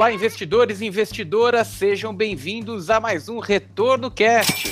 Olá, 0.00 0.10
investidores 0.10 0.80
e 0.80 0.86
investidoras, 0.86 1.66
sejam 1.66 2.14
bem-vindos 2.14 2.88
a 2.88 2.98
mais 2.98 3.28
um 3.28 3.38
Retorno 3.38 4.10
Cast. 4.10 4.70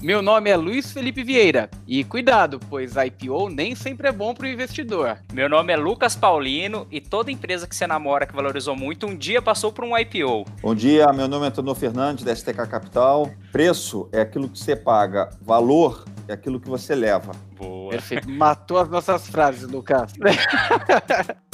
Meu 0.00 0.22
nome 0.22 0.48
é 0.48 0.56
Luiz 0.56 0.92
Felipe 0.92 1.24
Vieira 1.24 1.68
e 1.88 2.04
cuidado, 2.04 2.60
pois 2.70 2.94
IPO 2.94 3.50
nem 3.50 3.74
sempre 3.74 4.06
é 4.06 4.12
bom 4.12 4.32
para 4.32 4.46
o 4.46 4.48
investidor. 4.48 5.18
Meu 5.32 5.48
nome 5.48 5.72
é 5.72 5.76
Lucas 5.76 6.14
Paulino 6.14 6.86
e 6.88 7.00
toda 7.00 7.32
empresa 7.32 7.66
que 7.66 7.74
você 7.74 7.84
namora 7.84 8.24
que 8.24 8.32
valorizou 8.32 8.76
muito 8.76 9.08
um 9.08 9.16
dia 9.16 9.42
passou 9.42 9.72
por 9.72 9.84
um 9.84 9.98
IPO. 9.98 10.44
Bom 10.62 10.74
dia, 10.76 11.08
meu 11.12 11.26
nome 11.26 11.46
é 11.46 11.48
Antônio 11.48 11.74
Fernandes 11.74 12.24
da 12.24 12.32
STK 12.32 12.68
Capital. 12.68 13.28
Preço 13.50 14.08
é 14.12 14.20
aquilo 14.20 14.48
que 14.48 14.56
você 14.56 14.76
paga, 14.76 15.30
valor 15.42 16.04
é 16.28 16.32
aquilo 16.32 16.60
que 16.60 16.68
você 16.68 16.94
leva. 16.94 17.32
Boa. 17.58 17.90
Perfeito. 17.90 18.30
Matou 18.30 18.78
as 18.78 18.88
nossas 18.88 19.26
frases, 19.26 19.68
Lucas. 19.68 20.12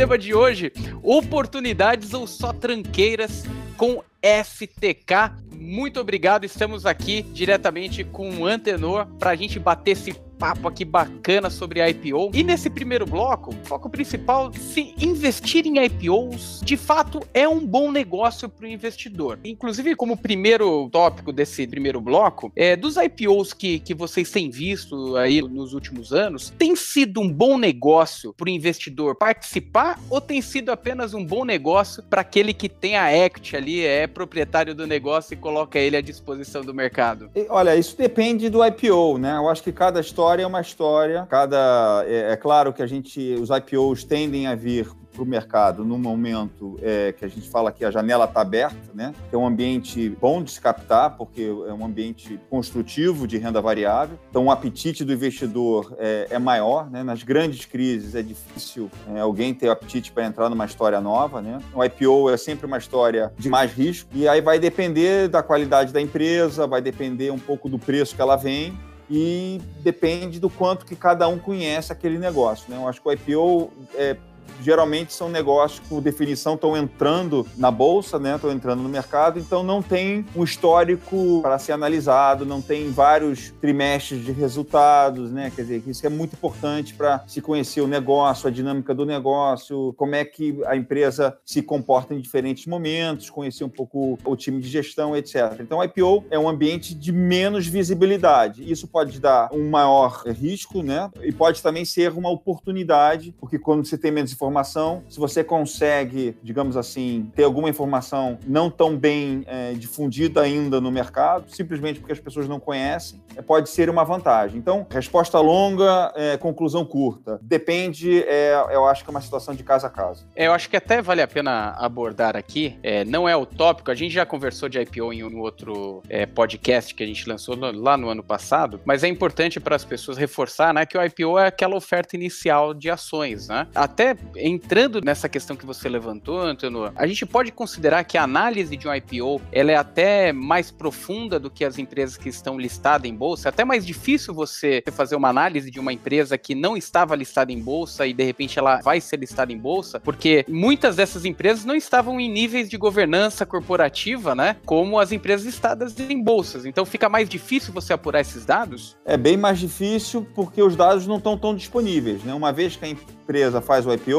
tema 0.00 0.16
de 0.16 0.32
hoje: 0.32 0.72
oportunidades 1.02 2.14
ou 2.14 2.26
só 2.26 2.54
tranqueiras 2.54 3.44
com 3.76 4.02
FTK. 4.22 5.30
Muito 5.54 6.00
obrigado, 6.00 6.44
estamos 6.44 6.86
aqui 6.86 7.20
diretamente 7.20 8.02
com 8.02 8.30
o 8.38 8.46
Antenor 8.46 9.04
para 9.18 9.32
a 9.32 9.36
gente 9.36 9.58
bater 9.58 9.90
esse 9.90 10.14
papo 10.40 10.66
aqui 10.66 10.86
bacana 10.86 11.50
sobre 11.50 11.86
IPO. 11.86 12.30
E 12.32 12.42
nesse 12.42 12.70
primeiro 12.70 13.04
bloco, 13.04 13.50
o 13.50 13.66
foco 13.66 13.90
principal, 13.90 14.50
se 14.54 14.94
investir 14.98 15.66
em 15.66 15.84
IPOs 15.84 16.62
de 16.64 16.78
fato 16.78 17.20
é 17.34 17.46
um 17.46 17.64
bom 17.64 17.92
negócio 17.92 18.48
para 18.48 18.64
o 18.64 18.68
investidor. 18.68 19.38
Inclusive, 19.44 19.94
como 19.94 20.16
primeiro 20.16 20.88
tópico 20.90 21.30
desse 21.30 21.66
primeiro 21.66 22.00
bloco, 22.00 22.50
é, 22.56 22.74
dos 22.74 22.96
IPOs 22.96 23.52
que, 23.52 23.80
que 23.80 23.92
vocês 23.92 24.30
têm 24.30 24.48
visto 24.48 25.14
aí 25.16 25.42
nos 25.42 25.74
últimos 25.74 26.10
anos, 26.10 26.48
tem 26.56 26.74
sido 26.74 27.20
um 27.20 27.30
bom 27.30 27.58
negócio 27.58 28.32
para 28.32 28.46
o 28.46 28.48
investidor 28.48 29.16
participar 29.16 30.00
ou 30.08 30.22
tem 30.22 30.40
sido 30.40 30.70
apenas 30.70 31.12
um 31.12 31.24
bom 31.24 31.44
negócio 31.44 32.02
para 32.02 32.22
aquele 32.22 32.54
que 32.54 32.68
tem 32.68 32.96
a 32.96 33.14
equity 33.14 33.56
ali, 33.56 33.84
é 33.84 34.06
proprietário 34.06 34.74
do 34.74 34.86
negócio 34.86 35.34
e 35.34 35.36
coloca 35.36 35.78
ele 35.78 35.98
à 35.98 36.00
disposição 36.00 36.62
do 36.62 36.72
mercado? 36.72 37.30
Olha, 37.50 37.76
isso 37.76 37.94
depende 37.96 38.48
do 38.48 38.64
IPO, 38.64 39.18
né? 39.18 39.36
Eu 39.36 39.48
acho 39.48 39.62
que 39.62 39.72
cada 39.72 40.00
história 40.00 40.29
história 40.30 40.42
é 40.44 40.46
uma 40.46 40.60
história. 40.60 41.26
Cada 41.28 42.04
é, 42.06 42.32
é 42.32 42.36
claro 42.36 42.72
que 42.72 42.82
a 42.82 42.86
gente, 42.86 43.34
os 43.34 43.50
IPOs 43.50 44.04
tendem 44.04 44.46
a 44.46 44.54
vir 44.54 44.88
para 45.12 45.24
o 45.24 45.26
mercado 45.26 45.84
no 45.84 45.98
momento 45.98 46.78
é, 46.80 47.12
que 47.12 47.24
a 47.24 47.28
gente 47.28 47.50
fala 47.50 47.72
que 47.72 47.84
a 47.84 47.90
janela 47.90 48.26
está 48.26 48.42
aberta, 48.42 48.92
né? 48.94 49.12
Que 49.28 49.34
é 49.34 49.38
um 49.38 49.44
ambiente 49.44 50.08
bom 50.08 50.40
de 50.40 50.52
se 50.52 50.60
captar, 50.60 51.16
porque 51.16 51.42
é 51.42 51.72
um 51.72 51.84
ambiente 51.84 52.38
construtivo 52.48 53.26
de 53.26 53.36
renda 53.36 53.60
variável. 53.60 54.16
Então, 54.30 54.46
o 54.46 54.52
apetite 54.52 55.04
do 55.04 55.12
investidor 55.12 55.96
é, 55.98 56.28
é 56.30 56.38
maior, 56.38 56.88
né? 56.88 57.02
Nas 57.02 57.24
grandes 57.24 57.64
crises 57.64 58.14
é 58.14 58.22
difícil 58.22 58.88
é, 59.12 59.18
alguém 59.18 59.52
ter 59.52 59.68
apetite 59.68 60.12
para 60.12 60.24
entrar 60.24 60.48
numa 60.48 60.64
história 60.64 61.00
nova, 61.00 61.42
né? 61.42 61.58
O 61.74 61.84
IPO 61.84 62.30
é 62.30 62.36
sempre 62.36 62.66
uma 62.66 62.78
história 62.78 63.32
de 63.36 63.48
mais 63.48 63.72
risco 63.72 64.08
e 64.14 64.28
aí 64.28 64.40
vai 64.40 64.60
depender 64.60 65.26
da 65.26 65.42
qualidade 65.42 65.92
da 65.92 66.00
empresa, 66.00 66.68
vai 66.68 66.80
depender 66.80 67.32
um 67.32 67.38
pouco 67.38 67.68
do 67.68 67.80
preço 67.80 68.14
que 68.14 68.22
ela 68.22 68.36
vem 68.36 68.78
e 69.10 69.60
depende 69.80 70.38
do 70.38 70.48
quanto 70.48 70.86
que 70.86 70.94
cada 70.94 71.26
um 71.26 71.38
conhece 71.38 71.92
aquele 71.92 72.16
negócio. 72.16 72.70
Né? 72.70 72.76
Eu 72.76 72.86
acho 72.86 73.02
que 73.02 73.08
o 73.08 73.12
IPO 73.12 73.72
é, 73.96 74.16
geralmente 74.62 75.12
são 75.12 75.28
negócios 75.28 75.80
que, 75.80 75.88
por 75.88 76.00
definição, 76.00 76.54
estão 76.54 76.76
entrando 76.76 77.46
na 77.56 77.70
bolsa, 77.70 78.18
né? 78.18 78.36
Estão 78.36 78.52
entrando 78.52 78.82
no 78.82 78.88
mercado, 78.88 79.38
então 79.38 79.62
não 79.62 79.82
tem 79.82 80.24
um 80.36 80.44
histórico 80.44 81.40
para 81.42 81.58
ser 81.58 81.72
analisado, 81.72 82.44
não 82.44 82.60
tem 82.60 82.90
vários 82.90 83.52
trimestres 83.60 84.24
de 84.24 84.32
resultados, 84.32 85.30
né? 85.30 85.50
Quer 85.54 85.62
dizer, 85.62 85.82
isso 85.86 86.06
é 86.06 86.10
muito 86.10 86.34
importante 86.34 86.94
para 86.94 87.24
se 87.26 87.40
conhecer 87.40 87.80
o 87.80 87.86
negócio, 87.86 88.48
a 88.48 88.50
dinâmica 88.50 88.94
do 88.94 89.06
negócio, 89.06 89.94
como 89.96 90.14
é 90.14 90.24
que 90.24 90.60
a 90.66 90.76
empresa 90.76 91.36
se 91.44 91.62
comporta 91.62 92.14
em 92.14 92.20
diferentes 92.20 92.66
momentos, 92.66 93.30
conhecer 93.30 93.64
um 93.64 93.68
pouco 93.68 94.18
o 94.24 94.36
time 94.36 94.60
de 94.60 94.68
gestão, 94.68 95.16
etc. 95.16 95.60
Então, 95.60 95.82
IPO 95.82 96.24
é 96.30 96.38
um 96.38 96.48
ambiente 96.48 96.94
de 96.94 97.12
menos 97.12 97.66
visibilidade. 97.66 98.70
Isso 98.70 98.86
pode 98.86 99.18
dar 99.20 99.52
um 99.52 99.68
maior 99.68 100.22
risco, 100.26 100.82
né? 100.82 101.10
E 101.22 101.32
pode 101.32 101.62
também 101.62 101.84
ser 101.84 102.12
uma 102.12 102.30
oportunidade, 102.30 103.34
porque 103.38 103.58
quando 103.58 103.84
você 103.84 103.96
tem 103.96 104.10
menos 104.10 104.30
informação. 104.40 105.02
Se 105.08 105.20
você 105.20 105.44
consegue, 105.44 106.34
digamos 106.42 106.76
assim, 106.76 107.30
ter 107.36 107.44
alguma 107.44 107.68
informação 107.68 108.38
não 108.46 108.70
tão 108.70 108.96
bem 108.96 109.44
é, 109.46 109.74
difundida 109.74 110.40
ainda 110.40 110.80
no 110.80 110.90
mercado, 110.90 111.44
simplesmente 111.48 112.00
porque 112.00 112.12
as 112.12 112.20
pessoas 112.20 112.48
não 112.48 112.58
conhecem, 112.58 113.22
é, 113.36 113.42
pode 113.42 113.68
ser 113.68 113.90
uma 113.90 114.02
vantagem. 114.02 114.58
Então, 114.58 114.86
resposta 114.90 115.38
longa, 115.38 116.12
é, 116.16 116.38
conclusão 116.38 116.84
curta. 116.86 117.38
Depende, 117.42 118.22
é, 118.22 118.54
eu 118.70 118.86
acho 118.86 119.04
que 119.04 119.10
é 119.10 119.12
uma 119.12 119.20
situação 119.20 119.54
de 119.54 119.62
casa 119.62 119.88
a 119.88 119.90
casa. 119.90 120.24
É, 120.34 120.46
eu 120.46 120.52
acho 120.52 120.70
que 120.70 120.76
até 120.76 121.02
vale 121.02 121.20
a 121.20 121.28
pena 121.28 121.74
abordar 121.76 122.34
aqui. 122.34 122.78
É, 122.82 123.04
não 123.04 123.28
é 123.28 123.36
o 123.36 123.44
tópico, 123.44 123.90
a 123.90 123.94
gente 123.94 124.12
já 124.12 124.24
conversou 124.24 124.68
de 124.68 124.80
IPO 124.80 125.12
em 125.12 125.22
um 125.22 125.40
outro 125.40 126.02
podcast 126.34 126.94
que 126.94 127.02
a 127.02 127.06
gente 127.06 127.28
lançou 127.28 127.56
lá 127.56 127.96
no 127.96 128.08
ano 128.08 128.22
passado, 128.22 128.80
mas 128.84 129.04
é 129.04 129.08
importante 129.08 129.60
para 129.60 129.76
as 129.76 129.84
pessoas 129.84 130.16
reforçar 130.16 130.72
né, 130.72 130.86
que 130.86 130.96
o 130.96 131.04
IPO 131.04 131.38
é 131.38 131.46
aquela 131.46 131.76
oferta 131.76 132.16
inicial 132.16 132.72
de 132.72 132.90
ações. 132.90 133.48
Né? 133.48 133.66
Até 133.74 134.14
entrando 134.36 135.00
nessa 135.00 135.28
questão 135.28 135.56
que 135.56 135.66
você 135.66 135.88
levantou, 135.88 136.40
Antônio, 136.40 136.92
a 136.96 137.06
gente 137.06 137.26
pode 137.26 137.52
considerar 137.52 138.04
que 138.04 138.16
a 138.16 138.22
análise 138.22 138.76
de 138.76 138.88
um 138.88 138.94
IPO 138.94 139.40
ela 139.52 139.72
é 139.72 139.76
até 139.76 140.32
mais 140.32 140.70
profunda 140.70 141.38
do 141.38 141.50
que 141.50 141.64
as 141.64 141.78
empresas 141.78 142.16
que 142.16 142.28
estão 142.28 142.58
listadas 142.58 143.10
em 143.10 143.14
bolsa. 143.14 143.48
É 143.48 143.50
até 143.50 143.64
mais 143.64 143.86
difícil 143.86 144.34
você 144.34 144.82
fazer 144.92 145.16
uma 145.16 145.28
análise 145.28 145.70
de 145.70 145.80
uma 145.80 145.92
empresa 145.92 146.36
que 146.38 146.54
não 146.54 146.76
estava 146.76 147.14
listada 147.14 147.52
em 147.52 147.60
bolsa 147.60 148.06
e 148.06 148.12
de 148.12 148.24
repente 148.24 148.58
ela 148.58 148.80
vai 148.82 149.00
ser 149.00 149.18
listada 149.18 149.52
em 149.52 149.58
bolsa, 149.58 150.00
porque 150.00 150.44
muitas 150.48 150.96
dessas 150.96 151.24
empresas 151.24 151.64
não 151.64 151.74
estavam 151.74 152.18
em 152.20 152.30
níveis 152.30 152.68
de 152.68 152.76
governança 152.76 153.44
corporativa, 153.44 154.34
né? 154.34 154.56
Como 154.64 154.98
as 154.98 155.12
empresas 155.12 155.46
listadas 155.46 155.98
em 155.98 156.22
bolsas. 156.22 156.64
Então 156.64 156.84
fica 156.84 157.08
mais 157.08 157.28
difícil 157.28 157.72
você 157.72 157.92
apurar 157.92 158.20
esses 158.20 158.44
dados? 158.44 158.96
É 159.04 159.16
bem 159.16 159.36
mais 159.36 159.58
difícil 159.58 160.26
porque 160.34 160.62
os 160.62 160.76
dados 160.76 161.06
não 161.06 161.16
estão 161.16 161.36
tão 161.36 161.54
disponíveis, 161.54 162.22
né? 162.22 162.34
Uma 162.34 162.52
vez 162.52 162.76
que 162.76 162.84
a 162.84 162.88
empresa 162.88 163.60
faz 163.60 163.86
o 163.86 163.92
IPO, 163.92 164.09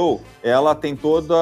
ela 0.44 0.74
tem 0.74 0.96
todo 0.96 1.36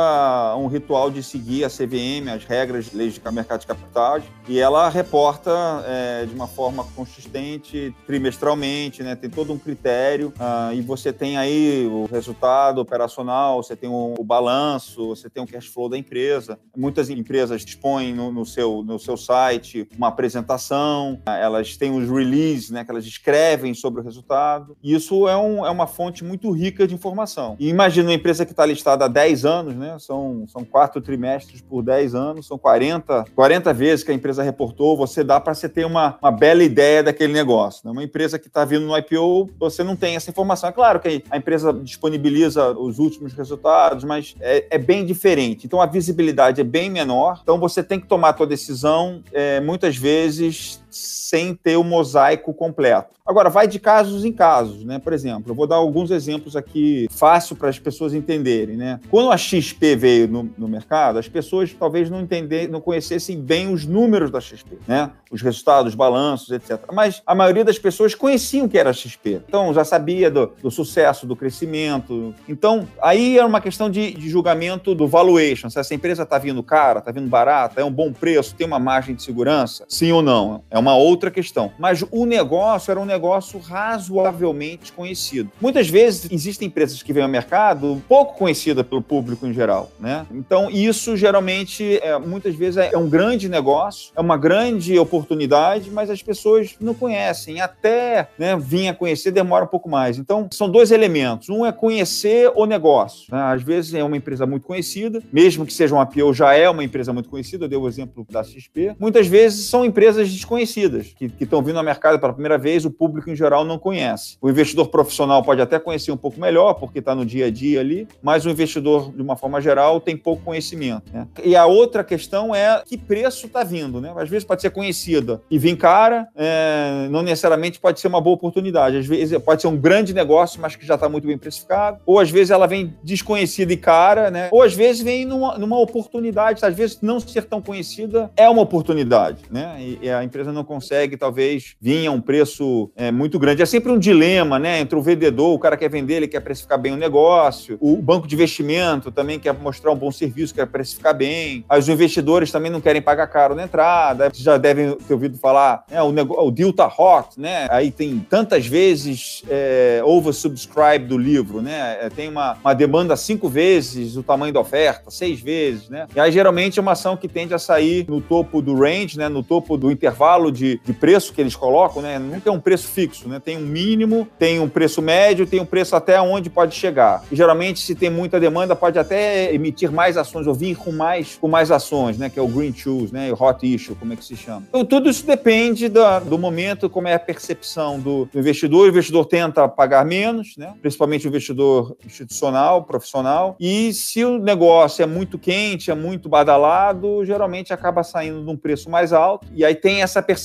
um 0.57 0.67
ritual 0.67 1.09
de 1.09 1.21
seguir 1.21 1.63
a 1.63 1.69
CVM, 1.69 2.29
as 2.33 2.45
regras, 2.45 2.91
leis 2.93 3.13
de 3.13 3.31
mercado 3.31 3.61
de 3.61 3.67
capitais, 3.67 4.23
e 4.49 4.59
ela 4.59 4.89
reporta 4.89 5.51
é, 5.85 6.25
de 6.25 6.33
uma 6.33 6.47
forma 6.47 6.83
consistente, 6.95 7.95
trimestralmente, 8.07 9.03
né? 9.03 9.15
Tem 9.15 9.29
todo 9.29 9.53
um 9.53 9.59
critério, 9.59 10.33
uh, 10.39 10.73
e 10.73 10.81
você 10.81 11.13
tem 11.13 11.37
aí 11.37 11.85
o 11.85 12.05
resultado 12.05 12.81
operacional, 12.81 13.61
você 13.61 13.75
tem 13.75 13.87
o, 13.87 14.15
o, 14.17 14.23
balanço, 14.23 15.09
você 15.09 15.29
tem 15.29 15.43
o 15.43 15.45
cash 15.45 15.67
flow 15.67 15.87
da 15.87 15.95
empresa. 15.95 16.59
Muitas 16.75 17.11
empresas 17.11 17.63
dispõem 17.63 18.11
no, 18.11 18.31
no, 18.31 18.43
seu, 18.43 18.81
no 18.83 18.97
seu 18.97 19.15
site 19.15 19.87
uma 19.95 20.07
apresentação, 20.07 21.21
elas 21.27 21.77
têm 21.77 21.91
os 21.91 22.09
releases, 22.09 22.71
né? 22.71 22.83
Que 22.83 22.89
elas 22.89 23.05
escrevem 23.05 23.75
sobre 23.75 24.01
o 24.01 24.03
resultado. 24.03 24.75
E 24.81 24.95
isso 24.95 25.27
é, 25.27 25.37
um, 25.37 25.63
é 25.63 25.69
uma 25.69 25.85
fonte 25.85 26.23
muito 26.23 26.49
rica 26.49 26.87
de 26.87 26.95
informação. 26.95 27.55
E 27.59 27.69
imagina 27.69 28.09
uma 28.09 28.15
empresa 28.15 28.47
que 28.47 28.51
está 28.51 28.65
listada 28.65 29.05
há 29.05 29.07
10 29.07 29.45
anos, 29.45 29.75
né? 29.75 29.95
São, 29.99 30.45
são 30.47 30.65
quatro 30.65 30.99
trimestres 30.99 31.61
por 31.61 31.83
10 31.83 32.15
anos, 32.15 32.47
são 32.47 32.57
40, 32.57 33.25
40 33.35 33.73
vezes 33.73 34.03
que 34.03 34.11
a 34.11 34.15
empresa 34.15 34.38
reportou. 34.43 34.97
Você 34.97 35.23
dá 35.23 35.39
para 35.39 35.53
você 35.53 35.67
ter 35.67 35.85
uma, 35.85 36.17
uma 36.21 36.31
bela 36.31 36.63
ideia 36.63 37.03
daquele 37.03 37.33
negócio. 37.33 37.81
Né? 37.85 37.91
Uma 37.91 38.03
empresa 38.03 38.39
que 38.39 38.47
está 38.47 38.65
vindo 38.65 38.85
no 38.85 38.97
IPO, 38.97 39.49
você 39.59 39.83
não 39.83 39.95
tem 39.95 40.15
essa 40.15 40.29
informação. 40.29 40.69
É 40.69 40.73
claro 40.73 40.99
que 40.99 41.23
a 41.29 41.37
empresa 41.37 41.73
disponibiliza 41.73 42.71
os 42.71 42.99
últimos 42.99 43.33
resultados, 43.33 44.03
mas 44.03 44.35
é, 44.39 44.65
é 44.69 44.77
bem 44.77 45.05
diferente. 45.05 45.65
Então 45.65 45.81
a 45.81 45.85
visibilidade 45.85 46.61
é 46.61 46.63
bem 46.63 46.89
menor. 46.89 47.39
Então 47.41 47.59
você 47.59 47.83
tem 47.83 47.99
que 47.99 48.07
tomar 48.07 48.29
a 48.29 48.37
sua 48.37 48.47
decisão 48.47 49.21
é, 49.31 49.59
muitas 49.59 49.97
vezes 49.97 50.81
sem 50.89 51.53
ter 51.55 51.77
o 51.77 51.83
mosaico 51.83 52.53
completo. 52.53 53.19
Agora, 53.29 53.47
vai 53.47 53.67
de 53.67 53.79
casos 53.79 54.25
em 54.25 54.31
casos, 54.31 54.83
né? 54.83 54.97
Por 54.97 55.13
exemplo, 55.13 55.51
eu 55.51 55.55
vou 55.55 55.67
dar 55.67 55.75
alguns 55.75 56.09
exemplos 56.09 56.55
aqui 56.55 57.07
fácil 57.11 57.55
para 57.55 57.69
as 57.69 57.77
pessoas 57.77 58.15
entenderem, 58.15 58.75
né? 58.75 58.99
Quando 59.07 59.31
a 59.31 59.37
XP 59.37 59.95
veio 59.95 60.27
no, 60.27 60.49
no 60.57 60.67
mercado, 60.67 61.19
as 61.19 61.27
pessoas 61.27 61.71
talvez 61.71 62.09
não 62.09 62.21
entender, 62.21 62.67
não 62.67 62.81
conhecessem 62.81 63.39
bem 63.39 63.71
os 63.71 63.85
números 63.85 64.31
da 64.31 64.41
XP, 64.41 64.79
né? 64.87 65.11
Os 65.29 65.43
resultados, 65.43 65.91
os 65.91 65.95
balanços, 65.95 66.49
etc. 66.49 66.79
Mas 66.91 67.21
a 67.23 67.35
maioria 67.35 67.63
das 67.63 67.77
pessoas 67.77 68.15
conheciam 68.15 68.67
que 68.67 68.79
era 68.79 68.89
a 68.89 68.93
XP. 68.93 69.43
Então, 69.47 69.71
já 69.75 69.85
sabia 69.85 70.31
do, 70.31 70.51
do 70.63 70.71
sucesso, 70.71 71.27
do 71.27 71.35
crescimento. 71.35 72.33
Então, 72.47 72.87
aí 72.99 73.37
é 73.37 73.45
uma 73.45 73.61
questão 73.61 73.91
de, 73.91 74.11
de 74.11 74.27
julgamento 74.27 74.95
do 74.95 75.07
valuation. 75.07 75.69
Se 75.69 75.79
essa 75.79 75.93
empresa 75.93 76.23
está 76.23 76.39
vindo 76.39 76.63
cara, 76.63 76.97
está 76.97 77.11
vindo 77.11 77.29
barata, 77.29 77.79
é 77.79 77.83
um 77.83 77.91
bom 77.91 78.11
preço, 78.11 78.55
tem 78.55 78.65
uma 78.65 78.79
margem 78.79 79.13
de 79.13 79.21
segurança, 79.21 79.85
sim 79.87 80.11
ou 80.11 80.23
não? 80.23 80.63
É 80.71 80.78
uma 80.79 80.95
outra 80.95 81.29
questão. 81.29 81.71
Mas 81.77 82.03
o 82.11 82.25
negócio 82.25 82.91
era 82.91 82.99
um 82.99 83.05
negócio 83.05 83.59
razoavelmente 83.59 84.91
conhecido. 84.91 85.51
Muitas 85.59 85.89
vezes 85.89 86.29
existem 86.31 86.67
empresas 86.67 87.03
que 87.03 87.13
vêm 87.13 87.23
ao 87.23 87.29
mercado 87.29 88.01
pouco 88.07 88.37
conhecidas 88.37 88.85
pelo 88.85 89.01
público 89.01 89.45
em 89.45 89.53
geral, 89.53 89.91
né? 89.99 90.25
Então 90.31 90.69
isso 90.69 91.15
geralmente, 91.17 91.99
é, 92.01 92.17
muitas 92.17 92.55
vezes 92.55 92.77
é 92.77 92.97
um 92.97 93.09
grande 93.09 93.49
negócio, 93.49 94.11
é 94.15 94.21
uma 94.21 94.37
grande 94.37 94.97
oportunidade, 94.97 95.91
mas 95.91 96.09
as 96.09 96.21
pessoas 96.23 96.75
não 96.79 96.93
conhecem. 96.93 97.61
Até 97.61 98.29
né, 98.37 98.55
vir 98.57 98.87
a 98.87 98.93
conhecer 98.93 99.31
demora 99.31 99.65
um 99.65 99.67
pouco 99.67 99.89
mais. 99.89 100.17
Então 100.17 100.47
são 100.51 100.69
dois 100.69 100.91
elementos. 100.91 101.49
Um 101.49 101.65
é 101.65 101.71
conhecer 101.71 102.51
o 102.55 102.65
negócio. 102.65 103.27
Né? 103.31 103.41
Às 103.41 103.61
vezes 103.61 103.93
é 103.93 104.03
uma 104.03 104.17
empresa 104.17 104.45
muito 104.45 104.65
conhecida, 104.65 105.21
mesmo 105.31 105.65
que 105.65 105.73
seja 105.73 105.93
uma 105.93 106.05
PO, 106.05 106.33
já 106.33 106.53
é 106.53 106.69
uma 106.69 106.83
empresa 106.83 107.11
muito 107.11 107.29
conhecida. 107.29 107.65
Eu 107.65 107.69
dei 107.69 107.77
o 107.77 107.87
exemplo 107.87 108.25
da 108.29 108.43
XP. 108.43 108.95
Muitas 108.99 109.27
vezes 109.27 109.67
são 109.67 109.83
empresas 109.83 110.31
desconhecidas 110.31 110.68
que 110.73 111.31
estão 111.43 111.61
vindo 111.61 111.77
ao 111.77 111.83
mercado 111.83 112.19
pela 112.19 112.33
primeira 112.33 112.57
vez, 112.57 112.85
o 112.85 112.91
público 112.91 113.29
em 113.29 113.35
geral 113.35 113.63
não 113.65 113.79
conhece. 113.79 114.37
O 114.41 114.49
investidor 114.49 114.87
profissional 114.87 115.43
pode 115.43 115.61
até 115.61 115.79
conhecer 115.79 116.11
um 116.11 116.17
pouco 116.17 116.39
melhor, 116.39 116.73
porque 116.73 116.99
está 116.99 117.15
no 117.15 117.25
dia 117.25 117.47
a 117.47 117.51
dia 117.51 117.79
ali, 117.79 118.07
mas 118.21 118.45
o 118.45 118.49
investidor, 118.49 119.11
de 119.11 119.21
uma 119.21 119.35
forma 119.35 119.61
geral, 119.61 119.99
tem 119.99 120.15
pouco 120.15 120.43
conhecimento. 120.43 121.11
Né? 121.13 121.27
E 121.43 121.55
a 121.55 121.65
outra 121.65 122.03
questão 122.03 122.53
é 122.53 122.81
que 122.85 122.97
preço 122.97 123.47
está 123.47 123.63
vindo. 123.63 124.01
Né? 124.01 124.13
Às 124.15 124.29
vezes 124.29 124.43
pode 124.43 124.61
ser 124.61 124.69
conhecida 124.69 125.41
e 125.49 125.57
vir 125.57 125.75
cara, 125.77 126.27
é, 126.35 127.07
não 127.09 127.21
necessariamente 127.21 127.79
pode 127.79 127.99
ser 127.99 128.07
uma 128.07 128.21
boa 128.21 128.35
oportunidade. 128.35 128.97
Às 128.97 129.05
vezes 129.05 129.37
pode 129.39 129.61
ser 129.61 129.67
um 129.67 129.77
grande 129.77 130.13
negócio, 130.13 130.59
mas 130.61 130.75
que 130.75 130.85
já 130.85 130.95
está 130.95 131.07
muito 131.07 131.27
bem 131.27 131.37
precificado. 131.37 131.99
Ou 132.05 132.19
às 132.19 132.29
vezes 132.29 132.51
ela 132.51 132.67
vem 132.67 132.93
desconhecida 133.03 133.71
e 133.71 133.77
cara, 133.77 134.29
né? 134.29 134.49
ou 134.51 134.61
às 134.61 134.73
vezes 134.73 135.01
vem 135.01 135.25
numa, 135.25 135.57
numa 135.57 135.79
oportunidade. 135.79 136.63
Às 136.65 136.75
vezes 136.75 136.99
não 137.01 137.19
ser 137.19 137.43
tão 137.43 137.61
conhecida 137.61 138.31
é 138.35 138.49
uma 138.49 138.61
oportunidade. 138.61 139.43
Né? 139.49 139.75
E, 139.79 139.99
e 140.03 140.09
a 140.09 140.23
empresa 140.23 140.51
não 140.51 140.58
consegue, 140.63 141.17
talvez, 141.17 141.75
vir 141.79 142.07
a 142.07 142.11
um 142.11 142.21
preço 142.21 142.91
é, 142.95 143.11
muito 143.11 143.37
grande. 143.39 143.61
É 143.61 143.65
sempre 143.65 143.91
um 143.91 143.99
dilema 143.99 144.59
né? 144.59 144.79
entre 144.79 144.97
o 144.97 145.01
vendedor, 145.01 145.53
o 145.53 145.59
cara 145.59 145.77
quer 145.77 145.89
vender, 145.89 146.15
ele 146.15 146.27
quer 146.27 146.39
precificar 146.39 146.79
bem 146.79 146.93
o 146.93 146.97
negócio, 146.97 147.77
o 147.79 147.97
banco 147.97 148.27
de 148.27 148.35
investimento 148.35 149.11
também 149.11 149.39
quer 149.39 149.53
mostrar 149.53 149.91
um 149.91 149.95
bom 149.95 150.11
serviço, 150.11 150.53
quer 150.53 150.67
precificar 150.67 151.15
bem. 151.15 151.65
Aí 151.67 151.79
os 151.79 151.89
investidores 151.89 152.51
também 152.51 152.71
não 152.71 152.81
querem 152.81 153.01
pagar 153.01 153.27
caro 153.27 153.55
na 153.55 153.63
entrada. 153.63 154.29
Vocês 154.29 154.43
já 154.43 154.57
devem 154.57 154.95
ter 154.95 155.13
ouvido 155.13 155.37
falar, 155.37 155.83
né, 155.89 156.01
o, 156.01 156.11
negócio, 156.11 156.47
o 156.47 156.73
tá 156.73 156.87
hot, 156.87 157.39
né? 157.39 157.67
Aí 157.69 157.91
tem 157.91 158.19
tantas 158.29 158.65
vezes 158.65 159.43
é, 159.49 160.01
oversubscribe 160.03 161.05
do 161.05 161.17
livro, 161.17 161.61
né? 161.61 161.97
É, 162.01 162.09
tem 162.09 162.29
uma, 162.29 162.57
uma 162.63 162.73
demanda 162.73 163.15
cinco 163.15 163.49
vezes 163.49 164.15
o 164.15 164.23
tamanho 164.23 164.53
da 164.53 164.59
oferta, 164.59 165.09
seis 165.11 165.39
vezes, 165.39 165.89
né? 165.89 166.07
E 166.15 166.19
aí 166.19 166.31
geralmente 166.31 166.79
é 166.79 166.81
uma 166.81 166.91
ação 166.93 167.17
que 167.17 167.27
tende 167.27 167.53
a 167.53 167.59
sair 167.59 168.05
no 168.07 168.21
topo 168.21 168.61
do 168.61 168.75
range, 168.75 169.17
né? 169.17 169.29
No 169.29 169.43
topo 169.43 169.77
do 169.77 169.91
intervalo 169.91 170.48
de, 170.51 170.79
de 170.83 170.93
preço 170.93 171.33
que 171.33 171.41
eles 171.41 171.55
colocam, 171.55 172.01
né? 172.01 172.19
Nunca 172.19 172.49
é 172.49 172.53
um 172.53 172.59
preço 172.59 172.87
fixo, 172.87 173.27
né? 173.27 173.39
Tem 173.39 173.57
um 173.57 173.65
mínimo, 173.65 174.27
tem 174.37 174.59
um 174.59 174.69
preço 174.69 175.01
médio, 175.01 175.45
tem 175.45 175.59
um 175.59 175.65
preço 175.65 175.95
até 175.95 176.19
onde 176.21 176.49
pode 176.49 176.75
chegar. 176.75 177.23
E 177.31 177.35
geralmente, 177.35 177.79
se 177.79 177.95
tem 177.95 178.09
muita 178.09 178.39
demanda, 178.39 178.75
pode 178.75 178.97
até 178.97 179.53
emitir 179.53 179.91
mais 179.91 180.17
ações 180.17 180.47
ou 180.47 180.53
vir 180.53 180.75
com 180.75 180.91
mais, 180.91 181.35
com 181.35 181.47
mais 181.47 181.71
ações, 181.71 182.17
né? 182.17 182.29
Que 182.29 182.39
é 182.39 182.41
o 182.41 182.47
green 182.47 182.73
shoes, 182.73 183.11
né? 183.11 183.31
O 183.31 183.41
hot 183.41 183.65
issue, 183.65 183.95
como 183.95 184.13
é 184.13 184.15
que 184.15 184.25
se 184.25 184.35
chama. 184.35 184.63
Então, 184.69 184.85
tudo 184.85 185.09
isso 185.09 185.25
depende 185.25 185.87
do, 185.87 186.01
do 186.21 186.37
momento, 186.37 186.89
como 186.89 187.07
é 187.07 187.13
a 187.13 187.19
percepção 187.19 187.99
do, 187.99 188.25
do, 188.25 188.39
investidor. 188.39 188.85
O 188.85 188.89
investidor 188.89 189.25
tenta 189.25 189.67
pagar 189.67 190.05
menos, 190.05 190.55
né? 190.57 190.73
Principalmente 190.81 191.27
o 191.27 191.29
investidor 191.29 191.95
institucional, 192.05 192.83
profissional. 192.83 193.55
E 193.59 193.93
se 193.93 194.23
o 194.23 194.39
negócio 194.39 195.03
é 195.03 195.05
muito 195.05 195.37
quente, 195.37 195.91
é 195.91 195.95
muito 195.95 196.29
badalado, 196.29 197.23
geralmente 197.25 197.73
acaba 197.73 198.03
saindo 198.03 198.43
de 198.43 198.49
um 198.49 198.57
preço 198.57 198.89
mais 198.89 199.13
alto. 199.13 199.47
E 199.53 199.63
aí 199.63 199.75
tem 199.75 200.01
essa 200.01 200.21
percepção 200.21 200.38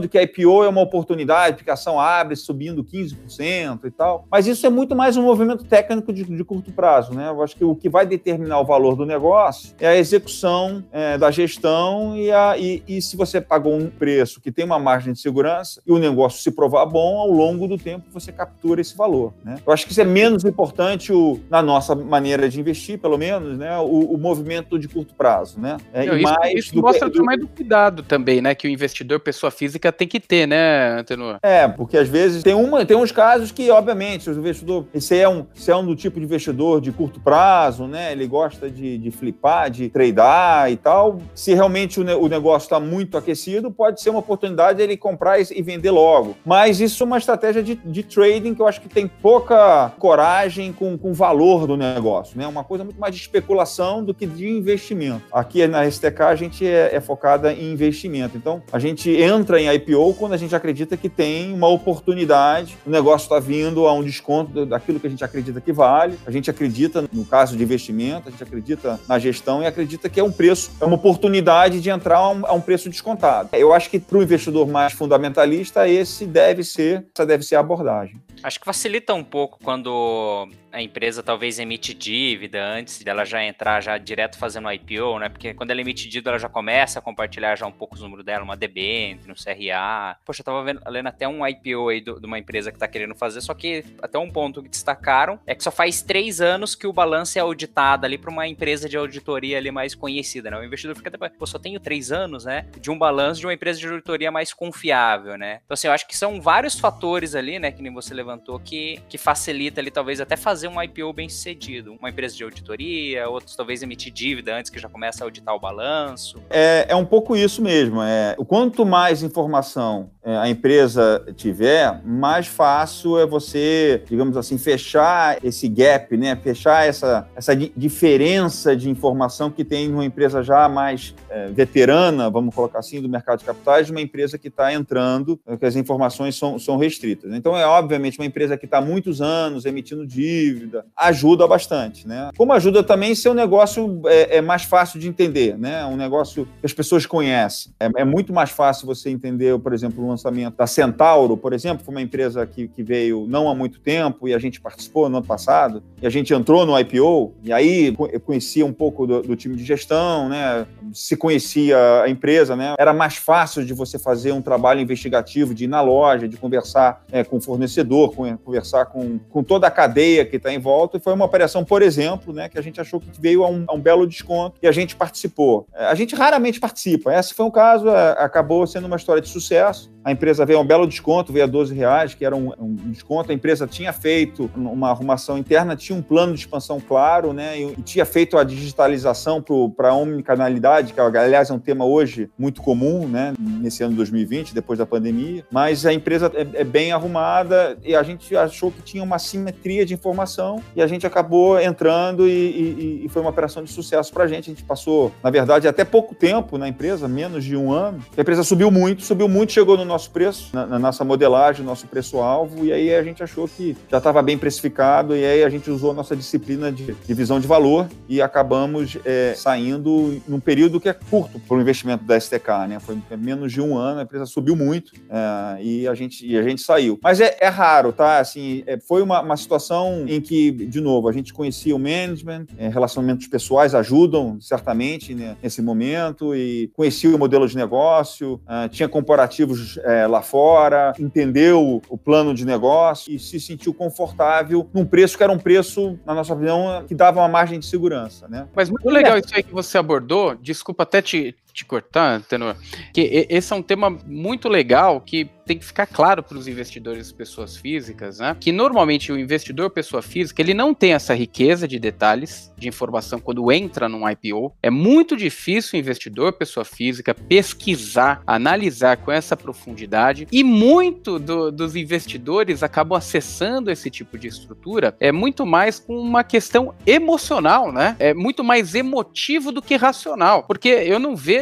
de 0.00 0.08
que 0.08 0.18
a 0.18 0.22
IPO 0.22 0.64
é 0.64 0.68
uma 0.68 0.80
oportunidade, 0.80 1.56
porque 1.56 1.70
a 1.70 1.74
ação 1.74 2.00
abre 2.00 2.36
subindo 2.36 2.84
15% 2.84 3.84
e 3.84 3.90
tal. 3.90 4.26
Mas 4.30 4.46
isso 4.46 4.66
é 4.66 4.70
muito 4.70 4.94
mais 4.94 5.16
um 5.16 5.22
movimento 5.22 5.64
técnico 5.64 6.12
de, 6.12 6.24
de 6.24 6.44
curto 6.44 6.72
prazo, 6.72 7.12
né? 7.12 7.28
Eu 7.28 7.42
acho 7.42 7.56
que 7.56 7.64
o 7.64 7.74
que 7.74 7.88
vai 7.88 8.06
determinar 8.06 8.60
o 8.60 8.64
valor 8.64 8.96
do 8.96 9.06
negócio 9.06 9.74
é 9.78 9.88
a 9.88 9.96
execução 9.96 10.84
é, 10.92 11.18
da 11.18 11.30
gestão 11.30 12.16
e, 12.16 12.30
a, 12.30 12.56
e, 12.58 12.82
e, 12.86 13.02
se 13.02 13.16
você 13.16 13.40
pagou 13.40 13.74
um 13.74 13.88
preço 13.88 14.40
que 14.40 14.52
tem 14.52 14.64
uma 14.64 14.78
margem 14.78 15.12
de 15.12 15.20
segurança 15.20 15.82
e 15.86 15.92
o 15.92 15.98
negócio 15.98 16.42
se 16.42 16.50
provar 16.50 16.86
bom, 16.86 17.18
ao 17.18 17.30
longo 17.30 17.66
do 17.66 17.78
tempo 17.78 18.06
você 18.10 18.32
captura 18.32 18.80
esse 18.80 18.96
valor. 18.96 19.32
Né? 19.44 19.56
Eu 19.66 19.72
acho 19.72 19.86
que 19.86 19.92
isso 19.92 20.00
é 20.00 20.04
menos 20.04 20.44
importante 20.44 21.12
o, 21.12 21.40
na 21.48 21.62
nossa 21.62 21.94
maneira 21.94 22.48
de 22.48 22.60
investir, 22.60 22.98
pelo 22.98 23.18
menos, 23.18 23.58
né? 23.58 23.78
o, 23.78 24.14
o 24.14 24.18
movimento 24.18 24.78
de 24.78 24.88
curto 24.88 25.14
prazo. 25.14 25.60
Né? 25.60 25.76
É, 25.92 26.06
Não, 26.06 26.16
isso, 26.16 26.22
mais 26.22 26.54
isso 26.54 26.76
mostra 26.80 27.08
o 27.08 27.10
tamanho 27.10 27.40
do 27.40 27.48
cuidado 27.48 28.02
também, 28.02 28.40
né? 28.40 28.54
Que 28.54 28.66
o 28.66 28.70
investidor, 28.70 29.20
pessoa 29.40 29.50
física, 29.50 29.90
tem 29.90 30.06
que 30.06 30.20
ter, 30.20 30.46
né, 30.46 30.98
Antenor? 31.00 31.38
É, 31.42 31.66
porque 31.66 31.96
às 31.96 32.08
vezes 32.08 32.42
tem, 32.42 32.54
uma, 32.54 32.84
tem 32.84 32.96
uns 32.96 33.10
casos 33.10 33.50
que, 33.50 33.70
obviamente, 33.70 34.24
se 34.24 34.30
o 34.30 34.34
investidor. 34.34 34.86
Esse 34.92 35.18
é 35.18 35.28
um, 35.28 35.46
esse 35.56 35.70
é 35.70 35.76
um 35.76 35.84
do 35.84 35.96
tipo 35.96 36.18
de 36.18 36.26
investidor 36.26 36.80
de 36.80 36.92
curto 36.92 37.18
prazo, 37.20 37.86
né? 37.86 38.12
Ele 38.12 38.26
gosta 38.26 38.70
de, 38.70 38.98
de 38.98 39.10
flipar, 39.10 39.70
de 39.70 39.88
tradear 39.88 40.70
e 40.70 40.76
tal. 40.76 41.18
Se 41.34 41.54
realmente 41.54 41.98
o, 41.98 42.04
ne 42.04 42.14
o 42.14 42.28
negócio 42.28 42.66
está 42.66 42.78
muito 42.78 43.16
aquecido, 43.16 43.70
pode 43.70 44.00
ser 44.02 44.10
uma 44.10 44.18
oportunidade 44.18 44.82
ele 44.82 44.96
comprar 44.96 45.40
e 45.40 45.62
vender 45.62 45.90
logo. 45.90 46.36
Mas 46.44 46.80
isso 46.80 47.02
é 47.02 47.06
uma 47.06 47.18
estratégia 47.18 47.62
de, 47.62 47.74
de 47.76 48.02
trading 48.02 48.54
que 48.54 48.60
eu 48.60 48.66
acho 48.66 48.80
que 48.80 48.88
tem 48.88 49.06
pouca 49.06 49.92
coragem 49.98 50.72
com, 50.72 50.98
com 50.98 51.10
o 51.10 51.14
valor 51.14 51.66
do 51.66 51.76
negócio, 51.76 52.38
né? 52.38 52.46
Uma 52.46 52.64
coisa 52.64 52.84
muito 52.84 53.00
mais 53.00 53.14
de 53.14 53.20
especulação 53.20 54.04
do 54.04 54.12
que 54.12 54.26
de 54.26 54.48
investimento. 54.48 55.22
Aqui 55.32 55.66
na 55.66 55.88
STK 55.90 56.22
a 56.22 56.34
gente 56.34 56.66
é, 56.66 56.94
é 56.94 57.00
focada 57.00 57.52
em 57.52 57.72
investimento. 57.72 58.36
Então 58.36 58.62
a 58.72 58.78
gente 58.78 59.10
entra 59.10 59.29
em 59.30 59.72
IPO 59.74 60.14
quando 60.14 60.32
a 60.32 60.36
gente 60.36 60.54
acredita 60.54 60.96
que 60.96 61.08
tem 61.08 61.52
uma 61.52 61.68
oportunidade, 61.68 62.76
o 62.84 62.90
negócio 62.90 63.26
está 63.26 63.38
vindo 63.38 63.86
a 63.86 63.92
um 63.92 64.02
desconto 64.02 64.66
daquilo 64.66 64.98
que 64.98 65.06
a 65.06 65.10
gente 65.10 65.22
acredita 65.22 65.60
que 65.60 65.72
vale. 65.72 66.18
A 66.26 66.30
gente 66.30 66.50
acredita 66.50 67.04
no 67.12 67.24
caso 67.24 67.56
de 67.56 67.62
investimento, 67.62 68.28
a 68.28 68.30
gente 68.30 68.42
acredita 68.42 68.98
na 69.06 69.18
gestão 69.18 69.62
e 69.62 69.66
acredita 69.66 70.08
que 70.08 70.18
é 70.18 70.24
um 70.24 70.32
preço, 70.32 70.72
é 70.80 70.84
uma 70.84 70.96
oportunidade 70.96 71.80
de 71.80 71.90
entrar 71.90 72.18
a 72.18 72.30
um, 72.30 72.46
a 72.46 72.52
um 72.52 72.60
preço 72.60 72.90
descontado. 72.90 73.50
Eu 73.52 73.72
acho 73.72 73.88
que 73.88 74.00
para 74.00 74.18
o 74.18 74.22
investidor 74.22 74.66
mais 74.66 74.92
fundamentalista, 74.92 75.88
esse 75.88 76.26
deve 76.26 76.64
ser, 76.64 77.06
essa 77.14 77.24
deve 77.24 77.44
ser 77.44 77.56
a 77.56 77.60
abordagem. 77.60 78.20
Acho 78.42 78.58
que 78.58 78.64
facilita 78.64 79.14
um 79.14 79.22
pouco 79.22 79.58
quando 79.62 80.48
a 80.72 80.82
empresa 80.82 81.22
talvez 81.22 81.58
emite 81.58 81.92
dívida 81.94 82.64
antes 82.64 83.02
dela 83.02 83.24
já 83.24 83.44
entrar 83.44 83.80
já 83.80 83.98
direto 83.98 84.38
fazendo 84.38 84.70
IPO, 84.70 85.18
né? 85.18 85.28
Porque 85.28 85.54
quando 85.54 85.70
ela 85.70 85.80
emite 85.80 86.08
dívida, 86.08 86.30
ela 86.30 86.38
já 86.38 86.48
começa 86.48 86.98
a 86.98 87.02
compartilhar 87.02 87.56
já 87.56 87.66
um 87.66 87.72
pouco 87.72 87.94
os 87.94 88.00
números 88.00 88.24
dela, 88.24 88.44
uma 88.44 88.56
debênture, 88.56 89.28
no 89.28 89.34
CRA. 89.34 90.16
Poxa, 90.24 90.40
eu 90.40 90.44
tava 90.44 90.62
vendo, 90.62 90.80
lendo 90.86 91.06
até 91.06 91.26
um 91.26 91.46
IPO 91.46 91.88
aí 91.88 92.00
do, 92.00 92.20
de 92.20 92.26
uma 92.26 92.38
empresa 92.38 92.70
que 92.70 92.78
tá 92.78 92.86
querendo 92.86 93.14
fazer, 93.14 93.40
só 93.40 93.54
que 93.54 93.84
até 94.00 94.18
um 94.18 94.30
ponto 94.30 94.62
que 94.62 94.68
destacaram 94.68 95.40
é 95.46 95.54
que 95.54 95.62
só 95.62 95.70
faz 95.70 96.02
três 96.02 96.40
anos 96.40 96.74
que 96.74 96.86
o 96.86 96.92
balanço 96.92 97.38
é 97.38 97.40
auditado 97.40 98.06
ali 98.06 98.16
para 98.16 98.30
uma 98.30 98.46
empresa 98.46 98.88
de 98.88 98.96
auditoria 98.96 99.58
ali 99.58 99.70
mais 99.70 99.94
conhecida, 99.94 100.50
né? 100.50 100.58
O 100.58 100.64
investidor 100.64 100.96
fica 100.96 101.08
até, 101.08 101.28
pô, 101.30 101.46
só 101.46 101.58
tenho 101.58 101.80
três 101.80 102.12
anos, 102.12 102.44
né? 102.44 102.66
De 102.80 102.90
um 102.90 102.98
balanço 102.98 103.40
de 103.40 103.46
uma 103.46 103.54
empresa 103.54 103.78
de 103.78 103.86
auditoria 103.86 104.30
mais 104.30 104.52
confiável, 104.52 105.36
né? 105.36 105.60
Então, 105.64 105.74
assim, 105.74 105.88
eu 105.88 105.92
acho 105.92 106.06
que 106.06 106.16
são 106.16 106.40
vários 106.40 106.78
fatores 106.78 107.34
ali, 107.34 107.58
né, 107.58 107.72
que 107.72 107.82
nem 107.82 107.92
você 107.92 108.14
levantou, 108.14 108.58
que, 108.58 109.00
que 109.08 109.18
facilita 109.18 109.80
ali 109.80 109.90
talvez 109.90 110.20
até 110.20 110.36
fazer 110.36 110.59
fazer 110.60 110.68
um 110.68 110.82
IPO 110.82 111.12
bem 111.14 111.26
sucedido? 111.26 111.94
Uma 111.98 112.10
empresa 112.10 112.36
de 112.36 112.44
auditoria, 112.44 113.26
outros 113.28 113.56
talvez 113.56 113.82
emitir 113.82 114.12
dívida 114.12 114.54
antes 114.54 114.70
que 114.70 114.78
já 114.78 114.90
comece 114.90 115.22
a 115.22 115.26
auditar 115.26 115.54
o 115.54 115.58
balanço? 115.58 116.42
É, 116.50 116.84
é 116.90 116.94
um 116.94 117.04
pouco 117.04 117.34
isso 117.34 117.62
mesmo. 117.62 118.02
É, 118.02 118.36
quanto 118.46 118.84
mais 118.84 119.22
informação 119.22 120.10
é, 120.22 120.36
a 120.36 120.50
empresa 120.50 121.24
tiver, 121.34 122.02
mais 122.04 122.46
fácil 122.46 123.18
é 123.18 123.24
você, 123.24 124.02
digamos 124.06 124.36
assim, 124.36 124.58
fechar 124.58 125.42
esse 125.42 125.66
gap, 125.66 126.14
né? 126.14 126.36
fechar 126.36 126.86
essa, 126.86 127.26
essa 127.34 127.56
diferença 127.56 128.76
de 128.76 128.90
informação 128.90 129.50
que 129.50 129.64
tem 129.64 129.88
numa 129.88 130.04
empresa 130.04 130.42
já 130.42 130.68
mais 130.68 131.14
é, 131.30 131.46
veterana, 131.48 132.28
vamos 132.28 132.54
colocar 132.54 132.80
assim, 132.80 133.00
do 133.00 133.08
mercado 133.08 133.38
de 133.38 133.46
capitais, 133.46 133.86
de 133.86 133.92
uma 133.92 134.00
empresa 134.02 134.36
que 134.36 134.48
está 134.48 134.74
entrando, 134.74 135.40
que 135.58 135.64
as 135.64 135.74
informações 135.74 136.36
são, 136.36 136.58
são 136.58 136.76
restritas. 136.76 137.32
Então, 137.32 137.56
é 137.56 137.64
obviamente 137.64 138.18
uma 138.18 138.26
empresa 138.26 138.58
que 138.58 138.66
está 138.66 138.76
há 138.76 138.82
muitos 138.82 139.22
anos 139.22 139.64
emitindo 139.64 140.06
dívida, 140.06 140.49
dívida, 140.50 140.84
ajuda 140.96 141.46
bastante, 141.46 142.06
né? 142.06 142.30
Como 142.36 142.52
ajuda 142.52 142.82
também 142.82 143.14
ser 143.14 143.28
um 143.28 143.34
negócio 143.34 144.02
é, 144.06 144.38
é, 144.38 144.40
mais 144.40 144.64
fácil 144.64 144.98
de 144.98 145.08
entender, 145.08 145.56
né? 145.56 145.84
Um 145.86 145.96
negócio 145.96 146.46
que 146.60 146.66
as 146.66 146.72
pessoas 146.72 147.06
conhecem. 147.06 147.72
É, 147.78 147.88
é, 147.98 148.04
muito 148.04 148.32
mais 148.32 148.50
fácil 148.50 148.86
você 148.86 149.10
entender, 149.10 149.58
por 149.58 149.72
exemplo, 149.72 150.06
lançamento 150.06 150.56
da 150.56 150.66
Centauro, 150.66 151.36
por 151.36 151.52
exemplo, 151.52 151.84
foi 151.84 151.94
uma 151.94 152.02
empresa 152.02 152.46
que, 152.46 152.68
que 152.68 152.82
veio 152.82 153.26
não 153.28 153.48
há 153.48 153.54
muito 153.54 153.80
tempo 153.80 154.28
e 154.28 154.34
a 154.34 154.38
gente 154.38 154.60
participou 154.60 155.08
no 155.08 155.18
ano 155.18 155.26
passado, 155.26 155.82
e 156.00 156.06
a 156.06 156.10
gente 156.10 156.34
entrou 156.34 156.66
no 156.66 156.78
IPO, 156.78 157.34
e 157.42 157.52
aí 157.52 157.94
eu 158.12 158.20
conhecia 158.20 158.64
um 158.66 158.72
pouco 158.72 159.06
do, 159.06 159.22
do 159.22 159.36
time 159.36 159.56
de 159.56 159.64
gestão, 159.64 160.28
né? 160.28 160.66
Se 160.92 161.16
conhecia 161.16 162.02
a 162.02 162.08
empresa, 162.08 162.56
né? 162.56 162.74
Era 162.78 162.92
mais 162.92 163.16
fácil 163.16 163.64
de 163.64 163.72
você 163.72 163.98
fazer 163.98 164.32
um 164.32 164.42
trabalho 164.42 164.80
investigativo, 164.80 165.54
de 165.54 165.64
ir 165.64 165.68
na 165.68 165.80
loja, 165.80 166.28
de 166.28 166.36
conversar 166.36 167.04
é, 167.12 167.22
com 167.22 167.36
o 167.36 167.40
fornecedor, 167.40 168.14
com, 168.14 168.36
conversar 168.38 168.86
com, 168.86 169.18
com 169.30 169.42
toda 169.42 169.66
a 169.66 169.70
cadeia 169.70 170.24
que 170.24 170.38
está 170.40 170.52
em 170.52 170.58
volta. 170.58 170.96
E 170.96 171.00
foi 171.00 171.12
uma 171.12 171.24
operação, 171.24 171.64
por 171.64 171.82
exemplo, 171.82 172.32
né, 172.32 172.48
que 172.48 172.58
a 172.58 172.62
gente 172.62 172.80
achou 172.80 173.00
que 173.00 173.08
veio 173.18 173.44
a 173.44 173.48
um, 173.48 173.64
a 173.68 173.74
um 173.74 173.80
belo 173.80 174.06
desconto 174.06 174.58
e 174.62 174.66
a 174.66 174.72
gente 174.72 174.96
participou. 174.96 175.66
É, 175.74 175.86
a 175.86 175.94
gente 175.94 176.14
raramente 176.14 176.58
participa. 176.58 177.14
Esse 177.14 177.34
foi 177.34 177.46
um 177.46 177.50
caso, 177.50 177.88
é, 177.88 178.16
acabou 178.18 178.66
sendo 178.66 178.86
uma 178.86 178.96
história 178.96 179.22
de 179.22 179.28
sucesso. 179.28 179.90
A 180.02 180.12
empresa 180.12 180.46
veio 180.46 180.58
a 180.58 180.62
um 180.62 180.66
belo 180.66 180.86
desconto, 180.86 181.32
veio 181.32 181.44
a 181.44 181.48
12 181.48 181.74
reais, 181.74 182.14
que 182.14 182.24
era 182.24 182.34
um, 182.34 182.52
um, 182.58 182.74
desconto. 182.90 183.30
A 183.30 183.34
empresa 183.34 183.66
tinha 183.66 183.92
feito 183.92 184.50
uma 184.56 184.90
arrumação 184.90 185.36
interna, 185.36 185.76
tinha 185.76 185.96
um 185.96 186.00
plano 186.00 186.32
de 186.32 186.40
expansão 186.40 186.80
claro, 186.80 187.32
né? 187.32 187.60
E, 187.60 187.72
e 187.78 187.82
tinha 187.82 188.06
feito 188.06 188.38
a 188.38 188.44
digitalização 188.44 189.42
para 189.76 189.90
a 189.90 189.94
omnicanalidade, 189.94 190.94
que 190.94 191.00
aliás 191.00 191.50
é 191.50 191.52
um 191.52 191.58
tema 191.58 191.84
hoje 191.84 192.30
muito 192.38 192.62
comum, 192.62 193.06
né? 193.06 193.34
Nesse 193.38 193.82
ano 193.82 193.90
de 193.90 193.96
2020, 193.98 194.54
depois 194.54 194.78
da 194.78 194.86
pandemia. 194.86 195.44
Mas 195.50 195.84
a 195.84 195.92
empresa 195.92 196.32
é, 196.34 196.60
é 196.60 196.64
bem 196.64 196.92
arrumada 196.92 197.76
e 197.84 197.94
a 197.94 198.02
gente 198.02 198.34
achou 198.34 198.70
que 198.70 198.80
tinha 198.80 199.02
uma 199.02 199.18
simetria 199.18 199.84
de 199.84 199.92
informação 199.92 200.62
e 200.74 200.80
a 200.80 200.86
gente 200.86 201.06
acabou 201.06 201.60
entrando 201.60 202.26
e, 202.26 202.32
e, 202.32 203.02
e 203.04 203.08
foi 203.10 203.20
uma 203.20 203.30
operação 203.30 203.62
de 203.62 203.70
sucesso 203.70 204.10
para 204.12 204.24
a 204.24 204.26
gente. 204.26 204.50
A 204.50 204.54
gente 204.54 204.64
passou, 204.64 205.12
na 205.22 205.30
verdade, 205.30 205.68
até 205.68 205.84
pouco 205.84 206.14
tempo 206.14 206.56
na 206.56 206.68
empresa, 206.68 207.06
menos 207.06 207.44
de 207.44 207.54
um 207.54 207.70
ano. 207.70 208.02
A 208.16 208.20
empresa 208.20 208.42
subiu 208.42 208.70
muito, 208.70 209.02
subiu 209.02 209.28
muito, 209.28 209.52
chegou 209.52 209.76
no 209.76 209.89
nosso 209.90 210.10
preço, 210.10 210.50
na, 210.52 210.66
na 210.66 210.78
nossa 210.78 211.04
modelagem, 211.04 211.64
nosso 211.64 211.86
preço-alvo, 211.86 212.64
e 212.64 212.72
aí 212.72 212.94
a 212.94 213.02
gente 213.02 213.22
achou 213.22 213.46
que 213.46 213.76
já 213.90 213.98
estava 213.98 214.22
bem 214.22 214.38
precificado, 214.38 215.14
e 215.14 215.24
aí 215.24 215.44
a 215.44 215.50
gente 215.50 215.70
usou 215.70 215.90
a 215.90 215.94
nossa 215.94 216.16
disciplina 216.16 216.72
de, 216.72 216.94
de 216.94 217.14
visão 217.14 217.38
de 217.40 217.46
valor 217.46 217.88
e 218.08 218.22
acabamos 218.22 218.96
é, 219.04 219.34
saindo 219.36 220.20
num 220.26 220.40
período 220.40 220.80
que 220.80 220.88
é 220.88 220.92
curto 220.92 221.38
para 221.40 221.56
o 221.56 221.60
investimento 221.60 222.04
da 222.04 222.18
STK, 222.18 222.68
né? 222.68 222.80
Foi 222.80 222.96
menos 223.18 223.52
de 223.52 223.60
um 223.60 223.76
ano, 223.76 224.00
a 224.00 224.02
empresa 224.02 224.26
subiu 224.26 224.56
muito 224.56 224.92
é, 225.08 225.62
e, 225.62 225.88
a 225.88 225.94
gente, 225.94 226.26
e 226.26 226.38
a 226.38 226.42
gente 226.42 226.62
saiu. 226.62 226.98
Mas 227.02 227.20
é, 227.20 227.36
é 227.40 227.48
raro, 227.48 227.92
tá? 227.92 228.18
Assim, 228.18 228.62
é, 228.66 228.78
foi 228.78 229.02
uma, 229.02 229.20
uma 229.20 229.36
situação 229.36 230.04
em 230.06 230.20
que, 230.20 230.50
de 230.50 230.80
novo, 230.80 231.08
a 231.08 231.12
gente 231.12 231.34
conhecia 231.34 231.74
o 231.74 231.78
management, 231.78 232.46
é, 232.56 232.68
relacionamentos 232.68 233.26
pessoais 233.26 233.74
ajudam 233.74 234.38
certamente 234.40 235.14
né, 235.14 235.36
nesse 235.42 235.60
momento, 235.60 236.34
e 236.34 236.70
conhecia 236.74 237.14
o 237.14 237.18
modelo 237.18 237.48
de 237.48 237.56
negócio, 237.56 238.40
tinha 238.70 238.88
comparativos 238.88 239.78
é, 239.84 240.06
lá 240.06 240.22
fora, 240.22 240.92
entendeu 240.98 241.82
o 241.88 241.98
plano 241.98 242.34
de 242.34 242.44
negócio 242.44 243.12
e 243.12 243.18
se 243.18 243.40
sentiu 243.40 243.72
confortável 243.72 244.68
num 244.72 244.84
preço 244.84 245.16
que 245.16 245.22
era 245.22 245.32
um 245.32 245.38
preço, 245.38 245.98
na 246.04 246.14
nossa 246.14 246.32
opinião, 246.32 246.84
que 246.86 246.94
dava 246.94 247.20
uma 247.20 247.28
margem 247.28 247.58
de 247.58 247.66
segurança. 247.66 248.28
Né? 248.28 248.46
Mas 248.54 248.70
muito 248.70 248.88
legal 248.88 249.18
isso 249.18 249.34
aí 249.34 249.42
que 249.42 249.52
você 249.52 249.78
abordou. 249.78 250.34
Desculpa 250.34 250.82
até 250.82 251.02
te, 251.02 251.34
te 251.52 251.64
cortar, 251.64 252.22
Tenor, 252.22 252.56
que 252.92 253.26
esse 253.28 253.52
é 253.52 253.56
um 253.56 253.62
tema 253.62 253.90
muito 254.06 254.48
legal 254.48 255.00
que 255.00 255.28
tem 255.50 255.58
que 255.58 255.64
ficar 255.64 255.86
claro 255.86 256.22
para 256.22 256.38
os 256.38 256.46
investidores 256.46 257.10
pessoas 257.10 257.56
físicas, 257.56 258.20
né? 258.20 258.36
Que 258.38 258.52
normalmente 258.52 259.10
o 259.10 259.18
investidor 259.18 259.68
pessoa 259.70 260.00
física 260.00 260.40
ele 260.40 260.54
não 260.54 260.72
tem 260.72 260.92
essa 260.92 261.12
riqueza 261.12 261.66
de 261.66 261.76
detalhes 261.76 262.52
de 262.56 262.68
informação 262.68 263.18
quando 263.18 263.50
entra 263.50 263.88
num 263.88 264.08
IPO. 264.08 264.54
É 264.62 264.70
muito 264.70 265.16
difícil 265.16 265.76
o 265.76 265.80
investidor 265.80 266.34
pessoa 266.34 266.64
física 266.64 267.12
pesquisar, 267.12 268.22
analisar 268.24 268.98
com 268.98 269.10
essa 269.10 269.36
profundidade 269.36 270.28
e 270.30 270.44
muito 270.44 271.18
do, 271.18 271.50
dos 271.50 271.74
investidores 271.74 272.62
acabam 272.62 272.96
acessando 272.96 273.72
esse 273.72 273.90
tipo 273.90 274.16
de 274.16 274.28
estrutura 274.28 274.94
é 275.00 275.10
muito 275.10 275.44
mais 275.44 275.80
com 275.80 275.98
uma 275.98 276.22
questão 276.22 276.72
emocional, 276.86 277.72
né? 277.72 277.96
É 277.98 278.14
muito 278.14 278.44
mais 278.44 278.76
emotivo 278.76 279.50
do 279.50 279.60
que 279.60 279.74
racional, 279.74 280.44
porque 280.44 280.68
eu 280.68 281.00
não 281.00 281.16
vejo 281.16 281.39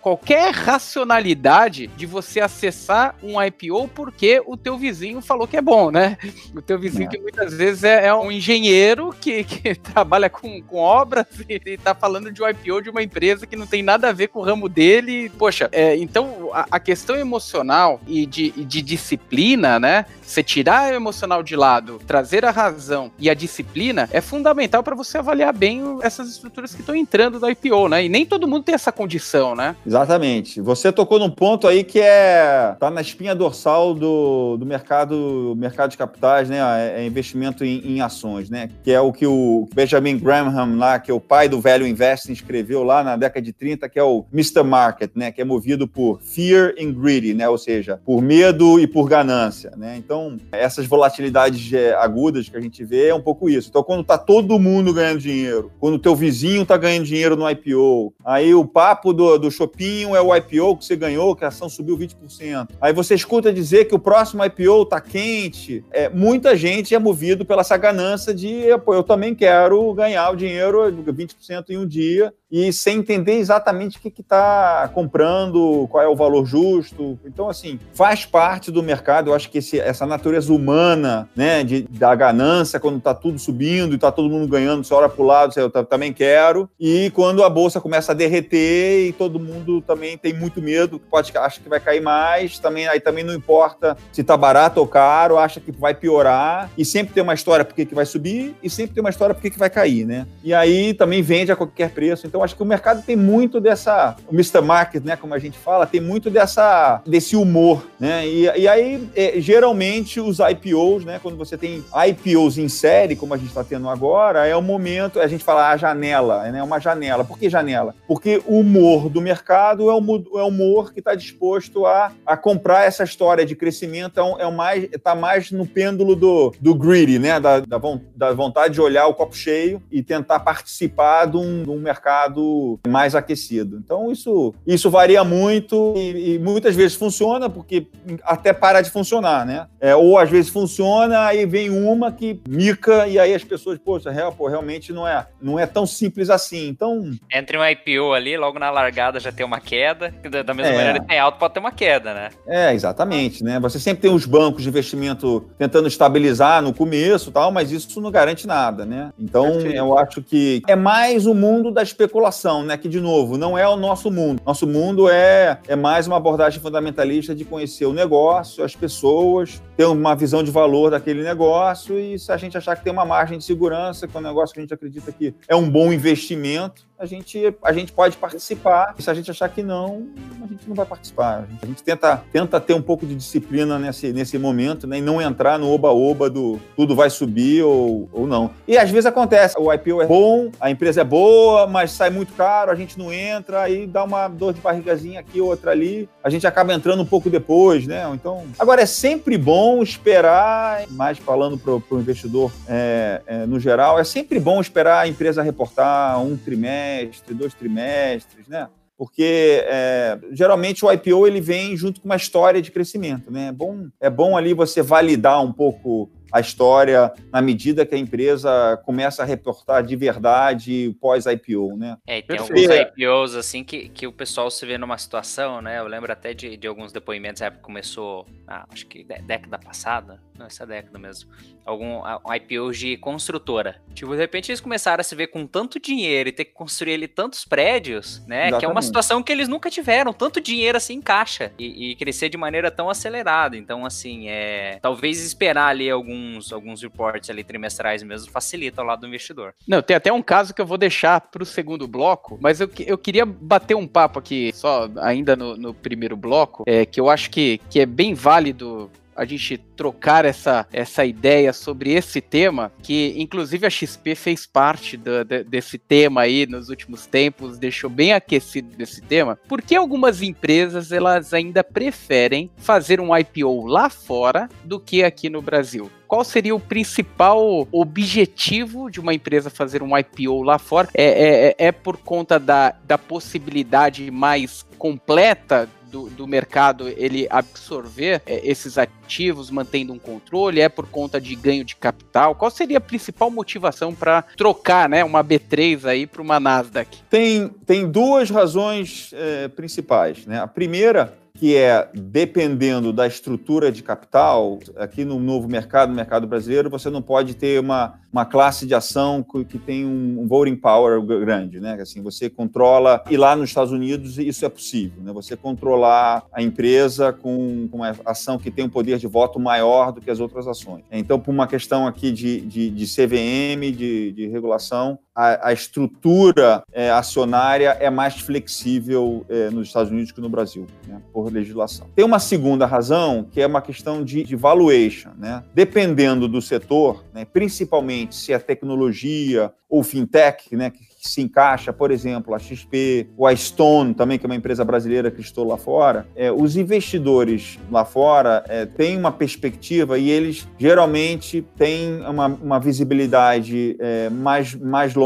qualquer 0.00 0.52
racionalidade 0.52 1.86
de 1.88 2.06
você 2.06 2.40
acessar 2.40 3.14
um 3.22 3.40
IPO 3.42 3.88
porque 3.88 4.42
o 4.46 4.56
teu 4.56 4.76
vizinho 4.76 5.20
falou 5.20 5.46
que 5.46 5.56
é 5.56 5.62
bom, 5.62 5.90
né? 5.90 6.18
O 6.54 6.62
teu 6.62 6.78
vizinho 6.78 7.06
é. 7.06 7.10
que 7.10 7.18
muitas 7.18 7.54
vezes 7.54 7.84
é, 7.84 8.06
é 8.06 8.14
um 8.14 8.30
engenheiro 8.30 9.14
que, 9.20 9.44
que 9.44 9.74
trabalha 9.76 10.28
com, 10.28 10.62
com 10.62 10.76
obras 10.76 11.26
e, 11.48 11.60
está 11.64 11.94
falando 11.94 12.30
de 12.30 12.42
um 12.42 12.48
IPO 12.48 12.82
de 12.82 12.90
uma 12.90 13.02
empresa 13.02 13.46
que 13.46 13.56
não 13.56 13.66
tem 13.66 13.82
nada 13.82 14.08
a 14.08 14.12
ver 14.12 14.28
com 14.28 14.40
o 14.40 14.42
ramo 14.42 14.68
dele. 14.68 15.30
Poxa, 15.38 15.68
é, 15.72 15.96
então 15.96 16.50
a, 16.52 16.66
a, 16.72 16.80
questão 16.80 17.16
emocional 17.16 18.00
e 18.06 18.26
de, 18.26 18.50
de 18.50 18.82
disciplina, 18.82 19.78
né? 19.78 20.06
Você 20.22 20.42
tirar 20.42 20.92
o 20.92 20.96
emocional 20.96 21.42
de 21.42 21.56
lado, 21.56 22.00
trazer 22.06 22.44
a 22.44 22.50
razão 22.50 23.10
e 23.18 23.28
a 23.28 23.34
disciplina 23.34 24.08
é 24.12 24.20
fundamental 24.20 24.82
para 24.82 24.94
você 24.94 25.18
avaliar 25.18 25.52
bem 25.52 25.82
essas 26.02 26.28
estruturas 26.28 26.74
que 26.74 26.80
estão 26.80 26.94
entrando 26.94 27.40
no 27.40 27.50
IPO, 27.50 27.88
né? 27.88 28.04
E 28.04 28.08
nem 28.08 28.24
todo 28.24 28.48
mundo 28.48 28.64
tem 28.64 28.74
essa 28.74 28.92
condição, 28.92 29.14
né? 29.56 29.76
Exatamente. 29.86 30.60
Você 30.60 30.92
tocou 30.92 31.18
num 31.18 31.30
ponto 31.30 31.66
aí 31.66 31.82
que 31.82 32.00
é 32.00 32.76
tá 32.78 32.90
na 32.90 33.00
espinha 33.00 33.34
dorsal 33.34 33.94
do, 33.94 34.56
do 34.56 34.66
mercado, 34.66 35.54
mercado 35.56 35.90
de 35.90 35.96
capitais, 35.96 36.48
né? 36.48 36.58
É, 36.58 37.02
é 37.02 37.06
investimento 37.06 37.64
em, 37.64 37.78
em, 37.84 38.00
ações, 38.00 38.50
né? 38.50 38.68
Que 38.82 38.92
é 38.92 39.00
o 39.00 39.12
que 39.12 39.26
o 39.26 39.66
Benjamin 39.74 40.18
Graham 40.18 40.76
lá, 40.76 40.98
que 40.98 41.10
é 41.10 41.14
o 41.14 41.20
pai 41.20 41.48
do 41.48 41.60
velho 41.60 41.86
investing, 41.86 42.32
escreveu 42.32 42.82
lá 42.82 43.02
na 43.02 43.16
década 43.16 43.42
de 43.42 43.52
30, 43.52 43.88
que 43.88 43.98
é 43.98 44.02
o 44.02 44.24
Mr. 44.32 44.62
Market, 44.62 45.10
né? 45.14 45.32
Que 45.32 45.40
é 45.40 45.44
movido 45.44 45.88
por 45.88 46.20
fear 46.20 46.74
and 46.78 46.92
greedy, 46.92 47.34
né? 47.34 47.48
Ou 47.48 47.58
seja, 47.58 48.00
por 48.04 48.20
medo 48.20 48.78
e 48.78 48.86
por 48.86 49.08
ganância, 49.08 49.72
né? 49.76 49.96
Então, 49.96 50.36
essas 50.52 50.86
volatilidades 50.86 51.72
é, 51.72 51.94
agudas 51.94 52.48
que 52.48 52.56
a 52.56 52.60
gente 52.60 52.84
vê 52.84 53.08
é 53.08 53.14
um 53.14 53.22
pouco 53.22 53.48
isso. 53.48 53.68
Então, 53.70 53.82
quando 53.82 54.04
tá 54.04 54.18
todo 54.18 54.58
mundo 54.58 54.92
ganhando 54.92 55.20
dinheiro, 55.20 55.72
quando 55.80 55.94
o 55.94 55.98
teu 55.98 56.14
vizinho 56.14 56.66
tá 56.66 56.76
ganhando 56.76 57.06
dinheiro 57.06 57.36
no 57.36 57.48
IPO, 57.48 58.12
aí 58.24 58.54
o 58.54 58.66
papo 58.66 59.13
do, 59.14 59.38
do 59.38 59.50
shopping 59.50 60.14
é 60.14 60.20
o 60.20 60.34
IPO 60.34 60.76
que 60.76 60.84
você 60.84 60.96
ganhou, 60.96 61.34
que 61.34 61.44
a 61.44 61.48
ação 61.48 61.68
subiu 61.68 61.96
20%. 61.96 62.68
Aí 62.80 62.92
você 62.92 63.14
escuta 63.14 63.52
dizer 63.52 63.86
que 63.86 63.94
o 63.94 63.98
próximo 63.98 64.44
IPO 64.44 64.82
está 64.82 65.00
quente, 65.00 65.84
é, 65.90 66.08
muita 66.08 66.56
gente 66.56 66.94
é 66.94 66.98
movido 66.98 67.44
pela 67.44 67.64
essa 67.64 67.76
ganância 67.78 68.34
de, 68.34 68.64
pô, 68.84 68.94
eu 68.94 69.02
também 69.02 69.34
quero 69.34 69.92
ganhar 69.94 70.30
o 70.30 70.36
dinheiro 70.36 70.80
20% 70.92 71.70
em 71.70 71.78
um 71.78 71.86
dia 71.86 72.32
e 72.56 72.72
sem 72.72 72.98
entender 72.98 73.38
exatamente 73.38 73.96
o 73.96 74.00
que 74.00 74.20
está 74.20 74.88
comprando, 74.94 75.88
qual 75.90 76.04
é 76.04 76.06
o 76.06 76.14
valor 76.14 76.46
justo. 76.46 77.18
Então, 77.24 77.48
assim, 77.48 77.80
faz 77.92 78.24
parte 78.24 78.70
do 78.70 78.80
mercado. 78.80 79.30
Eu 79.30 79.34
acho 79.34 79.50
que 79.50 79.58
esse, 79.58 79.80
essa 79.80 80.06
natureza 80.06 80.52
humana, 80.52 81.28
né, 81.34 81.64
de, 81.64 81.82
da 81.82 82.14
ganância, 82.14 82.78
quando 82.78 82.98
está 82.98 83.12
tudo 83.12 83.40
subindo 83.40 83.90
e 83.90 83.94
está 83.96 84.12
todo 84.12 84.28
mundo 84.28 84.46
ganhando, 84.46 84.84
você 84.84 84.94
olha 84.94 85.08
para 85.08 85.20
o 85.20 85.26
lado, 85.26 85.52
você, 85.52 85.62
eu 85.62 85.70
também 85.70 86.12
quero. 86.12 86.70
E 86.78 87.10
quando 87.10 87.42
a 87.42 87.50
bolsa 87.50 87.80
começa 87.80 88.12
a 88.12 88.14
derreter 88.14 89.03
e 89.08 89.12
todo 89.12 89.38
mundo 89.38 89.80
também 89.80 90.16
tem 90.16 90.32
muito 90.32 90.60
medo, 90.62 90.98
pode 90.98 91.32
acha 91.36 91.60
que 91.60 91.68
vai 91.68 91.80
cair 91.80 92.00
mais, 92.00 92.58
também 92.58 92.86
aí 92.86 93.00
também 93.00 93.24
não 93.24 93.34
importa 93.34 93.96
se 94.12 94.20
está 94.20 94.36
barato 94.36 94.80
ou 94.80 94.86
caro, 94.86 95.38
acha 95.38 95.60
que 95.60 95.72
vai 95.72 95.94
piorar. 95.94 96.70
E 96.76 96.84
sempre 96.84 97.14
tem 97.14 97.22
uma 97.22 97.34
história 97.34 97.64
porque 97.64 97.84
que 97.84 97.94
vai 97.94 98.06
subir 98.06 98.54
e 98.62 98.70
sempre 98.70 98.94
tem 98.94 99.00
uma 99.00 99.10
história 99.10 99.34
porque 99.34 99.50
que 99.50 99.58
vai 99.58 99.70
cair, 99.70 100.06
né? 100.06 100.26
E 100.42 100.54
aí 100.54 100.94
também 100.94 101.22
vende 101.22 101.50
a 101.50 101.56
qualquer 101.56 101.90
preço. 101.90 102.26
Então, 102.26 102.42
acho 102.42 102.56
que 102.56 102.62
o 102.62 102.66
mercado 102.66 103.02
tem 103.02 103.16
muito 103.16 103.60
dessa, 103.60 104.16
o 104.28 104.34
Mr. 104.34 104.60
Market, 104.60 105.04
né, 105.04 105.16
como 105.16 105.34
a 105.34 105.38
gente 105.38 105.58
fala, 105.58 105.86
tem 105.86 106.00
muito 106.00 106.30
dessa, 106.30 107.02
desse 107.06 107.36
humor, 107.36 107.84
né? 107.98 108.26
E, 108.26 108.42
e 108.42 108.68
aí, 108.68 109.08
é, 109.14 109.40
geralmente, 109.40 110.20
os 110.20 110.38
IPOs, 110.38 111.04
né, 111.04 111.18
quando 111.22 111.36
você 111.36 111.56
tem 111.56 111.84
IPOs 112.08 112.58
em 112.58 112.68
série, 112.68 113.16
como 113.16 113.34
a 113.34 113.36
gente 113.36 113.48
está 113.48 113.64
tendo 113.64 113.88
agora, 113.88 114.46
é 114.46 114.54
o 114.54 114.62
momento, 114.62 115.20
a 115.20 115.26
gente 115.26 115.42
fala 115.42 115.70
a 115.70 115.76
janela, 115.76 116.50
né, 116.50 116.62
uma 116.62 116.78
janela. 116.78 117.24
Por 117.24 117.38
que 117.38 117.48
janela? 117.48 117.94
Porque 118.06 118.42
o 118.46 118.60
humor 118.60 118.93
do 119.08 119.20
mercado 119.20 119.90
é 119.90 119.94
o, 119.94 120.38
é 120.38 120.42
o 120.42 120.48
humor 120.48 120.92
que 120.92 121.00
está 121.00 121.14
disposto 121.14 121.86
a, 121.86 122.12
a 122.26 122.36
comprar 122.36 122.84
essa 122.84 123.04
história 123.04 123.44
de 123.44 123.56
crescimento, 123.56 124.18
é, 124.18 124.22
um, 124.22 124.40
é 124.40 124.50
mais, 124.50 124.88
tá 125.02 125.14
mais 125.14 125.50
no 125.50 125.66
pêndulo 125.66 126.14
do, 126.14 126.54
do 126.60 126.74
greedy, 126.74 127.18
né, 127.18 127.40
da, 127.40 127.60
da, 127.60 127.80
da 128.14 128.32
vontade 128.32 128.74
de 128.74 128.80
olhar 128.80 129.06
o 129.06 129.14
copo 129.14 129.36
cheio 129.36 129.82
e 129.90 130.02
tentar 130.02 130.40
participar 130.40 131.26
de 131.26 131.36
um, 131.36 131.62
de 131.62 131.70
um 131.70 131.78
mercado 131.78 132.04
mercado 132.04 132.78
mais 132.86 133.14
aquecido. 133.14 133.78
Então, 133.78 134.10
isso, 134.10 134.54
isso 134.66 134.90
varia 134.90 135.24
muito 135.24 135.94
e, 135.96 136.34
e 136.34 136.38
muitas 136.38 136.74
vezes 136.74 136.96
funciona, 136.96 137.48
porque 137.48 137.86
até 138.22 138.52
para 138.52 138.80
de 138.80 138.90
funcionar, 138.90 139.46
né? 139.46 139.66
É, 139.80 139.94
ou 139.94 140.18
às 140.18 140.30
vezes 140.30 140.50
funciona, 140.50 141.26
aí 141.26 141.46
vem 141.46 141.70
uma 141.70 142.12
que 142.12 142.40
mica 142.48 143.06
e 143.06 143.18
aí 143.18 143.34
as 143.34 143.44
pessoas, 143.44 143.78
poxa, 143.78 144.10
real, 144.10 144.32
pô, 144.32 144.48
realmente 144.48 144.92
não 144.92 145.06
é, 145.06 145.26
não 145.40 145.58
é 145.58 145.66
tão 145.66 145.86
simples 145.86 146.30
assim. 146.30 146.68
Então. 146.68 147.10
Entre 147.32 147.56
um 147.56 147.64
IPO 147.64 148.12
ali, 148.12 148.36
logo 148.36 148.58
na 148.58 148.70
largada 148.84 149.18
já 149.18 149.32
tem 149.32 149.44
uma 149.44 149.60
queda, 149.60 150.14
da 150.44 150.54
mesma 150.54 150.72
é. 150.72 150.76
maneira 150.76 151.00
que 151.00 151.06
tem 151.06 151.18
alto 151.18 151.38
pode 151.38 151.54
ter 151.54 151.60
uma 151.60 151.72
queda, 151.72 152.14
né? 152.14 152.30
É, 152.46 152.72
exatamente, 152.72 153.42
né? 153.42 153.58
Você 153.60 153.78
sempre 153.78 154.02
tem 154.02 154.14
os 154.14 154.26
bancos 154.26 154.62
de 154.62 154.68
investimento 154.68 155.44
tentando 155.58 155.88
estabilizar 155.88 156.62
no 156.62 156.72
começo 156.72 157.30
tal, 157.30 157.50
mas 157.50 157.70
isso 157.70 158.00
não 158.00 158.10
garante 158.10 158.46
nada, 158.46 158.84
né? 158.84 159.12
Então, 159.18 159.52
Perfeito. 159.52 159.76
eu 159.76 159.98
acho 159.98 160.22
que 160.22 160.62
é 160.68 160.76
mais 160.76 161.26
o 161.26 161.34
mundo 161.34 161.70
da 161.70 161.82
especulação, 161.82 162.62
né? 162.62 162.76
Que, 162.76 162.88
de 162.88 163.00
novo, 163.00 163.36
não 163.36 163.56
é 163.56 163.66
o 163.66 163.76
nosso 163.76 164.10
mundo. 164.10 164.40
Nosso 164.44 164.66
mundo 164.66 165.08
é, 165.08 165.58
é 165.66 165.76
mais 165.76 166.06
uma 166.06 166.16
abordagem 166.16 166.60
fundamentalista 166.60 167.34
de 167.34 167.44
conhecer 167.44 167.86
o 167.86 167.92
negócio, 167.92 168.64
as 168.64 168.76
pessoas, 168.76 169.62
ter 169.76 169.84
uma 169.86 170.14
visão 170.14 170.42
de 170.42 170.50
valor 170.50 170.90
daquele 170.90 171.22
negócio 171.22 171.98
e 171.98 172.18
se 172.18 172.30
a 172.30 172.36
gente 172.36 172.56
achar 172.56 172.76
que 172.76 172.84
tem 172.84 172.92
uma 172.92 173.04
margem 173.04 173.38
de 173.38 173.44
segurança, 173.44 174.06
que 174.06 174.16
é 174.16 174.20
um 174.20 174.22
negócio 174.22 174.54
que 174.54 174.60
a 174.60 174.62
gente 174.62 174.74
acredita 174.74 175.10
que 175.12 175.34
é 175.48 175.56
um 175.56 175.68
bom 175.68 175.92
investimento, 175.92 176.86
a 177.04 177.06
gente, 177.06 177.54
a 177.62 177.72
gente 177.72 177.92
pode 177.92 178.16
participar. 178.16 178.94
Se 178.98 179.10
a 179.10 179.14
gente 179.14 179.30
achar 179.30 179.48
que 179.48 179.62
não, 179.62 180.06
a 180.42 180.46
gente 180.46 180.66
não 180.66 180.74
vai 180.74 180.86
participar. 180.86 181.40
A 181.40 181.52
gente, 181.52 181.58
a 181.62 181.66
gente 181.66 181.82
tenta, 181.82 182.22
tenta 182.32 182.60
ter 182.60 182.72
um 182.72 182.80
pouco 182.80 183.06
de 183.06 183.14
disciplina 183.14 183.78
nesse, 183.78 184.12
nesse 184.12 184.38
momento 184.38 184.86
né, 184.86 184.98
e 184.98 185.00
não 185.02 185.20
entrar 185.20 185.58
no 185.58 185.70
oba-oba 185.70 186.30
do 186.30 186.58
tudo 186.74 186.96
vai 186.96 187.10
subir 187.10 187.62
ou, 187.62 188.08
ou 188.12 188.26
não. 188.26 188.50
E 188.66 188.78
às 188.78 188.90
vezes 188.90 189.06
acontece, 189.06 189.54
o 189.58 189.72
IPO 189.72 190.02
é 190.02 190.06
bom, 190.06 190.50
a 190.58 190.70
empresa 190.70 191.02
é 191.02 191.04
boa, 191.04 191.66
mas 191.66 191.90
sai 191.90 192.08
muito 192.08 192.32
caro, 192.32 192.70
a 192.70 192.74
gente 192.74 192.98
não 192.98 193.12
entra, 193.12 193.62
aí 193.62 193.86
dá 193.86 194.02
uma 194.02 194.26
dor 194.26 194.54
de 194.54 194.60
barrigazinha 194.60 195.20
aqui, 195.20 195.40
outra 195.40 195.72
ali, 195.72 196.08
a 196.22 196.30
gente 196.30 196.46
acaba 196.46 196.72
entrando 196.72 197.02
um 197.02 197.06
pouco 197.06 197.28
depois, 197.28 197.86
né? 197.86 198.10
Então, 198.14 198.44
agora 198.58 198.80
é 198.80 198.86
sempre 198.86 199.36
bom 199.36 199.82
esperar, 199.82 200.84
mais 200.90 201.18
falando 201.18 201.58
para 201.58 201.72
o 201.72 202.00
investidor 202.00 202.50
é, 202.66 203.20
é, 203.26 203.46
no 203.46 203.60
geral, 203.60 203.98
é 203.98 204.04
sempre 204.04 204.40
bom 204.40 204.60
esperar 204.60 205.00
a 205.00 205.08
empresa 205.08 205.42
reportar 205.42 206.20
um 206.20 206.36
trimestre 206.36 206.93
trimestre, 206.98 207.34
dois 207.34 207.54
trimestres, 207.54 208.48
né? 208.48 208.68
Porque 208.96 209.64
é, 209.66 210.18
geralmente 210.30 210.84
o 210.84 210.92
IPO 210.92 211.26
ele 211.26 211.40
vem 211.40 211.76
junto 211.76 212.00
com 212.00 212.06
uma 212.06 212.16
história 212.16 212.62
de 212.62 212.70
crescimento, 212.70 213.30
né? 213.30 213.48
É 213.48 213.52
bom, 213.52 213.88
é 214.00 214.08
bom 214.08 214.36
ali 214.36 214.54
você 214.54 214.82
validar 214.82 215.42
um 215.42 215.52
pouco 215.52 216.10
a 216.34 216.40
história 216.40 217.12
na 217.32 217.40
medida 217.40 217.86
que 217.86 217.94
a 217.94 217.98
empresa 217.98 218.76
começa 218.84 219.22
a 219.22 219.24
reportar 219.24 219.84
de 219.84 219.94
verdade 219.94 220.92
pós-IPO, 221.00 221.76
né? 221.76 221.96
É, 222.04 222.18
e 222.18 222.22
tem 222.22 222.38
alguns 222.38 222.60
IPOs 222.60 223.36
assim 223.36 223.62
que, 223.62 223.88
que 223.88 224.04
o 224.04 224.10
pessoal 224.10 224.50
se 224.50 224.66
vê 224.66 224.76
numa 224.76 224.98
situação, 224.98 225.62
né? 225.62 225.78
Eu 225.78 225.86
lembro 225.86 226.12
até 226.12 226.34
de, 226.34 226.56
de 226.56 226.66
alguns 226.66 226.92
depoimentos, 226.92 227.40
a 227.40 227.46
época 227.46 227.62
começou, 227.62 228.26
ah, 228.48 228.66
acho 228.68 228.84
que 228.88 229.04
década 229.04 229.60
passada, 229.60 230.20
não, 230.36 230.46
essa 230.46 230.66
década 230.66 230.98
mesmo, 230.98 231.30
algum 231.64 232.00
um 232.00 232.34
IPO 232.34 232.72
de 232.72 232.96
construtora. 232.96 233.80
Tipo, 233.94 234.10
de 234.10 234.18
repente 234.18 234.50
eles 234.50 234.60
começaram 234.60 235.00
a 235.00 235.04
se 235.04 235.14
ver 235.14 235.28
com 235.28 235.46
tanto 235.46 235.78
dinheiro 235.78 236.28
e 236.28 236.32
ter 236.32 236.46
que 236.46 236.52
construir 236.52 236.94
ali 236.94 237.06
tantos 237.06 237.44
prédios, 237.44 238.26
né? 238.26 238.48
Exatamente. 238.48 238.58
Que 238.58 238.66
é 238.66 238.68
uma 238.68 238.82
situação 238.82 239.22
que 239.22 239.30
eles 239.30 239.46
nunca 239.46 239.70
tiveram, 239.70 240.12
tanto 240.12 240.40
dinheiro 240.40 240.76
assim 240.76 240.94
em 240.94 241.00
caixa 241.00 241.52
e, 241.56 241.92
e 241.92 241.94
crescer 241.94 242.28
de 242.28 242.36
maneira 242.36 242.72
tão 242.72 242.90
acelerada. 242.90 243.56
Então, 243.56 243.86
assim, 243.86 244.28
é 244.28 244.80
talvez 244.82 245.24
esperar 245.24 245.68
ali 245.68 245.88
algum 245.88 246.23
alguns, 246.24 246.52
alguns 246.52 246.82
reports 246.82 247.30
ali 247.30 247.44
trimestrais 247.44 248.02
mesmo 248.02 248.30
facilita 248.30 248.80
ao 248.80 248.86
lado 248.86 249.00
do 249.00 249.06
investidor. 249.06 249.54
Não, 249.66 249.82
tem 249.82 249.96
até 249.96 250.12
um 250.12 250.22
caso 250.22 250.54
que 250.54 250.60
eu 250.60 250.66
vou 250.66 250.78
deixar 250.78 251.20
para 251.20 251.42
o 251.42 251.46
segundo 251.46 251.86
bloco, 251.86 252.38
mas 252.40 252.60
eu, 252.60 252.70
eu 252.86 252.98
queria 252.98 253.24
bater 253.24 253.74
um 253.74 253.86
papo 253.86 254.18
aqui, 254.18 254.52
só 254.54 254.88
ainda 255.00 255.36
no, 255.36 255.56
no 255.56 255.74
primeiro 255.74 256.16
bloco, 256.16 256.64
é, 256.66 256.86
que 256.86 257.00
eu 257.00 257.08
acho 257.08 257.30
que, 257.30 257.60
que 257.70 257.80
é 257.80 257.86
bem 257.86 258.14
válido 258.14 258.90
a 259.16 259.24
gente 259.24 259.58
trocar 259.76 260.24
essa, 260.24 260.66
essa 260.72 261.04
ideia 261.04 261.52
sobre 261.52 261.92
esse 261.92 262.20
tema, 262.20 262.72
que 262.82 263.14
inclusive 263.16 263.66
a 263.66 263.70
XP 263.70 264.14
fez 264.14 264.46
parte 264.46 264.96
do, 264.96 265.24
de, 265.24 265.44
desse 265.44 265.78
tema 265.78 266.22
aí 266.22 266.46
nos 266.46 266.68
últimos 266.68 267.06
tempos, 267.06 267.58
deixou 267.58 267.88
bem 267.88 268.12
aquecido 268.12 268.76
desse 268.76 269.00
tema, 269.00 269.38
porque 269.48 269.74
algumas 269.74 270.22
empresas 270.22 270.92
elas 270.92 271.32
ainda 271.32 271.62
preferem 271.62 272.50
fazer 272.56 273.00
um 273.00 273.16
IPO 273.16 273.66
lá 273.66 273.88
fora 273.88 274.48
do 274.64 274.80
que 274.80 275.04
aqui 275.04 275.30
no 275.30 275.40
Brasil 275.40 275.90
qual 276.14 276.22
seria 276.22 276.54
o 276.54 276.60
principal 276.60 277.66
objetivo 277.72 278.88
de 278.88 279.00
uma 279.00 279.12
empresa 279.12 279.50
fazer 279.50 279.82
um 279.82 279.98
IPO 279.98 280.44
lá 280.44 280.60
fora? 280.60 280.88
É, 280.94 281.04
é, 281.04 281.46
é, 281.48 281.54
é 281.58 281.72
por 281.72 281.96
conta 281.96 282.38
da, 282.38 282.72
da 282.84 282.96
possibilidade 282.96 284.12
mais 284.12 284.64
completa 284.78 285.68
do, 285.90 286.08
do 286.10 286.24
mercado 286.24 286.88
ele 286.88 287.26
absorver 287.28 288.22
é, 288.26 288.40
esses 288.48 288.78
ativos, 288.78 289.50
mantendo 289.50 289.92
um 289.92 289.98
controle? 289.98 290.60
É 290.60 290.68
por 290.68 290.86
conta 290.86 291.20
de 291.20 291.34
ganho 291.34 291.64
de 291.64 291.74
capital? 291.74 292.36
Qual 292.36 292.48
seria 292.48 292.78
a 292.78 292.80
principal 292.80 293.28
motivação 293.28 293.92
para 293.92 294.22
trocar 294.36 294.88
né, 294.88 295.02
uma 295.02 295.24
B3 295.24 295.84
aí 295.84 296.06
para 296.06 296.22
uma 296.22 296.38
Nasdaq? 296.38 296.96
Tem, 297.10 297.48
tem 297.66 297.90
duas 297.90 298.30
razões 298.30 299.10
é, 299.14 299.48
principais. 299.48 300.24
Né? 300.26 300.38
A 300.38 300.46
primeira 300.46 301.23
que 301.36 301.56
é 301.56 301.90
dependendo 301.92 302.92
da 302.92 303.08
estrutura 303.08 303.72
de 303.72 303.82
capital, 303.82 304.60
aqui 304.76 305.04
no 305.04 305.18
novo 305.18 305.48
mercado, 305.48 305.88
no 305.88 305.96
mercado 305.96 306.28
brasileiro, 306.28 306.70
você 306.70 306.88
não 306.88 307.02
pode 307.02 307.34
ter 307.34 307.58
uma, 307.58 307.98
uma 308.12 308.24
classe 308.24 308.64
de 308.64 308.72
ação 308.72 309.20
que, 309.20 309.44
que 309.44 309.58
tem 309.58 309.84
um 309.84 310.28
voting 310.28 310.54
power 310.54 311.02
grande, 311.02 311.58
né? 311.58 311.74
Assim, 311.80 312.00
você 312.00 312.30
controla, 312.30 313.02
e 313.10 313.16
lá 313.16 313.34
nos 313.34 313.50
Estados 313.50 313.72
Unidos 313.72 314.16
isso 314.16 314.44
é 314.44 314.48
possível, 314.48 315.02
né? 315.02 315.12
Você 315.12 315.36
controlar 315.36 316.24
a 316.32 316.40
empresa 316.40 317.12
com, 317.12 317.66
com 317.68 317.78
uma 317.78 317.92
ação 318.04 318.38
que 318.38 318.50
tem 318.50 318.64
um 318.64 318.70
poder 318.70 318.98
de 318.98 319.08
voto 319.08 319.40
maior 319.40 319.90
do 319.90 320.00
que 320.00 320.12
as 320.12 320.20
outras 320.20 320.46
ações. 320.46 320.84
Então, 320.88 321.18
por 321.18 321.32
uma 321.32 321.48
questão 321.48 321.84
aqui 321.84 322.12
de, 322.12 322.42
de, 322.42 322.70
de 322.70 322.86
CVM, 322.86 323.72
de, 323.76 324.12
de 324.12 324.28
regulação, 324.28 325.00
a, 325.14 325.48
a 325.48 325.52
estrutura 325.52 326.64
é, 326.72 326.90
acionária 326.90 327.76
é 327.80 327.88
mais 327.88 328.20
flexível 328.20 329.24
é, 329.28 329.48
nos 329.50 329.68
Estados 329.68 329.90
Unidos 329.90 330.10
que 330.10 330.20
no 330.20 330.28
Brasil, 330.28 330.66
né, 330.88 331.00
por 331.12 331.32
legislação. 331.32 331.86
Tem 331.94 332.04
uma 332.04 332.18
segunda 332.18 332.66
razão, 332.66 333.26
que 333.30 333.40
é 333.40 333.46
uma 333.46 333.62
questão 333.62 334.04
de, 334.04 334.24
de 334.24 334.34
valuation. 334.34 335.10
Né? 335.16 335.42
Dependendo 335.54 336.26
do 336.26 336.42
setor, 336.42 337.04
né, 337.14 337.24
principalmente 337.24 338.16
se 338.16 338.32
é 338.32 338.38
tecnologia 338.38 339.52
ou 339.68 339.82
fintech, 339.82 340.54
né, 340.54 340.70
que 340.70 340.84
se 341.00 341.20
encaixa, 341.20 341.72
por 341.72 341.90
exemplo, 341.90 342.34
a 342.34 342.38
XP, 342.38 343.08
ou 343.16 343.26
a 343.26 343.34
Stone, 343.36 343.92
também, 343.92 344.18
que 344.18 344.24
é 344.24 344.28
uma 344.28 344.36
empresa 344.36 344.64
brasileira 344.64 345.10
que 345.10 345.20
estou 345.20 345.46
lá 345.46 345.56
fora, 345.56 346.06
é, 346.16 346.30
os 346.32 346.56
investidores 346.56 347.58
lá 347.70 347.84
fora 347.84 348.44
é, 348.48 348.64
têm 348.64 348.96
uma 348.96 349.12
perspectiva 349.12 349.98
e 349.98 350.08
eles 350.08 350.48
geralmente 350.58 351.44
têm 351.56 352.00
uma, 352.02 352.26
uma 352.26 352.58
visibilidade 352.58 353.76
é, 353.78 354.08
mais, 354.08 354.54
mais 354.54 354.94
longa 354.94 355.03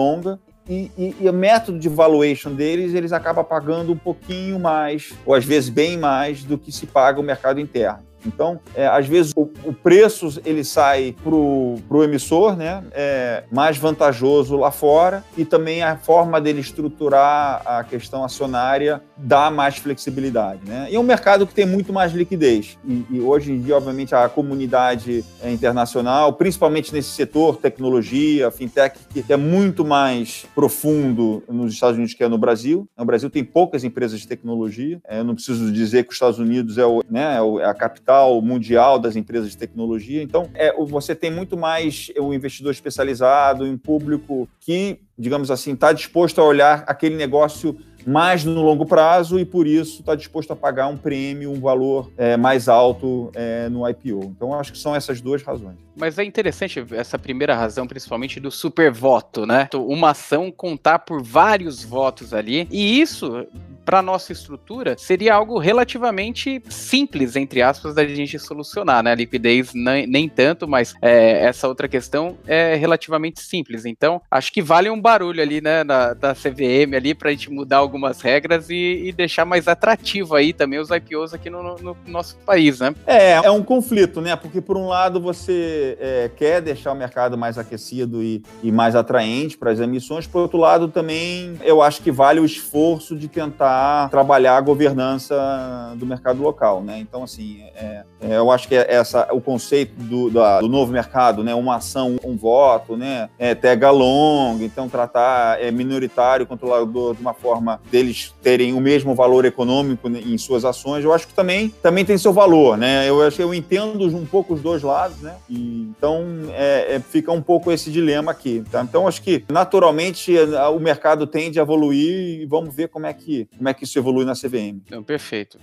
e, 0.69 0.91
e, 0.99 1.17
e, 1.21 1.29
o 1.29 1.33
método 1.33 1.79
de 1.79 1.89
valuation 1.89 2.53
deles, 2.53 2.93
eles 2.93 3.13
acabam 3.13 3.43
pagando 3.45 3.93
um 3.93 3.97
pouquinho 3.97 4.59
mais, 4.59 5.15
ou 5.25 5.35
às 5.35 5.45
vezes 5.45 5.71
bem 5.71 5.97
mais, 5.97 6.45
do 6.45 6.59
que 6.59 6.71
se 6.71 6.87
paga 6.87 7.19
o 7.19 7.23
mercado 7.23 7.59
interno. 7.59 8.07
Então, 8.27 8.61
é, 8.75 8.87
às 8.87 9.07
vezes, 9.07 9.33
o, 9.35 9.49
o, 9.65 9.73
preço 9.73 10.41
ele 10.45 10.65
sai 10.65 11.15
para 11.23 11.35
o 11.35 12.05
emissor 12.05 12.57
né, 12.57 12.83
é 12.93 13.45
mais 13.51 13.79
vantajoso 13.79 14.57
lá 14.57 14.71
fora 14.71 15.25
e 15.37 15.45
também 15.45 15.83
a 15.83 15.97
forma 15.97 16.41
dele 16.41 16.61
estruturar 16.61 17.63
a 17.65 17.85
questão 17.85 18.25
acionária 18.25 19.03
dá 19.19 19.51
mais 19.51 19.77
flexibilidade. 19.77 20.61
Né? 20.65 20.89
E 20.91 20.95
é 20.95 21.01
um 21.01 21.03
mercado 21.03 21.47
que 21.47 21.53
tem 21.53 21.67
muito 21.67 21.93
mais 21.93 22.13
liquidez. 22.13 22.79
E, 22.87 23.05
e 23.11 23.21
hoje 23.21 23.53
em 23.53 23.61
dia, 23.61 23.77
obviamente, 23.77 24.15
a 24.15 24.29
comunidade 24.29 25.25
é, 25.43 25.51
internacional, 25.51 26.33
principalmente 26.35 26.93
nesse 26.93 27.11
setor, 27.11 27.57
tecnologia, 27.57 28.51
fintech, 28.51 28.99
que 29.13 29.33
é 29.33 29.37
muito 29.37 29.85
mais 29.85 30.47
profundo 30.55 31.43
nos 31.49 31.73
Estados 31.73 31.97
Unidos 31.97 32.15
que 32.15 32.23
é 32.23 32.29
no 32.29 32.39
Brasil. 32.39 32.89
No 32.97 33.05
Brasil 33.05 33.29
tem 33.29 33.45
poucas 33.45 33.83
empresas 33.83 34.21
de 34.21 34.29
tecnologia. 34.29 35.01
É, 35.07 35.19
eu 35.19 35.25
não 35.25 35.35
preciso 35.35 35.73
dizer 35.73 36.05
que 36.05 36.11
os 36.11 36.15
Estados 36.15 36.39
Unidos 36.39 36.79
é, 36.79 36.87
o, 36.87 37.03
né, 37.11 37.37
é, 37.37 37.63
é 37.63 37.65
a 37.65 37.75
capital 37.75 38.41
mundial 38.41 38.99
das 38.99 39.17
empresas 39.17 39.51
de 39.51 39.57
tecnologia. 39.57 40.23
Então, 40.23 40.49
é, 40.55 40.73
você 40.85 41.15
tem 41.15 41.31
muito 41.31 41.57
mais 41.57 42.11
o 42.19 42.33
investidor 42.33 42.71
especializado, 42.71 43.65
um 43.65 43.77
público 43.77 44.49
que, 44.61 45.01
digamos 45.19 45.51
assim, 45.51 45.73
está 45.73 45.93
disposto 45.93 46.41
a 46.41 46.45
olhar 46.45 46.85
aquele 46.87 47.17
negócio 47.17 47.77
mais 48.09 48.43
no 48.43 48.63
longo 48.63 48.87
prazo 48.87 49.39
e 49.39 49.45
por 49.45 49.67
isso 49.67 50.01
está 50.01 50.15
disposto 50.15 50.51
a 50.53 50.57
pagar 50.57 50.87
um 50.89 50.97
prêmio, 50.97 51.53
um 51.53 51.61
valor 51.61 52.11
é, 52.17 52.37
mais 52.37 52.69
alto 52.69 53.31
é, 53.35 53.69
no 53.69 53.89
IPO. 53.89 54.33
Então, 54.37 54.55
acho 54.55 54.73
que 54.73 54.79
são 54.79 54.97
essas 54.97 55.21
duas 55.21 55.43
razões. 55.43 55.77
Mas 55.95 56.19
é 56.19 56.25
interessante 56.25 56.83
essa 56.93 57.19
primeira 57.19 57.55
razão, 57.55 57.87
principalmente 57.87 58.41
do 58.41 58.51
super 58.51 58.91
voto, 58.91 59.45
né? 59.45 59.69
Uma 59.75 60.11
ação 60.11 60.51
contar 60.51 61.01
por 61.01 61.23
vários 61.23 61.85
votos 61.85 62.33
ali. 62.33 62.67
E 62.71 63.01
isso 63.01 63.47
para 63.89 64.03
nossa 64.03 64.33
estrutura, 64.33 64.97
seria 64.99 65.35
algo 65.35 65.59
relativamente 65.59 66.63
simples, 66.69 67.37
entre 67.37 67.63
aspas, 67.63 67.95
da 67.95 68.07
gente 68.07 68.39
solucionar, 68.39 69.03
né? 69.03 69.13
A 69.13 69.15
liquidez 69.15 69.73
nem, 69.73 70.07
nem 70.07 70.29
tanto, 70.29 70.69
mas 70.69 70.95
é, 71.01 71.47
essa 71.47 71.67
outra 71.67 71.89
questão 71.89 72.37
é 72.47 72.75
relativamente 72.75 73.41
simples. 73.41 73.87
Então, 73.87 74.21
acho 74.31 74.53
que 74.53 74.61
vale 74.61 74.91
um 74.91 75.01
barulho 75.01 75.41
ali, 75.41 75.63
né, 75.63 75.85
na, 75.85 76.13
da 76.13 76.35
CVM 76.35 76.95
ali, 76.95 77.15
para 77.15 77.31
a 77.31 77.33
gente 77.33 77.51
mudar 77.51 77.79
algumas 77.79 78.21
regras 78.21 78.69
e, 78.69 79.05
e, 79.07 79.11
deixar 79.11 79.47
mais 79.47 79.67
atrativo 79.67 80.35
aí 80.35 80.53
também 80.53 80.79
os 80.79 80.91
IPOs 80.91 81.33
aqui 81.33 81.49
no, 81.49 81.79
no, 81.79 81.97
nosso 82.07 82.37
país, 82.45 82.81
né? 82.81 82.95
É, 83.07 83.37
é 83.37 83.51
um 83.51 83.63
conflito, 83.63 84.21
né? 84.21 84.37
Porque 84.37 84.61
por 84.61 84.77
um 84.77 84.89
lado 84.89 85.19
você 85.19 85.97
é, 85.99 86.31
quer 86.37 86.61
deixar 86.61 86.93
o 86.93 86.95
mercado 86.95 87.39
mais 87.39 87.57
aquecido 87.57 88.23
e, 88.23 88.43
e 88.63 88.71
mais 88.71 88.95
atraente 88.95 89.57
para 89.57 89.71
as 89.71 89.81
emissões, 89.81 90.27
por 90.27 90.43
outro 90.43 90.59
lado 90.59 90.89
também 90.89 91.59
eu 91.65 91.81
acho 91.81 92.03
que 92.03 92.11
vale 92.11 92.39
o 92.39 92.45
esforço 92.45 93.17
de 93.17 93.29
tentar 93.29 93.78
trabalhar 94.11 94.57
a 94.57 94.61
governança 94.61 95.95
do 95.97 96.07
mercado 96.07 96.43
local, 96.43 96.83
né? 96.83 96.99
Então, 96.99 97.23
assim, 97.23 97.63
é, 97.75 98.05
é, 98.21 98.37
eu 98.37 98.51
acho 98.51 98.69
que 98.69 98.75
essa, 98.75 99.29
o 99.33 99.41
conceito 99.41 99.93
do, 99.97 100.31
da, 100.31 100.61
do 100.61 100.69
novo 100.69 100.93
mercado, 100.93 101.45
né? 101.45 101.55
Uma 101.55 101.77
ação, 101.77 102.17
um 102.25 102.37
voto, 102.37 102.97
né? 102.97 103.29
É, 103.39 103.55
tega 103.55 103.91
long, 103.91 104.59
então 104.61 104.89
tratar 104.89 105.61
é, 105.61 105.71
minoritário, 105.71 106.47
controlador 106.47 107.15
de 107.15 107.21
uma 107.21 107.35
forma 107.35 107.81
deles 107.91 108.35
terem 108.43 108.75
o 108.75 108.81
mesmo 108.81 109.15
valor 109.15 109.45
econômico 109.45 110.09
em 110.09 110.37
suas 110.39 110.65
ações, 110.65 111.05
eu 111.05 111.13
acho 111.13 111.27
que 111.27 111.35
também, 111.35 111.69
também 111.83 112.05
tem 112.05 112.19
seu 112.19 112.33
valor, 112.33 112.77
né? 112.77 113.09
Eu 113.09 113.23
acho 113.23 113.41
eu 113.41 113.55
entendo 113.55 114.05
um 114.17 114.27
pouco 114.27 114.55
os 114.55 114.61
dois 114.61 114.83
lados, 114.83 115.19
né? 115.19 115.37
E, 115.49 115.89
então 115.97 116.25
é, 116.51 116.97
é, 116.97 117.01
fica 117.01 117.33
um 117.33 117.43
pouco 117.43 117.71
esse 117.71 117.91
dilema 117.91 118.31
aqui. 118.31 118.65
Tá? 118.71 118.83
Então 118.83 119.07
acho 119.07 119.23
que 119.23 119.45
naturalmente 119.51 120.35
o 120.75 120.79
mercado 120.79 121.27
tende 121.27 121.59
a 121.59 121.63
evoluir 121.63 122.43
e 122.43 122.47
vamos 122.47 122.75
ver 122.75 122.89
como 122.89 123.07
é 123.07 123.13
que 123.13 123.49
como 123.57 123.68
é 123.69 123.75
que 123.75 123.85
isso 123.85 123.99
evolui 123.99 124.25
na 124.25 124.35
CVM. 124.35 124.83
Então, 124.87 125.03
perfeito. 125.03 125.59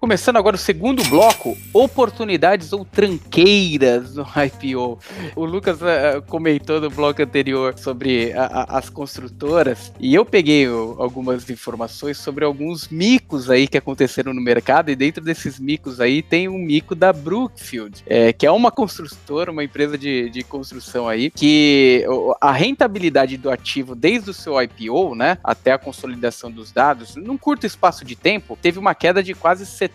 Começando 0.00 0.36
agora 0.36 0.56
o 0.56 0.58
segundo 0.58 1.04
bloco, 1.10 1.58
oportunidades 1.74 2.72
ou 2.72 2.86
tranqueiras 2.86 4.14
no 4.14 4.24
IPO. 4.32 4.98
O 5.36 5.44
Lucas 5.44 5.78
uh, 5.82 6.22
comentou 6.26 6.80
no 6.80 6.88
bloco 6.88 7.22
anterior 7.22 7.78
sobre 7.78 8.32
a, 8.32 8.46
a, 8.46 8.78
as 8.78 8.88
construtoras 8.88 9.92
e 10.00 10.14
eu 10.14 10.24
peguei 10.24 10.66
algumas 10.66 11.48
informações 11.50 12.16
sobre 12.16 12.46
alguns 12.46 12.88
micos 12.88 13.50
aí 13.50 13.68
que 13.68 13.76
aconteceram 13.76 14.32
no 14.32 14.40
mercado 14.40 14.90
e 14.90 14.96
dentro 14.96 15.22
desses 15.22 15.60
micos 15.60 16.00
aí 16.00 16.22
tem 16.22 16.48
um 16.48 16.58
mico 16.58 16.94
da 16.94 17.12
Brookfield, 17.12 18.02
é, 18.06 18.32
que 18.32 18.46
é 18.46 18.50
uma 18.50 18.70
construtora, 18.70 19.52
uma 19.52 19.62
empresa 19.62 19.98
de, 19.98 20.30
de 20.30 20.42
construção 20.42 21.08
aí, 21.08 21.30
que 21.30 22.06
a 22.40 22.52
rentabilidade 22.52 23.36
do 23.36 23.50
ativo 23.50 23.94
desde 23.94 24.30
o 24.30 24.34
seu 24.34 24.60
IPO, 24.62 25.14
né, 25.14 25.36
até 25.44 25.72
a 25.72 25.78
consolidação 25.78 26.50
dos 26.50 26.72
dados, 26.72 27.16
num 27.16 27.36
curto 27.36 27.66
espaço 27.66 28.02
de 28.02 28.16
tempo, 28.16 28.56
teve 28.60 28.78
uma 28.78 28.94
queda 28.94 29.22
de 29.22 29.34
quase 29.34 29.66
70% 29.66 29.90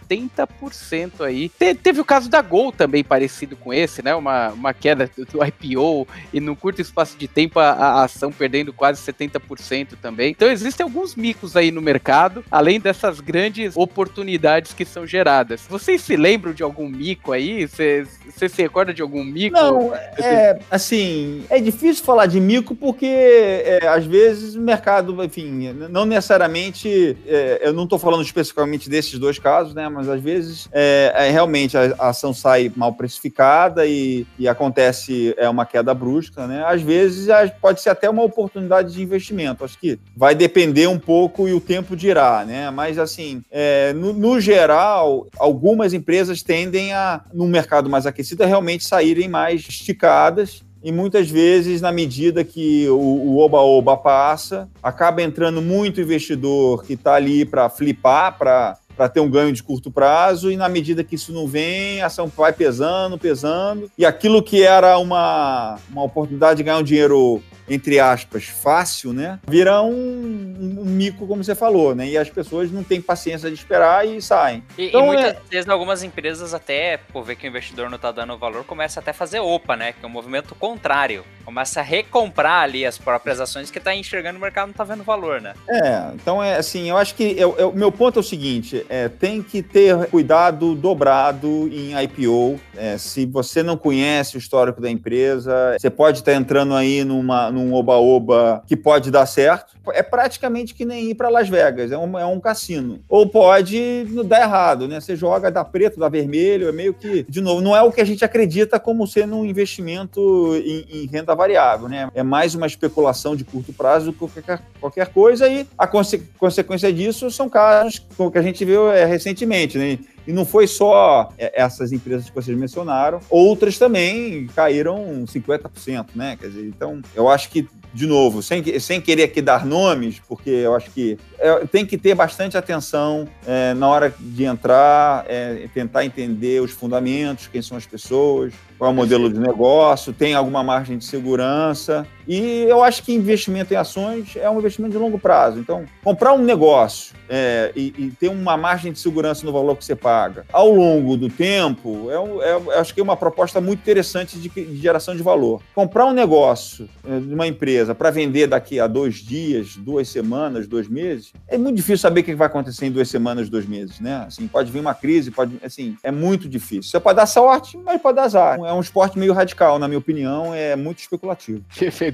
aí. 1.24 1.50
Te, 1.50 1.74
teve 1.74 2.00
o 2.00 2.06
caso 2.06 2.30
da 2.30 2.41
Gol 2.41 2.72
também 2.72 3.04
parecido 3.04 3.56
com 3.56 3.74
esse, 3.74 4.04
né? 4.04 4.15
Uma, 4.15 4.50
uma 4.50 4.74
queda 4.74 5.10
do 5.18 5.44
IPO 5.44 6.08
e 6.34 6.39
num 6.39 6.56
curto 6.56 6.82
espaço 6.82 7.18
de 7.18 7.28
tempo 7.28 7.60
a, 7.60 7.72
a 7.72 8.04
ação 8.04 8.32
perdendo 8.32 8.74
quase 8.74 9.02
70% 9.02 9.96
também. 10.02 10.32
Então 10.32 10.50
existem 10.50 10.84
alguns 10.84 11.15
micos 11.15 11.56
aí 11.56 11.72
no 11.72 11.82
mercado, 11.82 12.44
além 12.50 12.80
dessas 12.80 13.20
grandes 13.20 13.76
oportunidades 13.76 14.74
que 14.74 14.86
são 14.86 15.06
geradas. 15.06 15.62
Vocês 15.68 16.02
se 16.02 16.15
lembram 16.15 16.54
de 16.54 16.63
algum 16.63 16.88
mico 16.88 17.32
aí? 17.32 17.68
Você 17.68 18.06
se 18.36 18.62
recorda 18.62 18.94
de 18.94 19.02
algum 19.02 19.24
mico? 19.24 19.56
Não, 19.56 19.94
é 19.96 20.60
assim, 20.70 21.44
é 21.50 21.60
difícil 21.60 22.04
falar 22.04 22.26
de 22.26 22.39
mico 22.39 22.76
porque 22.76 23.06
é, 23.06 23.88
às 23.88 24.06
vezes 24.06 24.56
o 24.56 24.62
mercado, 24.62 25.24
enfim, 25.24 25.74
não 25.89 26.06
necessariamente, 26.06 27.18
é, 27.26 27.62
eu 27.63 27.74
não 27.74 27.84
estou 27.84 28.00
falando 28.00 28.24
especificamente 28.24 28.89
desses 28.89 29.18
dois 29.18 29.39
casos, 29.39 29.74
né? 29.74 29.85
Mas 29.89 30.10
às 30.10 30.21
vezes 30.21 30.67
é, 30.71 31.12
é 31.15 31.30
realmente 31.32 31.78
a, 31.78 31.95
a, 32.00 32.10
ação 32.10 32.34
sai 32.34 32.71
mal 32.76 32.93
precificada 32.93 33.86
e, 33.86 34.26
e, 34.38 34.48
acontece 34.48 35.34
é 35.38 35.50
uma 35.50 35.65
queda 35.65 35.93
brusca, 35.93 36.48
né? 36.48 36.63
Às 36.65 36.82
vezes 36.82 37.28
pode 37.62 37.82
ser 37.82 37.89
até 37.89 38.10
uma 38.10 38.24
oportunidade 38.24 38.93
de 38.93 39.02
investimento. 39.02 39.63
Acho 39.63 39.78
que 39.78 40.00
vai 40.15 40.36
depender 40.36 40.88
um 40.88 41.00
pouco 41.00 41.48
e 41.48 41.54
o 41.54 41.62
tempo 41.62 41.95
dirá, 41.95 42.43
né? 42.45 42.69
Mas 42.69 42.98
assim, 42.98 43.43
é, 43.52 43.93
no, 43.93 44.13
no, 44.13 44.39
geral, 44.39 45.28
algumas 45.38 45.93
empresas 45.93 46.41
tendem 46.41 46.93
a, 46.93 47.21
no 47.34 47.48
mercado 47.48 47.89
mais 47.89 48.06
aquecido, 48.06 48.43
a 48.43 48.48
realmente 48.48 48.84
saírem 48.84 49.28
mais 49.28 49.62
esticadas 49.62 50.63
e 50.86 50.91
muitas 50.91 51.28
vezes, 51.28 51.82
na 51.82 51.91
medida 51.91 52.43
que 52.43 52.88
o 52.89 53.39
oba-oba 53.39 53.98
passa, 53.98 54.69
acaba 54.84 55.19
entrando 55.24 55.60
muito 55.60 56.00
investidor 56.00 56.84
que 56.84 56.93
está 56.93 57.15
ali 57.15 57.43
para 57.43 57.67
flipar, 57.71 58.38
para 58.38 58.78
para 58.96 59.10
ter 59.10 59.20
um 59.20 59.30
ganho 59.30 59.52
de 59.52 59.64
curto 59.64 59.92
prazo, 59.92 60.52
e 60.52 60.58
na 60.58 60.70
medida 60.70 61.04
que 61.04 61.16
isso 61.16 61.34
não 61.34 61.48
vem, 61.48 62.02
a 62.02 62.08
ação 62.08 62.28
vai 62.28 62.54
pesando, 62.54 63.18
pesando, 63.18 63.92
e 63.98 64.06
aquilo 64.06 64.42
que 64.42 64.64
era 64.64 64.98
uma, 64.98 65.78
uma 65.90 66.04
oportunidade 66.04 66.58
de 66.58 66.64
ganhar 66.64 66.78
um 66.78 66.84
dinheiro 66.84 67.44
entre 67.68 68.00
aspas, 68.00 68.46
fácil, 68.46 69.12
né? 69.12 69.40
Vira 69.48 69.82
um, 69.82 69.92
um, 69.92 70.86
mico, 70.86 71.28
como 71.28 71.44
você 71.44 71.56
falou, 71.56 71.96
né? 71.96 72.08
E 72.08 72.18
as 72.18 72.30
pessoas 72.30 72.72
não 72.72 72.84
têm 72.84 73.02
paciência 73.02 73.50
de 73.50 73.56
esperar 73.56 74.08
e 74.08 74.22
saem. 74.22 74.64
E, 74.78 74.88
então, 74.88 75.02
e 75.02 75.06
muitas 75.06 75.26
é... 75.26 75.38
vezes 75.50 75.70
algumas 75.70 76.04
empresas 76.04 76.54
até, 76.54 76.98
por 76.98 77.24
ver 77.24 77.36
que 77.36 77.48
o 77.48 77.50
investidor 77.50 77.90
não 77.90 77.96
está 77.96 78.12
dando 78.12 78.38
valor, 78.38 78.64
começa 78.66 79.00
até 79.00 79.12
a 79.12 79.14
fazer 79.14 79.40
OPA, 79.40 79.76
né? 79.76 79.94
Que 79.94 80.06
é 80.06 80.08
um 80.08 80.12
movimento 80.12 80.54
contrário. 80.56 81.26
Começa 81.46 81.80
a 81.80 81.84
recomprar 81.84 82.64
ali 82.64 82.86
as 82.86 82.98
próprias 82.98 83.40
ações 83.40 83.70
que 83.70 83.78
está 83.78 83.94
enxergando 83.94 84.40
o 84.40 84.42
mercado 84.42 84.66
não 84.66 84.72
está 84.72 84.84
vendo 84.84 85.04
valor, 85.04 85.40
né? 85.40 85.54
É, 85.70 86.12
então 86.16 86.42
é 86.42 86.58
assim, 86.58 86.90
eu 86.90 86.98
acho 86.98 87.14
que 87.14 87.38
o 87.46 87.72
meu 87.74 87.92
ponto 87.92 88.18
é 88.18 88.22
o 88.22 88.24
seguinte, 88.24 88.84
é, 88.90 89.08
tem 89.08 89.44
que 89.44 89.62
ter 89.62 90.08
cuidado 90.08 90.74
dobrado 90.74 91.70
em 91.72 91.94
IPO. 92.04 92.60
É, 92.76 92.98
se 92.98 93.26
você 93.26 93.62
não 93.62 93.78
conhece 93.78 94.36
o 94.36 94.40
histórico 94.40 94.82
da 94.82 94.90
empresa, 94.90 95.78
você 95.80 95.90
pode 95.90 96.20
estar 96.20 96.34
entrando 96.34 96.74
aí 96.74 97.04
numa 97.04 97.52
num 97.52 97.74
oba-oba 97.74 98.64
que 98.66 98.76
pode 98.76 99.12
dar 99.12 99.26
certo, 99.28 99.76
é 99.94 100.02
praticamente 100.02 100.74
que 100.74 100.84
nem 100.84 101.12
ir 101.12 101.16
para 101.16 101.30
Las 101.30 101.48
Vegas, 101.48 101.92
é 101.92 101.98
um, 101.98 102.18
é 102.18 102.26
um 102.26 102.40
cassino. 102.40 103.00
Ou 103.08 103.28
pode 103.28 104.06
dar 104.26 104.42
errado, 104.42 104.88
né? 104.88 105.00
Você 105.00 105.16
joga, 105.16 105.52
dá 105.52 105.64
preto, 105.64 106.00
dá 106.00 106.10
vermelho, 106.10 106.68
é 106.68 106.72
meio 106.72 106.94
que, 106.94 107.24
de 107.30 107.42
novo, 107.42 107.62
não 107.62 107.76
é 107.76 107.82
o 107.82 107.92
que 107.92 108.02
a 108.02 108.06
gente 108.06 108.26
acredita 108.26 108.80
como 108.80 109.06
sendo 109.06 109.36
um 109.36 109.46
investimento 109.46 110.56
em, 110.56 111.04
em 111.04 111.06
renda 111.06 111.35
variável, 111.36 111.88
né? 111.88 112.10
É 112.15 112.24
mais 112.24 112.56
uma 112.56 112.67
especulação 112.67 113.36
de 113.36 113.43
curto 113.43 113.74
prazo 113.74 114.08
do 114.08 114.13
que 114.13 114.19
qualquer, 114.19 114.62
qualquer 114.80 115.08
coisa 115.10 115.48
e 115.48 115.67
a 115.78 115.86
conse 115.86 116.19
consequência 116.38 116.91
disso 116.91 117.30
são 117.30 117.50
casos 117.50 118.06
como 118.17 118.32
que 118.32 118.38
a 118.38 118.41
gente 118.41 118.63
viu 118.63 118.91
é, 118.91 119.06
recentemente, 119.06 119.78
né? 119.78 120.00
E 120.28 120.34
não 120.34 120.45
foi 120.45 120.65
só 120.65 121.30
é, 121.38 121.62
essas 121.62 121.91
empresas 121.91 122.30
que 122.30 122.36
vocês 122.36 122.58
mencionaram, 122.58 123.19
outras 123.30 123.78
também 123.78 124.48
caíram 124.56 125.24
50%, 125.26 126.08
né? 126.15 126.36
Quer 126.39 126.48
dizer, 126.48 126.67
então, 126.67 127.02
eu 127.13 127.30
acho 127.30 127.50
que 127.50 127.67
de 127.96 128.06
novo, 128.06 128.44
sem, 128.44 128.78
sem 128.78 129.00
querer 129.00 129.24
aqui 129.24 129.42
dar 129.42 129.66
nomes, 129.66 130.20
porque 130.28 130.50
eu 130.50 130.76
acho 130.76 130.92
que 130.92 131.18
é, 131.40 131.66
tem 131.66 131.86
que 131.86 131.98
ter 131.98 132.14
bastante 132.14 132.58
atenção 132.58 133.26
é, 133.48 133.74
na 133.74 133.88
hora 133.88 134.14
de 134.20 134.44
entrar, 134.44 135.24
é, 135.30 135.70
tentar 135.74 136.04
entender 136.04 136.62
os 136.62 136.72
fundamentos, 136.72 137.48
quem 137.48 137.62
são 137.62 137.78
as 137.78 137.86
pessoas, 137.86 138.54
qual 138.78 138.92
é 138.92 138.94
o 138.94 138.96
modelo 138.96 139.32
de 139.32 139.40
negócio, 139.40 140.12
tem 140.12 140.36
alguma 140.36 140.62
margem 140.62 140.98
de 140.98 141.06
segurança. 141.06 142.06
E 142.28 142.64
eu 142.64 142.84
acho 142.84 143.04
que 143.04 143.14
investimento 143.14 143.74
em 143.74 143.78
ações 143.78 144.36
é 144.36 144.50
um 144.50 144.60
investimento 144.60 144.94
de 144.94 144.98
longo 144.98 145.20
prazo. 145.20 145.60
Então, 145.60 145.86
comprar 146.04 146.34
um 146.34 146.44
negócio 146.44 147.16
é, 147.30 147.72
e, 147.76 147.94
e, 147.98 148.12
ter 148.12 148.30
uma 148.30 148.58
margem 148.58 148.92
de 148.92 149.00
segurança 149.00 149.46
no 149.46 149.52
valor 149.52 149.76
que 149.76 149.86
você 149.86 149.96
paga 149.96 150.46
ao 150.52 150.70
longo 150.70 151.18
do 151.18 151.30
tempo, 151.30 152.08
é, 152.10 152.50
é 152.50 152.80
acho 152.80 152.94
que 152.94 153.00
é 153.00 153.04
uma 153.04 153.18
proposta 153.18 153.60
muito 153.60 153.80
interessante 153.80 154.38
de, 154.38 154.50
de 154.50 154.78
geração 154.78 155.16
de 155.16 155.24
valor. 155.24 155.62
Comprar 155.74 156.06
um 156.06 156.14
negócio 156.14 156.90
é, 157.08 157.20
de 157.20 157.34
uma 157.34 157.48
empresa 157.48 157.94
para 157.96 158.12
vender 158.12 158.48
daqui 158.48 158.80
a 158.80 158.88
dois 158.88 159.16
dias, 159.16 159.76
duas 159.76 160.08
semanas, 160.08 160.68
dois 160.68 160.88
meses, 160.88 161.34
é 161.48 161.58
muito 161.58 161.76
difícil 161.78 161.98
saber 161.98 162.22
o 162.22 162.24
que 162.24 162.36
vai 162.36 162.48
acontecer 162.48 162.86
em 162.86 162.92
duas 162.92 163.10
semanas, 163.10 163.50
dois 163.50 163.66
meses, 163.66 164.00
né? 164.00 164.26
Assim, 164.28 164.48
pode 164.48 164.72
vir 164.72 164.80
uma 164.80 164.94
crise, 164.94 165.32
pode, 165.32 165.58
assim, 165.64 165.98
é 166.04 166.12
muito 166.12 166.48
difícil. 166.48 166.90
Você 166.90 167.00
pode 167.00 167.18
dar 167.18 167.26
sorte, 167.26 167.78
mas 167.78 168.02
pode 168.02 168.16
dar 168.16 168.24
azar 168.24 168.56
é 168.64 168.74
um 168.74 168.80
esporte 168.80 169.18
meio 169.18 169.34
radical, 169.34 169.80
na 169.80 169.88
minha 169.88 169.98
opinião, 169.98 170.54
é 170.54 170.76
muito 170.76 171.00
especulativo. 171.00 171.64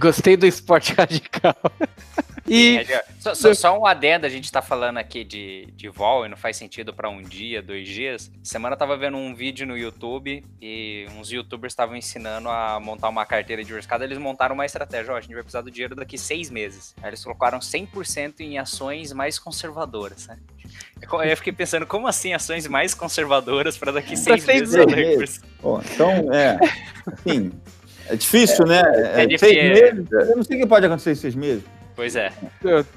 Gostei 0.02 0.36
do 0.36 0.48
esporte 0.48 0.94
radical. 0.98 1.56
E... 2.48 2.80
É, 2.80 3.06
só, 3.20 3.36
só, 3.36 3.54
só, 3.54 3.80
um 3.80 3.86
adendo, 3.86 4.26
a 4.26 4.30
gente 4.30 4.52
tá 4.52 4.64
falando 4.64 4.98
aqui 4.98 5.24
de, 5.24 5.68
de 5.76 5.88
vol 5.90 6.26
e 6.26 6.30
não 6.30 6.36
faz 6.36 6.58
sentido 6.58 6.92
para 6.92 7.08
um 7.08 7.22
dia, 7.22 7.62
dois 7.62 7.88
dias. 7.88 8.32
Semana 8.42 8.74
eu 8.74 8.80
tava 8.80 8.98
vendo 8.98 9.16
um 9.16 9.36
vídeo 9.36 9.66
no 9.68 9.78
YouTube 9.78 10.44
e 10.60 11.06
uns 11.16 11.32
youtubers 11.32 11.72
estavam 11.72 11.96
ensinando 11.96 12.50
a 12.50 12.80
montar 12.80 13.10
uma 13.10 13.26
carteira 13.28 13.64
diversificada. 13.64 14.04
Eles 14.04 14.18
montaram 14.18 14.56
uma 14.56 14.66
estratégia, 14.66 15.14
ó, 15.14 15.18
a 15.18 15.22
gente 15.22 15.36
vai 15.36 15.44
precisar 15.44 15.62
do 15.62 15.70
dinheiro 15.70 15.96
daqui 15.96 16.18
seis 16.18 16.50
meses. 16.50 16.96
Aí 17.02 17.12
eles 17.12 17.24
colocaram 17.24 17.60
100% 17.60 18.40
em 18.40 18.58
ações 18.58 19.14
mais 19.14 19.38
conservadoras, 19.38 20.26
né? 20.28 20.40
Eu 21.30 21.38
fiquei 21.38 21.54
pensando, 21.54 21.86
como 21.86 22.08
assim 22.08 22.34
ações 22.34 22.66
mais 22.66 22.96
conservadoras 22.96 23.78
para 23.78 23.92
daqui 23.92 24.18
seis, 24.18 24.44
seis 24.44 24.74
meses? 24.74 24.96
meses. 24.96 25.42
Bom, 25.62 25.80
então, 25.94 26.34
é, 26.34 26.58
assim, 27.06 27.52
é 28.12 28.16
difícil, 28.16 28.66
né? 28.66 28.82
É, 29.16 29.24
é 29.24 29.26
difícil. 29.26 29.54
Seis 29.56 29.94
meses, 29.94 30.12
eu 30.12 30.36
não 30.36 30.44
sei 30.44 30.58
o 30.58 30.62
que 30.62 30.68
pode 30.68 30.86
acontecer 30.86 31.12
em 31.12 31.16
seis 31.16 31.36
meses. 31.36 31.64
Pois 32.02 32.16
é. 32.16 32.34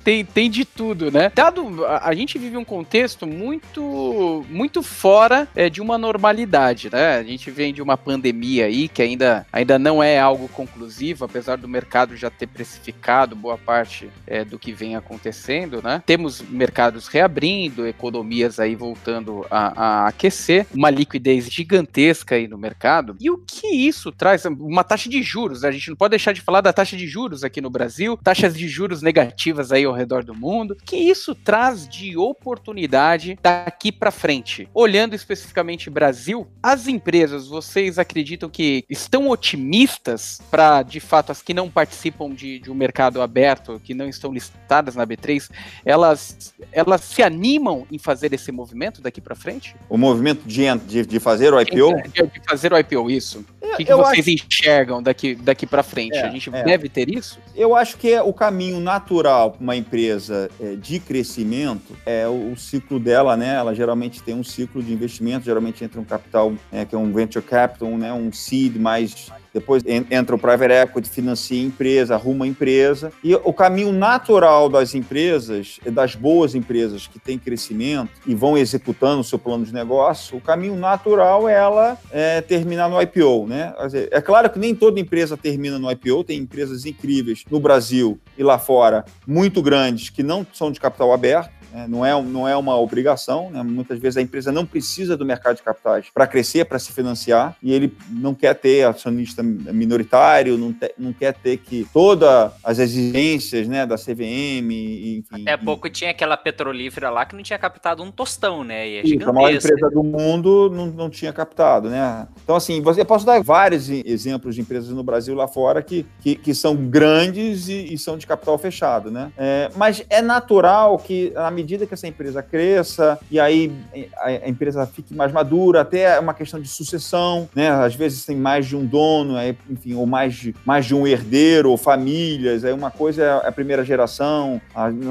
Tem, 0.02 0.24
tem 0.24 0.48
de 0.48 0.64
tudo, 0.64 1.10
né? 1.10 1.30
Dado, 1.34 1.84
a, 1.84 2.08
a 2.08 2.14
gente 2.14 2.38
vive 2.38 2.56
um 2.56 2.64
contexto 2.64 3.26
muito, 3.26 4.46
muito 4.48 4.82
fora 4.82 5.46
é, 5.54 5.68
de 5.68 5.82
uma 5.82 5.98
normalidade, 5.98 6.88
né? 6.90 7.18
A 7.18 7.22
gente 7.22 7.50
vem 7.50 7.74
de 7.74 7.82
uma 7.82 7.98
pandemia 7.98 8.64
aí 8.64 8.88
que 8.88 9.02
ainda, 9.02 9.46
ainda 9.52 9.78
não 9.78 10.02
é 10.02 10.18
algo 10.18 10.48
conclusivo, 10.48 11.26
apesar 11.26 11.56
do 11.56 11.68
mercado 11.68 12.16
já 12.16 12.30
ter 12.30 12.46
precificado 12.46 13.36
boa 13.36 13.58
parte 13.58 14.08
é, 14.26 14.42
do 14.42 14.58
que 14.58 14.72
vem 14.72 14.96
acontecendo, 14.96 15.82
né? 15.82 16.02
Temos 16.06 16.40
mercados 16.40 17.06
reabrindo, 17.06 17.86
economias 17.86 18.58
aí 18.58 18.74
voltando 18.74 19.46
a, 19.50 19.82
a 19.82 20.08
aquecer, 20.08 20.66
uma 20.72 20.88
liquidez 20.88 21.44
gigantesca 21.52 22.36
aí 22.36 22.48
no 22.48 22.56
mercado. 22.56 23.18
E 23.20 23.30
o 23.30 23.36
que 23.36 23.66
isso 23.66 24.10
traz? 24.10 24.46
Uma 24.46 24.82
taxa 24.82 25.10
de 25.10 25.22
juros, 25.22 25.62
a 25.62 25.70
gente 25.70 25.90
não 25.90 25.96
pode 25.96 26.12
deixar 26.12 26.32
de 26.32 26.40
falar 26.40 26.62
da 26.62 26.72
taxa 26.72 26.96
de 26.96 27.06
juros 27.06 27.44
aqui 27.44 27.60
no 27.60 27.68
Brasil, 27.68 28.18
taxas 28.24 28.56
de 28.56 28.66
juros 28.66 28.93
juros 28.94 29.02
negativas 29.02 29.72
aí 29.72 29.84
ao 29.84 29.92
redor 29.92 30.24
do 30.24 30.34
mundo, 30.34 30.76
que 30.84 30.96
isso 30.96 31.34
traz 31.34 31.88
de 31.88 32.16
oportunidade 32.16 33.38
daqui 33.42 33.90
para 33.90 34.10
frente. 34.10 34.68
Olhando 34.72 35.14
especificamente 35.14 35.90
Brasil, 35.90 36.46
as 36.62 36.86
empresas, 36.86 37.48
vocês 37.48 37.98
acreditam 37.98 38.48
que 38.48 38.84
estão 38.88 39.28
otimistas 39.28 40.40
para, 40.50 40.82
de 40.82 41.00
fato, 41.00 41.32
as 41.32 41.42
que 41.42 41.52
não 41.52 41.68
participam 41.68 42.30
de, 42.30 42.58
de 42.58 42.70
um 42.70 42.74
mercado 42.74 43.20
aberto, 43.20 43.80
que 43.82 43.94
não 43.94 44.08
estão 44.08 44.32
listadas 44.32 44.94
na 44.94 45.06
B3, 45.06 45.50
elas, 45.84 46.54
elas 46.72 47.00
se 47.00 47.22
animam 47.22 47.86
em 47.90 47.98
fazer 47.98 48.32
esse 48.32 48.52
movimento 48.52 49.00
daqui 49.00 49.20
para 49.20 49.34
frente? 49.34 49.74
O 49.88 49.96
movimento 49.96 50.46
de, 50.46 50.64
de, 50.86 51.06
de 51.06 51.20
fazer 51.20 51.52
o 51.52 51.60
IPO? 51.60 51.94
De 52.12 52.40
fazer 52.48 52.72
o 52.72 52.78
IPO, 52.78 53.10
isso. 53.10 53.44
O 53.74 53.76
que, 53.76 53.84
que 53.84 53.94
vocês 53.94 54.26
acho... 54.26 54.46
enxergam 54.46 55.02
daqui, 55.02 55.34
daqui 55.34 55.66
para 55.66 55.82
frente? 55.82 56.16
É, 56.16 56.26
a 56.26 56.30
gente 56.30 56.54
é. 56.54 56.62
deve 56.62 56.88
ter 56.88 57.08
isso? 57.08 57.38
Eu 57.54 57.74
acho 57.76 57.96
que 57.96 58.12
é 58.12 58.22
o 58.22 58.32
caminho 58.32 58.80
natural 58.80 59.52
para 59.52 59.62
uma 59.62 59.76
empresa 59.76 60.50
é, 60.60 60.74
de 60.76 60.98
crescimento 60.98 61.96
é 62.06 62.26
o, 62.28 62.54
ciclo 62.56 62.98
dela, 62.98 63.36
né? 63.36 63.54
Ela 63.54 63.74
geralmente 63.74 64.22
tem 64.22 64.34
um 64.34 64.44
ciclo 64.44 64.82
de 64.82 64.92
investimento, 64.92 65.44
geralmente 65.44 65.84
entra 65.84 66.00
um 66.00 66.04
capital 66.04 66.54
é, 66.72 66.84
que 66.84 66.94
é 66.94 66.98
um 66.98 67.12
venture 67.12 67.44
capital, 67.44 67.90
né? 67.90 68.12
Um 68.12 68.32
seed 68.32 68.76
mais 68.76 69.30
depois 69.54 69.84
entra 70.10 70.34
o 70.34 70.38
private 70.38 70.72
equity, 70.72 71.08
financia 71.08 71.56
a 71.56 71.64
empresa, 71.64 72.14
arruma 72.16 72.44
a 72.44 72.48
empresa. 72.48 73.12
E 73.22 73.34
o 73.36 73.52
caminho 73.52 73.92
natural 73.92 74.68
das 74.68 74.96
empresas, 74.96 75.78
das 75.86 76.16
boas 76.16 76.56
empresas 76.56 77.06
que 77.06 77.20
têm 77.20 77.38
crescimento 77.38 78.10
e 78.26 78.34
vão 78.34 78.58
executando 78.58 79.20
o 79.20 79.24
seu 79.24 79.38
plano 79.38 79.64
de 79.64 79.72
negócio, 79.72 80.36
o 80.36 80.40
caminho 80.40 80.74
natural 80.74 81.48
é 81.48 81.54
ela 81.54 81.96
é, 82.10 82.40
terminar 82.40 82.90
no 82.90 83.00
IPO. 83.00 83.46
Né? 83.46 83.72
É 84.10 84.20
claro 84.20 84.50
que 84.50 84.58
nem 84.58 84.74
toda 84.74 84.98
empresa 84.98 85.36
termina 85.36 85.78
no 85.78 85.90
IPO, 85.90 86.24
tem 86.24 86.40
empresas 86.40 86.84
incríveis 86.84 87.44
no 87.48 87.60
Brasil 87.60 88.18
e 88.36 88.42
lá 88.42 88.58
fora, 88.58 89.04
muito 89.24 89.62
grandes, 89.62 90.10
que 90.10 90.22
não 90.22 90.44
são 90.52 90.72
de 90.72 90.80
capital 90.80 91.12
aberto. 91.12 91.63
Né? 91.74 91.86
Não, 91.88 92.06
é, 92.06 92.22
não 92.22 92.48
é 92.48 92.56
uma 92.56 92.78
obrigação, 92.78 93.50
né? 93.50 93.60
muitas 93.64 93.98
vezes 93.98 94.16
a 94.16 94.22
empresa 94.22 94.52
não 94.52 94.64
precisa 94.64 95.16
do 95.16 95.24
mercado 95.24 95.56
de 95.56 95.62
capitais 95.62 96.06
para 96.14 96.24
crescer, 96.24 96.64
para 96.66 96.78
se 96.78 96.92
financiar, 96.92 97.56
e 97.60 97.72
ele 97.72 97.92
não 98.08 98.32
quer 98.32 98.54
ter 98.54 98.86
acionista 98.86 99.42
minoritário, 99.42 100.56
não, 100.56 100.72
te, 100.72 100.94
não 100.96 101.12
quer 101.12 101.34
ter 101.34 101.56
que 101.56 101.84
todas 101.92 102.52
as 102.62 102.78
exigências 102.78 103.66
né, 103.66 103.84
da 103.84 103.96
CVM, 103.96 104.70
enfim. 104.70 105.42
Até 105.42 105.56
pouco 105.56 105.90
tinha 105.90 106.12
aquela 106.12 106.36
petrolífera 106.36 107.10
lá 107.10 107.26
que 107.26 107.34
não 107.34 107.42
tinha 107.42 107.58
captado 107.58 108.04
um 108.04 108.12
tostão, 108.12 108.62
né? 108.62 108.88
E 108.88 108.96
é 108.98 109.02
Isso, 109.06 109.28
a 109.28 109.32
maior 109.32 109.52
empresa 109.52 109.90
do 109.90 110.04
mundo 110.04 110.70
não, 110.70 110.86
não 110.86 111.10
tinha 111.10 111.32
captado, 111.32 111.90
né? 111.90 112.28
Então, 112.44 112.54
assim, 112.54 112.80
você, 112.80 113.00
eu 113.00 113.06
posso 113.06 113.26
dar 113.26 113.42
vários 113.42 113.90
exemplos 113.90 114.54
de 114.54 114.60
empresas 114.60 114.90
no 114.90 115.02
Brasil 115.02 115.34
lá 115.34 115.48
fora 115.48 115.82
que, 115.82 116.06
que, 116.20 116.36
que 116.36 116.54
são 116.54 116.76
grandes 116.76 117.68
e, 117.68 117.94
e, 117.94 117.98
são 117.98 118.16
de 118.16 118.26
capital 118.26 118.56
fechado, 118.58 119.10
né? 119.10 119.32
É, 119.36 119.70
mas 119.76 120.04
é 120.08 120.22
natural 120.22 120.98
que, 120.98 121.32
na 121.34 121.50
medida 121.50 121.63
medida 121.64 121.86
que 121.86 121.94
essa 121.94 122.06
empresa 122.06 122.42
cresça 122.42 123.18
e 123.30 123.40
aí 123.40 123.72
a, 124.18 124.48
empresa 124.48 124.86
fique 124.86 125.14
mais 125.14 125.32
madura, 125.32 125.80
até 125.80 126.20
uma 126.20 126.34
questão 126.34 126.60
de 126.60 126.68
sucessão, 126.68 127.48
né? 127.54 127.70
Às 127.70 127.94
vezes 127.94 128.24
tem 128.24 128.36
mais 128.36 128.66
de 128.66 128.76
um 128.76 128.84
dono, 128.84 129.34
enfim, 129.70 129.94
ou 129.94 130.04
mais 130.04 130.34
de, 130.34 130.54
mais 130.64 130.84
de 130.84 130.94
um 130.94 131.06
herdeiro, 131.06 131.70
ou 131.70 131.76
famílias. 131.76 132.64
Aí 132.64 132.72
uma 132.72 132.90
coisa 132.90 133.22
é 133.22 133.48
a 133.48 133.52
primeira 133.52 133.82
geração, 133.84 134.60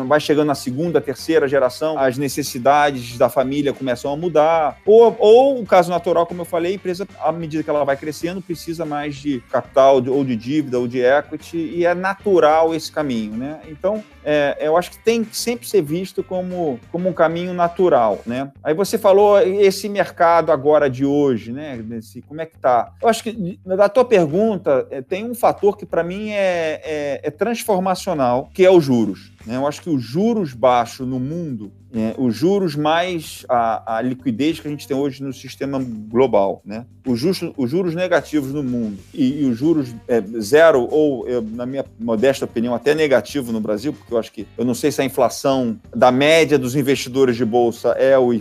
vai 0.07 0.19
chegando 0.19 0.47
na 0.47 0.55
segunda, 0.55 1.01
terceira 1.01 1.47
geração, 1.47 1.97
as 1.97 2.17
necessidades 2.17 3.17
da 3.17 3.29
família 3.29 3.73
começam 3.73 4.13
a 4.13 4.15
mudar. 4.15 4.77
Ou, 4.85 5.15
ou 5.19 5.61
o 5.61 5.65
caso 5.65 5.89
natural, 5.89 6.27
como 6.27 6.41
eu 6.41 6.45
falei, 6.45 6.73
a 6.73 6.75
empresa, 6.75 7.07
à 7.19 7.31
medida 7.31 7.63
que 7.63 7.69
ela 7.69 7.83
vai 7.83 7.97
crescendo, 7.97 8.41
precisa 8.41 8.85
mais 8.85 9.15
de 9.15 9.41
capital, 9.51 10.03
ou 10.07 10.23
de 10.23 10.35
dívida, 10.35 10.77
ou 10.77 10.87
de 10.87 10.99
equity, 10.99 11.57
e 11.57 11.85
é 11.85 11.95
natural 11.95 12.75
esse 12.75 12.91
caminho, 12.91 13.35
né? 13.35 13.59
Então, 13.67 14.03
é, 14.23 14.57
eu 14.59 14.77
acho 14.77 14.91
que 14.91 14.97
tem 14.99 15.23
que 15.23 15.35
sempre 15.35 15.67
ser 15.67 15.81
visto 15.81 16.23
como, 16.23 16.42
como 16.91 17.09
um 17.09 17.13
caminho 17.13 17.53
natural, 17.53 18.19
né? 18.25 18.51
Aí 18.63 18.73
você 18.73 18.97
falou 18.97 19.39
esse 19.39 19.87
mercado 19.89 20.51
agora 20.51 20.89
de 20.89 21.05
hoje, 21.05 21.51
né? 21.51 21.77
Desse, 21.77 22.21
como 22.21 22.41
é 22.41 22.45
que 22.45 22.57
tá? 22.57 22.91
Eu 23.01 23.09
acho 23.09 23.23
que 23.23 23.59
da 23.65 23.89
tua 23.89 24.05
pergunta 24.05 24.87
é, 24.89 25.01
tem 25.01 25.29
um 25.29 25.35
fator 25.35 25.77
que 25.77 25.85
para 25.85 26.03
mim 26.03 26.31
é, 26.31 26.81
é, 26.83 27.21
é 27.23 27.31
transformacional, 27.31 28.49
que 28.53 28.65
é 28.65 28.71
os 28.71 28.83
juros. 28.83 29.31
Né? 29.45 29.55
Eu 29.55 29.67
acho 29.67 29.81
que 29.81 29.89
os 29.89 30.01
juros 30.01 30.53
baixos 30.53 31.07
no 31.07 31.19
mundo 31.19 31.71
é, 31.93 32.15
os 32.17 32.35
juros 32.35 32.75
mais 32.75 33.45
a, 33.47 33.97
a, 33.97 34.01
liquidez 34.01 34.59
que 34.59 34.67
a 34.67 34.71
gente 34.71 34.87
tem 34.87 34.97
hoje 34.97 35.21
no 35.21 35.31
sistema 35.31 35.79
global, 35.79 36.61
né? 36.65 36.85
Os 37.05 37.19
juros, 37.19 37.41
os 37.55 37.69
juros 37.69 37.93
negativos 37.93 38.51
no 38.51 38.63
mundo 38.63 38.97
e, 39.13 39.41
e 39.41 39.45
os 39.45 39.57
juros 39.57 39.93
é, 40.07 40.21
zero 40.39 40.87
ou, 40.89 41.27
eu, 41.27 41.41
na 41.41 41.65
minha 41.65 41.85
modesta 41.99 42.45
opinião, 42.45 42.73
até 42.73 42.95
negativo 42.95 43.51
no 43.51 43.59
Brasil, 43.59 43.93
porque 43.93 44.13
eu 44.13 44.17
acho 44.17 44.31
que 44.31 44.47
eu 44.57 44.65
não 44.65 44.73
sei 44.73 44.91
se 44.91 45.01
a 45.01 45.05
inflação 45.05 45.79
da 45.95 46.11
média 46.11 46.57
dos 46.57 46.75
investidores 46.75 47.35
de 47.35 47.45
bolsa 47.45 47.89
é, 47.89 48.17
o, 48.17 48.33
é, 48.33 48.39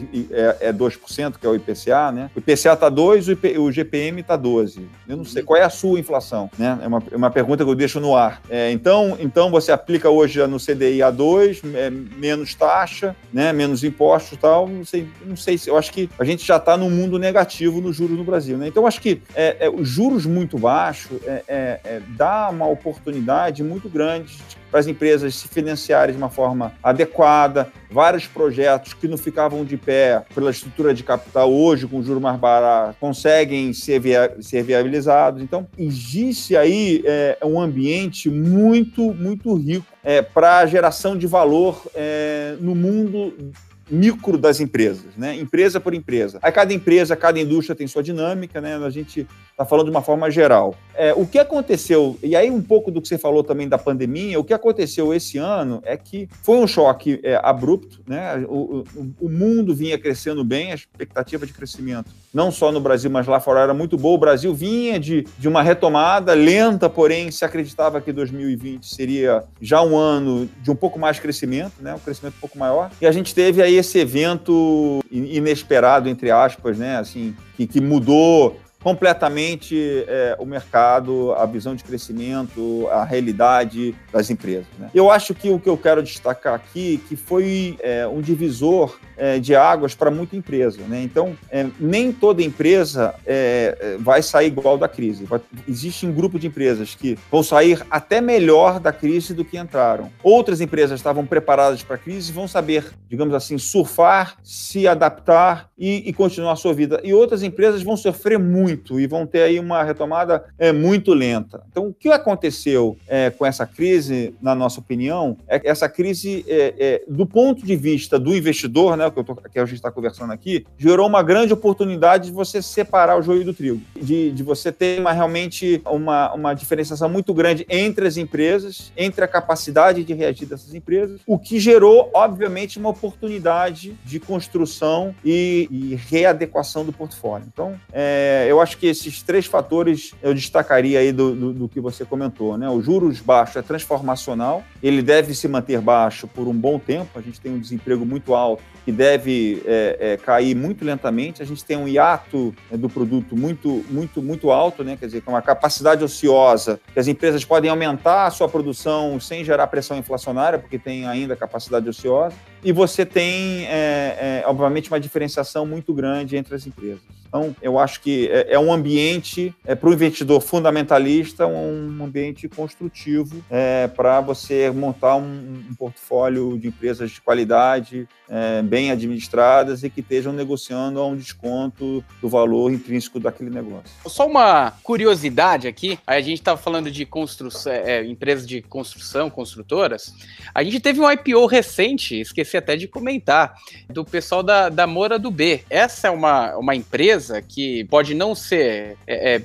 é 0.61 0.73
2%, 0.73 1.35
que 1.39 1.47
é 1.47 1.51
o 1.51 1.55
IPCA, 1.55 2.11
né? 2.13 2.31
O 2.35 2.39
IPCA 2.39 2.73
está 2.73 2.89
2, 2.89 3.29
o, 3.29 3.33
IP, 3.33 3.59
o 3.59 3.71
GPM 3.71 4.21
está 4.21 4.37
12. 4.37 4.87
Eu 5.07 5.17
não 5.17 5.25
sei 5.25 5.43
qual 5.43 5.59
é 5.59 5.65
a 5.65 5.71
sua 5.71 6.01
inflação, 6.01 6.51
né? 6.57 6.79
É 6.83 6.87
uma, 6.87 7.03
é 7.11 7.17
uma 7.17 7.31
pergunta 7.31 7.65
que 7.65 7.71
eu 7.71 7.75
deixo 7.75 8.01
no 8.01 8.17
ar. 8.17 8.41
É, 8.49 8.71
então, 8.71 9.17
então 9.21 9.51
você 9.51 9.73
aplica 9.73 10.09
hoje 10.09 10.45
no 10.47 10.59
CDI 10.59 11.03
a 11.03 11.11
2, 11.11 11.63
é, 11.75 11.91
menos 11.91 12.55
taxa, 12.55 13.15
né? 13.33 13.42
Né, 13.43 13.53
menos 13.53 13.83
impostos 13.83 14.35
e 14.35 14.37
tal, 14.37 14.69
não 14.69 14.85
sei, 14.85 15.09
não 15.25 15.37
sei 15.37 15.59
se 15.59 15.69
eu 15.69 15.77
acho 15.77 15.93
que 15.93 16.09
a 16.17 16.25
gente 16.25 16.47
já 16.47 16.59
está 16.59 16.77
num 16.77 16.89
mundo 16.89 17.19
negativo 17.19 17.81
nos 17.81 17.97
juros 17.97 18.17
no 18.17 18.23
Brasil, 18.23 18.57
né? 18.57 18.69
Então 18.69 18.87
acho 18.87 19.01
que 19.01 19.21
é, 19.35 19.67
é, 19.67 19.69
os 19.69 19.89
juros 19.89 20.25
muito 20.25 20.57
baixos 20.57 21.19
é, 21.25 21.43
é, 21.49 21.81
é 21.85 22.03
dá 22.11 22.49
uma 22.51 22.69
oportunidade 22.69 23.65
muito 23.65 23.89
grande 23.89 24.39
para 24.73 24.81
as 24.81 24.87
empresas 24.87 25.35
se 25.35 25.49
financiarem 25.49 26.15
de 26.15 26.19
uma 26.19 26.31
forma 26.31 26.73
adequada, 26.83 27.71
vários 27.91 28.27
projetos 28.27 28.95
que 28.95 29.07
não 29.07 29.19
ficavam 29.19 29.67
de 29.67 29.77
pé 29.77 30.25
pela 30.35 30.51
estrutura 30.51 30.95
de 30.95 31.03
capital 31.03 31.53
hoje, 31.53 31.87
com 31.87 32.03
juros 32.03 32.23
mais 32.23 32.41
baratos, 32.41 32.97
conseguem 32.99 33.75
ser, 33.75 34.01
via 34.01 34.35
ser 34.41 34.63
viabilizados. 34.63 35.43
Então, 35.43 35.69
existe 35.77 36.57
aí 36.57 37.03
é, 37.05 37.37
um 37.45 37.61
ambiente 37.61 38.31
muito, 38.31 39.13
muito 39.13 39.55
rico 39.55 39.87
é, 40.03 40.23
para 40.23 40.61
a 40.61 40.67
geração 40.67 41.19
de 41.19 41.27
valor 41.27 41.83
é, 41.95 42.57
no 42.59 42.75
mundo 42.75 43.53
micro 43.93 44.39
das 44.39 44.59
empresas, 44.59 45.15
né? 45.19 45.37
Empresa 45.37 45.79
por 45.79 45.93
empresa. 45.93 46.39
Aí 46.41 46.51
cada 46.51 46.73
empresa, 46.73 47.15
cada 47.15 47.39
indústria 47.39 47.77
tem 47.77 47.87
sua 47.87 48.03
dinâmica, 48.03 48.59
né? 48.59 48.77
A 48.77 48.89
gente 48.89 49.27
está 49.51 49.67
falando 49.67 49.85
de 49.87 49.91
uma 49.91 50.01
forma 50.01 50.31
geral. 50.31 50.75
É, 50.95 51.13
o 51.13 51.27
que 51.27 51.39
aconteceu, 51.39 52.19
e 52.23 52.35
aí 52.35 52.51
um 52.51 52.63
pouco 52.63 52.91
do 52.91 53.03
que 53.03 53.09
você 53.09 53.19
falou 53.19 53.45
também 53.45 53.69
da 53.69 53.77
pandemia, 53.77 54.41
o 54.41 54.45
que 54.45 54.55
aconteceu 54.55 55.13
esse 55.13 55.37
ano 55.37 55.83
é 55.85 55.95
que 55.95 56.27
foi 56.43 56.57
um 56.57 56.67
choque 56.67 57.21
é, 57.23 57.39
abrupto, 57.43 58.01
né? 58.07 58.39
O, 58.49 58.83
o, 58.97 59.15
o, 59.21 59.29
mundo 59.29 59.75
vinha 59.75 59.99
crescendo 59.99 60.43
bem, 60.43 60.73
a 60.73 60.75
expectativa 60.75 61.45
de 61.45 61.53
crescimento, 61.53 62.11
não 62.33 62.51
só 62.51 62.73
no 62.73 62.81
Brasil, 62.81 63.11
mas 63.11 63.27
lá 63.27 63.39
fora 63.41 63.61
era 63.61 63.75
muito 63.75 63.97
boa. 63.97 64.15
O 64.15 64.19
Brasil 64.19 64.55
vinha 64.55 64.99
de, 64.99 65.27
de 65.39 65.49
uma 65.49 65.63
retomada 65.63 66.33
lenta, 66.33 66.89
porém 66.89 67.31
se 67.31 67.45
acreditava 67.45 68.01
que 68.01 68.13
2020 68.13 68.87
seria 68.87 69.45
já 69.61 69.83
um 69.83 69.97
ano 69.97 70.49
de 70.61 70.71
um 70.71 70.77
pouco 70.77 70.99
mais 70.99 71.19
crescimento, 71.19 71.75
né? 71.81 71.95
Um 71.95 71.99
crescimento 71.99 72.35
um 72.37 72.41
pouco 72.41 72.59
maior. 72.59 72.91
E 73.01 73.07
a 73.07 73.13
gente 73.13 73.35
teve 73.35 73.63
aí 73.63 73.77
esse 73.77 73.99
evento 73.99 75.01
inesperado, 75.11 76.09
entre 76.09 76.31
aspas, 76.31 76.79
né? 76.79 76.97
Assim, 76.97 77.37
que, 77.57 77.67
que 77.67 77.81
mudou 77.81 78.57
completamente 78.83 80.05
é, 80.09 80.37
o 80.39 80.45
mercado, 80.45 81.33
a 81.33 81.47
visão 81.47 81.75
de 81.75 81.85
crescimento, 81.85 82.89
a 82.91 83.05
realidade 83.05 83.95
das 84.13 84.29
empresas. 84.29 84.67
Né? 84.79 84.91
Eu 84.95 85.11
acho 85.11 85.35
que 85.35 85.51
o 85.51 85.59
que 85.59 85.69
eu 85.69 85.77
quero 85.77 86.03
destacar 86.03 86.55
aqui 86.55 87.01
que 87.09 87.15
foi 87.15 87.77
é, 87.81 88.07
um 88.07 88.21
divisor 88.21 88.99
é, 89.23 89.39
de 89.39 89.55
águas 89.55 89.95
para 89.95 90.11
muita 90.11 90.35
empresa. 90.35 90.81
Né? 90.89 91.01
Então, 91.05 91.37
é, 91.49 91.69
nem 91.79 92.11
toda 92.11 92.43
empresa 92.43 93.15
é, 93.25 93.97
vai 94.01 94.21
sair 94.21 94.49
igual 94.49 94.77
da 94.77 94.89
crise. 94.89 95.29
Existe 95.69 96.05
um 96.05 96.13
grupo 96.13 96.41
de 96.41 96.49
empresas 96.49 96.97
que 96.97 97.17
vão 97.31 97.41
sair 97.41 97.87
até 97.89 98.21
melhor 98.21 98.81
da 98.81 98.93
crise 98.93 99.33
do 99.33 99.45
que 99.45 99.57
entraram. 99.57 100.11
Outras 100.25 100.61
empresas 100.61 100.99
estavam 100.99 101.25
preparadas 101.25 101.85
para 101.85 101.95
a 101.95 101.99
crise 101.99 102.33
vão 102.33 102.49
saber, 102.49 102.93
digamos 103.09 103.33
assim, 103.33 103.59
surfar, 103.59 104.37
se 104.43 104.89
adaptar 104.89 105.71
e, 105.79 106.09
e, 106.09 106.13
continuar 106.13 106.53
a 106.53 106.57
sua 106.57 106.75
vida. 106.75 107.01
E 107.05 107.15
outras 107.15 107.45
empresas 107.45 107.83
vão 107.83 107.97
sofrer 107.97 108.41
muito 108.41 108.99
e 108.99 109.07
vão 109.07 109.25
ter 109.25 109.43
aí 109.43 109.61
uma 109.61 109.85
retomada 109.85 110.45
é, 110.59 110.73
muito 110.73 111.15
lenta. 111.15 111.63
Então, 111.71 111.87
o 111.87 111.95
que 111.95 112.09
aconteceu 112.09 112.97
é, 113.07 113.31
com 113.31 113.47
essa 113.47 113.67
crise, 113.67 114.35
na 114.43 114.55
nossa 114.55 114.81
opinião, 114.81 115.37
é 115.47 115.61
que 115.61 115.69
essa 115.69 115.89
crise, 115.89 116.45
é, 116.49 116.75
é 116.79 117.03
do 117.09 117.25
ponto 117.25 117.65
de 117.65 117.77
vista 117.77 118.19
do 118.19 118.35
investidor, 118.35 118.97
né, 118.97 119.12
que, 119.13 119.19
eu 119.19 119.25
tô, 119.25 119.35
que 119.35 119.59
a 119.59 119.65
gente 119.65 119.77
está 119.77 119.91
conversando 119.91 120.33
aqui, 120.33 120.67
gerou 120.79 121.07
uma 121.07 121.23
grande 121.23 121.53
oportunidade 121.53 122.27
de 122.27 122.33
você 122.33 122.63
separar 122.63 123.19
o 123.19 123.23
joio 123.23 123.45
do 123.45 123.55
trigo, 123.55 123.81
de, 124.01 124.33
de 124.33 124.43
você 124.43 124.73
ter 124.73 125.01
uma, 125.01 125.13
realmente 125.13 125.81
uma, 125.87 126.33
uma 126.33 126.55
diferenciação 126.55 127.09
muito 127.09 127.33
grande 127.35 127.67
entre 127.69 128.07
as 128.07 128.17
empresas, 128.17 128.93
entre 128.97 129.25
a 129.25 129.29
capacidade 129.29 130.05
de 130.05 130.15
reagir 130.15 130.47
dessas 130.47 130.75
empresas, 130.75 131.21
o 131.27 131.39
que 131.39 131.61
gerou, 131.61 132.11
obviamente, 132.15 132.79
uma 132.79 132.89
oportunidade 132.89 133.97
de 134.05 134.19
construção 134.19 135.15
e, 135.25 135.69
e 135.71 135.95
readequação 135.95 136.85
do 136.85 136.93
portfólio. 136.93 137.47
Então, 137.53 137.79
é, 137.93 138.47
eu 138.49 138.61
acho 138.61 138.79
que 138.79 138.87
esses 138.87 139.23
três 139.23 139.47
fatores 139.47 140.15
eu 140.23 140.35
destacaria 140.35 140.99
aí 140.99 141.13
do, 141.13 141.35
do, 141.35 141.53
do 141.53 141.69
que 141.69 141.81
você 141.81 142.05
comentou. 142.05 142.57
Né? 142.57 142.69
O 142.69 142.81
juros 142.81 143.21
baixo 143.21 143.59
é 143.59 143.63
transformacional, 143.63 144.63
ele 144.83 145.03
deve 145.03 145.35
se 145.35 145.47
manter 145.49 145.81
baixo 145.81 146.27
por 146.27 146.49
um 146.49 146.55
bom 146.55 146.79
tempo, 146.79 147.19
a 147.19 147.23
gente 147.23 147.41
tem 147.41 147.53
um 147.53 147.59
desemprego 147.59 148.05
muito 148.05 148.35
alto 148.35 148.63
que 148.85 148.93
deve 149.03 149.61
é, 149.67 149.97
é, 149.99 150.17
cair 150.17 150.55
muito 150.55 150.85
lentamente. 150.85 151.43
A 151.43 151.45
gente 151.45 151.65
tem 151.65 151.77
um 151.77 151.89
hiato 151.89 152.55
né, 152.71 152.77
do 152.77 152.89
produto 152.89 153.37
muito, 153.37 153.85
muito, 153.91 154.23
muito 154.23 154.53
alto, 154.53 154.85
né? 154.85 154.97
quer 154.97 155.07
dizer, 155.07 155.23
com 155.23 155.33
uma 155.33 155.43
capacidade 155.43 156.05
ociosa, 156.05 156.79
que 156.95 157.01
as 157.01 157.09
empresas 157.09 157.45
podem 157.45 157.69
aumentar 157.69 158.27
a 158.27 158.31
sua 158.31 158.49
produção 158.49 159.19
sem 159.19 159.45
gerar 159.45 159.67
pressão 159.67 159.99
inflacionária, 159.99 160.57
porque 160.57 160.79
tem 160.79 161.05
ainda 161.05 161.35
capacidade 161.35 161.89
ociosa. 161.89 162.37
E 162.65 162.73
você 162.73 163.05
tem, 163.05 163.67
é, 163.67 164.43
é 164.43 164.45
obviamente, 164.47 164.89
uma 164.89 165.01
diferenciação 165.01 165.67
muito 165.67 165.93
grande 165.93 166.37
entre 166.37 166.55
as 166.55 166.67
empresas. 166.67 167.01
Então, 167.33 167.57
eu 167.63 167.79
acho 167.79 168.03
que 168.03 168.29
é, 168.29 168.53
é 168.53 168.59
um 168.59 168.71
ambiente, 168.71 169.55
é, 169.65 169.75
para 169.75 169.89
o 169.89 169.93
investidor 169.95 170.43
fundamentalista, 170.43 171.47
um 171.47 172.05
ambiente 172.05 172.47
construtivo 172.47 173.43
é, 173.49 173.89
para 173.89 174.21
você 174.21 174.71
montar 174.71 175.17
um, 175.17 175.65
um, 175.71 175.75
portfólio 175.75 176.59
de 176.59 176.69
empresas 176.69 177.11
de 177.11 177.23
qualidade, 177.23 178.07
é, 178.29 178.61
bem 178.61 178.91
administradas 178.91 179.83
e 179.83 179.89
que 179.89 180.01
estejam 180.01 180.31
negociando 180.31 181.01
a 181.01 181.07
um 181.07 181.17
desconto 181.17 182.05
do 182.21 182.29
valor 182.29 182.71
intrínseco 182.71 183.19
daquele 183.19 183.49
negócio. 183.49 183.91
Só 184.07 184.27
uma 184.27 184.73
curiosidade 184.83 185.67
aqui, 185.67 185.99
a 186.07 186.21
gente 186.21 186.41
estava 186.41 186.61
falando 186.61 186.91
de 186.91 187.07
construção, 187.07 187.73
empresas 188.07 188.47
de 188.47 188.61
construção, 188.61 189.31
construtoras. 189.31 190.13
A 190.55 190.63
gente 190.63 190.81
teve 190.81 191.01
um 191.01 191.11
IPO 191.11 191.47
recente, 191.47 192.21
esqueci 192.21 192.52
até 192.57 192.77
de 192.77 192.89
comentar, 192.89 193.55
do 193.89 194.05
pessoal 194.05 194.43
da, 194.43 194.69
da 194.69 194.87
Moura 194.87 195.19
do 195.19 195.31
B. 195.31 195.63
Essa 195.69 196.09
é 196.09 196.11
uma, 196.11 196.57
uma 196.57 196.75
empresa 196.75 197.13
empresa 197.13 197.43
que 197.43 197.85
pode 197.85 198.15
não 198.15 198.35
ser 198.35 198.97
é, 199.07 199.37
é, 199.37 199.43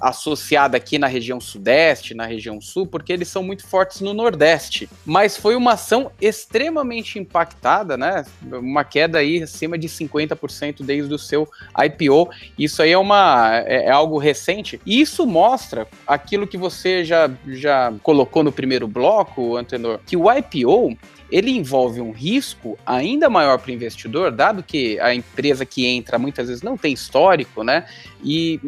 associada 0.00 0.76
aqui 0.76 0.98
na 0.98 1.06
região 1.06 1.40
sudeste, 1.40 2.14
na 2.14 2.26
região 2.26 2.60
sul, 2.60 2.86
porque 2.86 3.12
eles 3.12 3.28
são 3.28 3.42
muito 3.42 3.66
fortes 3.66 4.00
no 4.00 4.12
nordeste. 4.12 4.88
Mas 5.04 5.36
foi 5.36 5.56
uma 5.56 5.72
ação 5.72 6.10
extremamente 6.20 7.18
impactada, 7.18 7.96
né? 7.96 8.24
Uma 8.42 8.84
queda 8.84 9.18
aí 9.18 9.42
acima 9.42 9.78
de 9.78 9.88
50% 9.88 10.82
desde 10.82 11.12
o 11.12 11.18
seu 11.18 11.48
IPO. 11.84 12.30
Isso 12.58 12.82
aí 12.82 12.92
é, 12.92 12.98
uma, 12.98 13.62
é, 13.66 13.86
é 13.86 13.90
algo 13.90 14.18
recente. 14.18 14.80
E 14.84 15.00
isso 15.00 15.26
mostra 15.26 15.86
aquilo 16.06 16.46
que 16.46 16.56
você 16.56 17.04
já, 17.04 17.30
já 17.48 17.92
colocou 18.02 18.42
no 18.42 18.52
primeiro 18.52 18.86
bloco, 18.86 19.56
Antenor, 19.56 20.00
que 20.06 20.16
o 20.16 20.30
IPO 20.30 20.96
ele 21.32 21.50
envolve 21.50 21.98
um 21.98 22.12
risco 22.12 22.78
ainda 22.84 23.30
maior 23.30 23.58
para 23.58 23.70
o 23.70 23.74
investidor, 23.74 24.30
dado 24.30 24.62
que 24.62 25.00
a 25.00 25.14
empresa 25.14 25.64
que 25.64 25.86
entra 25.86 26.18
muitas 26.18 26.48
vezes 26.48 26.62
não 26.62 26.76
tem 26.76 26.92
histórico, 26.92 27.64
né? 27.64 27.86
E, 28.22 28.60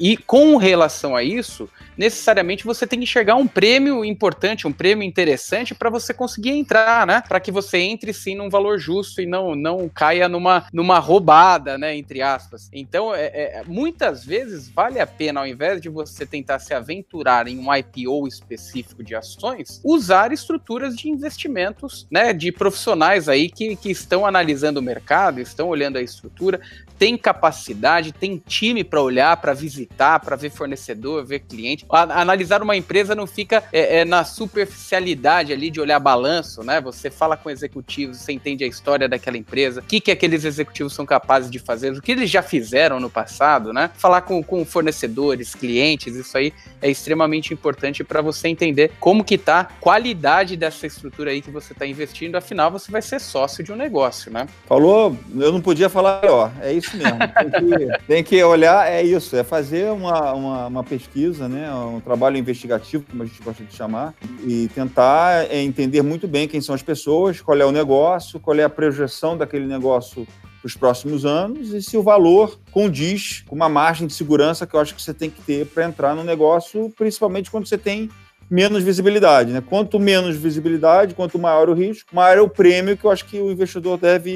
e 0.00 0.16
com 0.16 0.56
relação 0.56 1.14
a 1.14 1.22
isso, 1.22 1.68
necessariamente 1.96 2.64
você 2.64 2.86
tem 2.86 2.98
que 2.98 3.04
enxergar 3.04 3.36
um 3.36 3.46
prêmio 3.46 4.02
importante, 4.02 4.66
um 4.66 4.72
prêmio 4.72 5.06
interessante 5.06 5.74
para 5.74 5.90
você 5.90 6.14
conseguir 6.14 6.52
entrar, 6.52 7.06
né? 7.06 7.22
Para 7.28 7.38
que 7.38 7.52
você 7.52 7.76
entre 7.76 8.14
sim 8.14 8.34
num 8.34 8.48
valor 8.48 8.78
justo 8.78 9.20
e 9.20 9.26
não, 9.26 9.54
não 9.54 9.86
caia 9.90 10.26
numa, 10.26 10.66
numa 10.72 10.98
roubada, 10.98 11.76
né? 11.76 11.94
Entre 11.94 12.22
aspas. 12.22 12.70
Então, 12.72 13.14
é, 13.14 13.26
é, 13.26 13.62
muitas 13.66 14.24
vezes 14.24 14.70
vale 14.70 14.98
a 14.98 15.06
pena, 15.06 15.40
ao 15.40 15.46
invés 15.46 15.82
de 15.82 15.90
você 15.90 16.24
tentar 16.24 16.58
se 16.60 16.72
aventurar 16.72 17.46
em 17.46 17.58
um 17.58 17.68
IPO 17.74 18.26
específico 18.26 19.04
de 19.04 19.14
ações, 19.14 19.82
usar 19.84 20.32
estruturas 20.32 20.96
de 20.96 21.10
investimentos, 21.10 22.06
né? 22.10 22.32
De 22.32 22.50
profissionais 22.50 23.28
aí 23.28 23.50
que, 23.50 23.76
que 23.76 23.90
estão 23.90 24.24
analisando 24.24 24.80
o 24.80 24.82
mercado, 24.82 25.38
estão 25.38 25.68
olhando 25.68 25.98
a 25.98 26.02
estrutura, 26.02 26.58
tem 27.00 27.16
capacidade, 27.16 28.12
tem 28.12 28.36
time 28.36 28.84
para 28.84 29.00
olhar, 29.00 29.34
para 29.38 29.54
visitar, 29.54 30.20
para 30.20 30.36
ver 30.36 30.50
fornecedor, 30.50 31.24
ver 31.24 31.38
cliente 31.40 31.86
analisar 31.90 32.62
uma 32.62 32.76
empresa 32.76 33.14
não 33.14 33.26
fica 33.26 33.64
é, 33.72 34.00
é, 34.00 34.04
na 34.04 34.22
superficialidade 34.22 35.50
ali 35.50 35.70
de 35.70 35.80
olhar 35.80 35.98
balanço, 35.98 36.62
né? 36.62 36.78
Você 36.82 37.10
fala 37.10 37.38
com 37.38 37.48
executivos, 37.48 38.18
você 38.18 38.32
entende 38.32 38.64
a 38.64 38.66
história 38.66 39.08
daquela 39.08 39.38
empresa, 39.38 39.80
o 39.80 39.82
que, 39.82 39.98
que 39.98 40.10
aqueles 40.10 40.44
executivos 40.44 40.92
são 40.92 41.06
capazes 41.06 41.50
de 41.50 41.58
fazer, 41.58 41.90
o 41.92 42.02
que 42.02 42.12
eles 42.12 42.28
já 42.28 42.42
fizeram 42.42 43.00
no 43.00 43.08
passado, 43.08 43.72
né? 43.72 43.90
Falar 43.94 44.20
com, 44.20 44.42
com 44.42 44.62
fornecedores, 44.66 45.54
clientes, 45.54 46.14
isso 46.14 46.36
aí 46.36 46.52
é 46.82 46.90
extremamente 46.90 47.54
importante 47.54 48.04
para 48.04 48.20
você 48.20 48.48
entender 48.48 48.92
como 49.00 49.24
que 49.24 49.38
tá 49.38 49.60
a 49.60 49.64
qualidade 49.64 50.54
dessa 50.54 50.86
estrutura 50.86 51.30
aí 51.30 51.40
que 51.40 51.50
você 51.50 51.72
está 51.72 51.86
investindo, 51.86 52.36
afinal 52.36 52.70
você 52.70 52.92
vai 52.92 53.00
ser 53.00 53.20
sócio 53.20 53.64
de 53.64 53.72
um 53.72 53.76
negócio, 53.76 54.30
né? 54.30 54.46
Falou, 54.66 55.16
eu 55.34 55.50
não 55.50 55.62
podia 55.62 55.88
falar 55.88 56.20
ó, 56.24 56.50
é 56.60 56.74
isso 56.74 56.89
mesmo. 56.96 57.18
Tem 57.18 57.50
que, 57.50 58.06
tem 58.06 58.24
que 58.24 58.42
olhar, 58.42 58.90
é 58.90 59.02
isso, 59.02 59.36
é 59.36 59.42
fazer 59.42 59.90
uma, 59.90 60.32
uma, 60.32 60.66
uma 60.66 60.84
pesquisa, 60.84 61.48
né? 61.48 61.72
um 61.72 62.00
trabalho 62.00 62.36
investigativo, 62.36 63.04
como 63.08 63.22
a 63.22 63.26
gente 63.26 63.42
gosta 63.42 63.64
de 63.64 63.74
chamar, 63.74 64.14
e 64.44 64.68
tentar 64.68 65.46
é, 65.50 65.62
entender 65.62 66.02
muito 66.02 66.26
bem 66.28 66.48
quem 66.48 66.60
são 66.60 66.74
as 66.74 66.82
pessoas, 66.82 67.40
qual 67.40 67.58
é 67.58 67.64
o 67.64 67.72
negócio, 67.72 68.40
qual 68.40 68.56
é 68.56 68.64
a 68.64 68.70
projeção 68.70 69.36
daquele 69.36 69.66
negócio 69.66 70.26
para 70.60 70.66
os 70.66 70.76
próximos 70.76 71.24
anos 71.24 71.72
e 71.72 71.82
se 71.82 71.96
o 71.96 72.02
valor 72.02 72.60
condiz 72.70 73.42
com 73.46 73.56
uma 73.56 73.68
margem 73.68 74.06
de 74.06 74.12
segurança 74.12 74.66
que 74.66 74.76
eu 74.76 74.80
acho 74.80 74.94
que 74.94 75.00
você 75.00 75.14
tem 75.14 75.30
que 75.30 75.40
ter 75.40 75.66
para 75.66 75.86
entrar 75.86 76.14
no 76.14 76.22
negócio, 76.22 76.92
principalmente 76.96 77.50
quando 77.50 77.66
você 77.66 77.78
tem 77.78 78.10
menos 78.50 78.82
visibilidade. 78.82 79.52
Né? 79.52 79.60
Quanto 79.60 79.98
menos 80.00 80.36
visibilidade, 80.36 81.14
quanto 81.14 81.38
maior 81.38 81.68
o 81.68 81.74
risco, 81.74 82.14
maior 82.14 82.38
é 82.38 82.40
o 82.40 82.48
prêmio 82.48 82.96
que 82.96 83.04
eu 83.04 83.10
acho 83.10 83.24
que 83.24 83.38
o 83.38 83.50
investidor 83.50 83.96
deve 83.96 84.30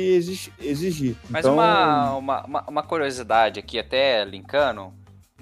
exigir. 0.61 1.17
Mas 1.29 1.45
então... 1.45 1.55
uma, 1.55 2.15
uma, 2.17 2.65
uma 2.69 2.83
curiosidade 2.83 3.59
aqui, 3.59 3.79
até 3.79 4.25
linkando, 4.25 4.93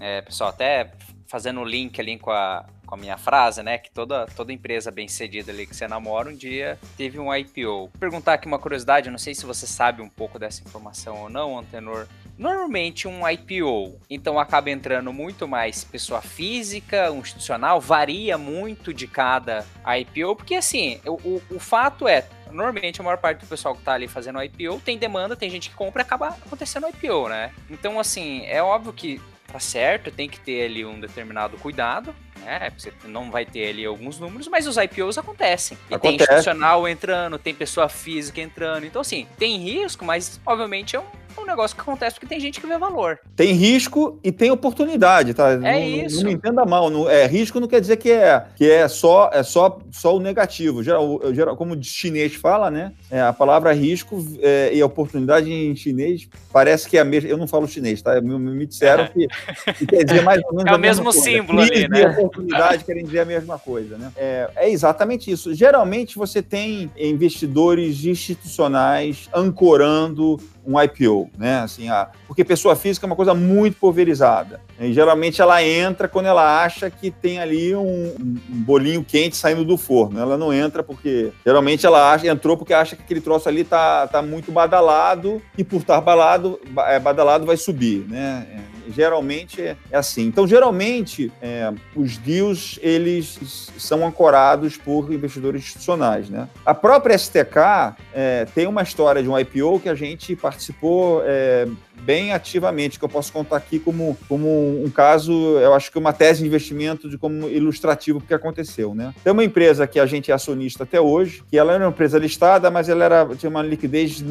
é, 0.00 0.22
pessoal, 0.22 0.50
até 0.50 0.92
fazendo 1.26 1.60
o 1.60 1.64
link 1.64 2.00
ali 2.00 2.18
com 2.18 2.30
a, 2.30 2.64
com 2.86 2.94
a 2.94 2.98
minha 2.98 3.16
frase, 3.16 3.62
né? 3.62 3.78
Que 3.78 3.90
toda, 3.90 4.26
toda 4.36 4.52
empresa 4.52 4.90
bem 4.90 5.08
cedida 5.08 5.50
ali 5.50 5.66
que 5.66 5.74
você 5.74 5.88
namora 5.88 6.28
um 6.28 6.34
dia 6.34 6.78
teve 6.96 7.18
um 7.18 7.34
IPO. 7.34 7.62
Vou 7.64 7.90
perguntar 7.98 8.34
aqui 8.34 8.46
uma 8.46 8.58
curiosidade, 8.58 9.10
não 9.10 9.18
sei 9.18 9.34
se 9.34 9.46
você 9.46 9.66
sabe 9.66 10.02
um 10.02 10.08
pouco 10.08 10.38
dessa 10.38 10.62
informação 10.62 11.22
ou 11.22 11.30
não, 11.30 11.58
Antenor. 11.58 12.06
Normalmente 12.38 13.06
um 13.06 13.28
IPO, 13.28 14.00
então 14.08 14.38
acaba 14.38 14.70
entrando 14.70 15.12
muito 15.12 15.46
mais 15.46 15.84
pessoa 15.84 16.20
física, 16.20 17.10
um 17.12 17.20
institucional, 17.20 17.80
varia 17.80 18.38
muito 18.38 18.92
de 18.92 19.06
cada 19.06 19.64
IPO, 19.98 20.36
porque 20.36 20.54
assim, 20.54 21.00
o, 21.04 21.12
o, 21.12 21.42
o 21.50 21.58
fato 21.60 22.08
é, 22.08 22.24
normalmente 22.50 23.00
a 23.00 23.04
maior 23.04 23.18
parte 23.18 23.40
do 23.40 23.46
pessoal 23.46 23.74
que 23.74 23.82
tá 23.82 23.92
ali 23.92 24.08
fazendo 24.08 24.42
IPO 24.42 24.80
tem 24.84 24.98
demanda, 24.98 25.36
tem 25.36 25.50
gente 25.50 25.70
que 25.70 25.76
compra 25.76 26.02
e 26.02 26.04
acaba 26.04 26.28
acontecendo 26.28 26.88
IPO, 26.88 27.28
né? 27.28 27.52
Então, 27.70 28.00
assim, 28.00 28.44
é 28.46 28.62
óbvio 28.62 28.92
que 28.92 29.20
tá 29.46 29.60
certo, 29.60 30.10
tem 30.10 30.28
que 30.28 30.40
ter 30.40 30.64
ali 30.64 30.84
um 30.84 30.98
determinado 30.98 31.56
cuidado, 31.58 32.14
né? 32.42 32.72
Você 32.76 32.92
não 33.04 33.30
vai 33.30 33.44
ter 33.44 33.68
ali 33.68 33.84
alguns 33.84 34.18
números, 34.18 34.48
mas 34.48 34.66
os 34.66 34.76
IPOs 34.76 35.18
acontecem. 35.18 35.76
E 35.90 35.94
Acontece. 35.94 36.18
tem 36.18 36.24
institucional 36.24 36.88
entrando, 36.88 37.38
tem 37.38 37.54
pessoa 37.54 37.88
física 37.88 38.40
entrando. 38.40 38.84
Então, 38.84 39.00
assim, 39.00 39.26
tem 39.38 39.58
risco, 39.58 40.04
mas 40.04 40.40
obviamente 40.44 40.96
é 40.96 41.00
um 41.00 41.06
é 41.40 41.42
um 41.42 41.46
negócio 41.46 41.76
que 41.76 41.82
acontece 41.82 42.14
porque 42.14 42.26
tem 42.26 42.40
gente 42.40 42.60
que 42.60 42.66
vê 42.66 42.78
valor. 42.78 43.18
Tem 43.36 43.52
risco 43.52 44.18
e 44.22 44.30
tem 44.32 44.50
oportunidade, 44.50 45.34
tá? 45.34 45.52
É 45.52 45.56
não, 45.56 46.06
isso. 46.06 46.16
Não 46.18 46.24
me 46.24 46.32
entenda 46.32 46.64
mal. 46.64 46.90
Não, 46.90 47.08
é, 47.08 47.26
risco 47.26 47.60
não 47.60 47.68
quer 47.68 47.80
dizer 47.80 47.96
que 47.96 48.10
é, 48.10 48.44
que 48.56 48.70
é, 48.70 48.88
só, 48.88 49.30
é 49.32 49.42
só, 49.42 49.78
só 49.90 50.16
o 50.16 50.20
negativo. 50.20 50.82
Geral, 50.82 51.20
geral, 51.32 51.56
como 51.56 51.74
o 51.74 51.82
chinês 51.82 52.34
fala, 52.34 52.70
né? 52.70 52.92
É, 53.10 53.20
a 53.20 53.32
palavra 53.32 53.72
risco 53.72 54.24
é, 54.40 54.70
e 54.74 54.82
oportunidade 54.82 55.52
em 55.52 55.74
chinês 55.74 56.28
parece 56.52 56.88
que 56.88 56.96
é 56.96 57.00
a 57.00 57.04
mesma. 57.04 57.28
Eu 57.28 57.36
não 57.36 57.46
falo 57.46 57.66
chinês, 57.66 58.02
tá? 58.02 58.20
Me, 58.20 58.38
me 58.38 58.66
disseram 58.66 59.08
que, 59.08 59.26
que, 59.74 59.86
quer 59.86 60.04
dizer 60.04 60.22
mais 60.22 60.40
ou 60.44 60.54
menos. 60.54 60.62
É 60.72 60.74
o 60.74 60.78
mesmo 60.78 61.12
símbolo 61.12 61.60
ali, 61.60 61.86
né? 61.86 62.02
E 62.02 62.06
oportunidade 62.06 62.84
querem 62.84 63.04
dizer 63.04 63.20
a 63.20 63.24
mesma 63.24 63.58
coisa, 63.58 63.98
né? 63.98 64.10
É, 64.16 64.50
é 64.56 64.70
exatamente 64.70 65.30
isso. 65.30 65.54
Geralmente 65.54 66.16
você 66.16 66.40
tem 66.40 66.90
investidores 66.96 68.04
institucionais 68.04 69.28
ancorando 69.34 70.40
um 70.64 70.80
IPO, 70.80 71.21
né? 71.36 71.60
Assim, 71.60 71.88
a, 71.88 72.08
porque 72.26 72.44
pessoa 72.44 72.76
física 72.76 73.06
é 73.06 73.08
uma 73.08 73.16
coisa 73.16 73.34
muito 73.34 73.76
pulverizada. 73.78 74.60
E 74.80 74.92
geralmente 74.92 75.40
ela 75.40 75.62
entra 75.62 76.08
quando 76.08 76.26
ela 76.26 76.64
acha 76.64 76.90
que 76.90 77.10
tem 77.10 77.38
ali 77.38 77.74
um, 77.74 78.14
um, 78.18 78.36
bolinho 78.62 79.04
quente 79.04 79.36
saindo 79.36 79.64
do 79.64 79.76
forno. 79.76 80.18
Ela 80.20 80.36
não 80.36 80.52
entra 80.52 80.82
porque 80.82 81.32
geralmente 81.44 81.86
ela 81.86 82.12
acha, 82.12 82.26
entrou 82.26 82.56
porque 82.56 82.74
acha 82.74 82.96
que 82.96 83.02
aquele 83.02 83.20
troço 83.20 83.48
ali 83.48 83.64
tá, 83.64 84.06
tá 84.06 84.22
muito 84.22 84.50
badalado 84.50 85.40
e 85.56 85.62
por 85.62 85.80
estar 85.80 86.00
badalado, 86.00 86.60
é, 86.88 86.98
badalado 86.98 87.46
vai 87.46 87.56
subir, 87.56 88.06
né? 88.08 88.46
Geralmente 88.92 89.60
é, 89.60 89.76
é 89.90 89.96
assim. 89.96 90.26
Então, 90.26 90.46
geralmente, 90.46 91.32
é, 91.40 91.72
os 91.96 92.16
deals, 92.16 92.78
eles 92.82 93.70
são 93.78 94.06
ancorados 94.06 94.76
por 94.76 95.12
investidores 95.12 95.62
institucionais, 95.62 96.28
né? 96.28 96.48
A 96.64 96.74
própria 96.74 97.16
STK 97.16 97.96
é, 98.14 98.46
tem 98.54 98.66
uma 98.66 98.82
história 98.82 99.22
de 99.22 99.28
um 99.28 99.38
IPO 99.38 99.80
que 99.80 99.88
a 99.88 99.94
gente 99.94 100.36
participou 100.36 101.22
é, 101.24 101.66
bem 102.00 102.32
ativamente, 102.32 102.98
que 102.98 103.04
eu 103.04 103.08
posso 103.08 103.32
contar 103.32 103.56
aqui 103.56 103.78
como, 103.78 104.16
como 104.28 104.84
um 104.84 104.90
caso, 104.90 105.32
eu 105.58 105.74
acho 105.74 105.90
que 105.90 105.98
uma 105.98 106.12
tese 106.12 106.40
de 106.40 106.46
investimento 106.46 107.08
de 107.08 107.16
como 107.16 107.48
ilustrativo 107.48 108.20
que 108.20 108.34
aconteceu, 108.34 108.94
né? 108.94 109.14
Tem 109.22 109.32
uma 109.32 109.44
empresa 109.44 109.86
que 109.86 110.00
a 110.00 110.06
gente 110.06 110.30
é 110.30 110.34
acionista 110.34 110.84
até 110.84 111.00
hoje, 111.00 111.42
que 111.48 111.56
ela 111.56 111.72
era 111.72 111.84
uma 111.84 111.90
empresa 111.90 112.18
listada, 112.18 112.70
mas 112.70 112.88
ela 112.88 113.04
era, 113.04 113.26
tinha 113.36 113.50
uma 113.50 113.62
liquidez 113.62 114.22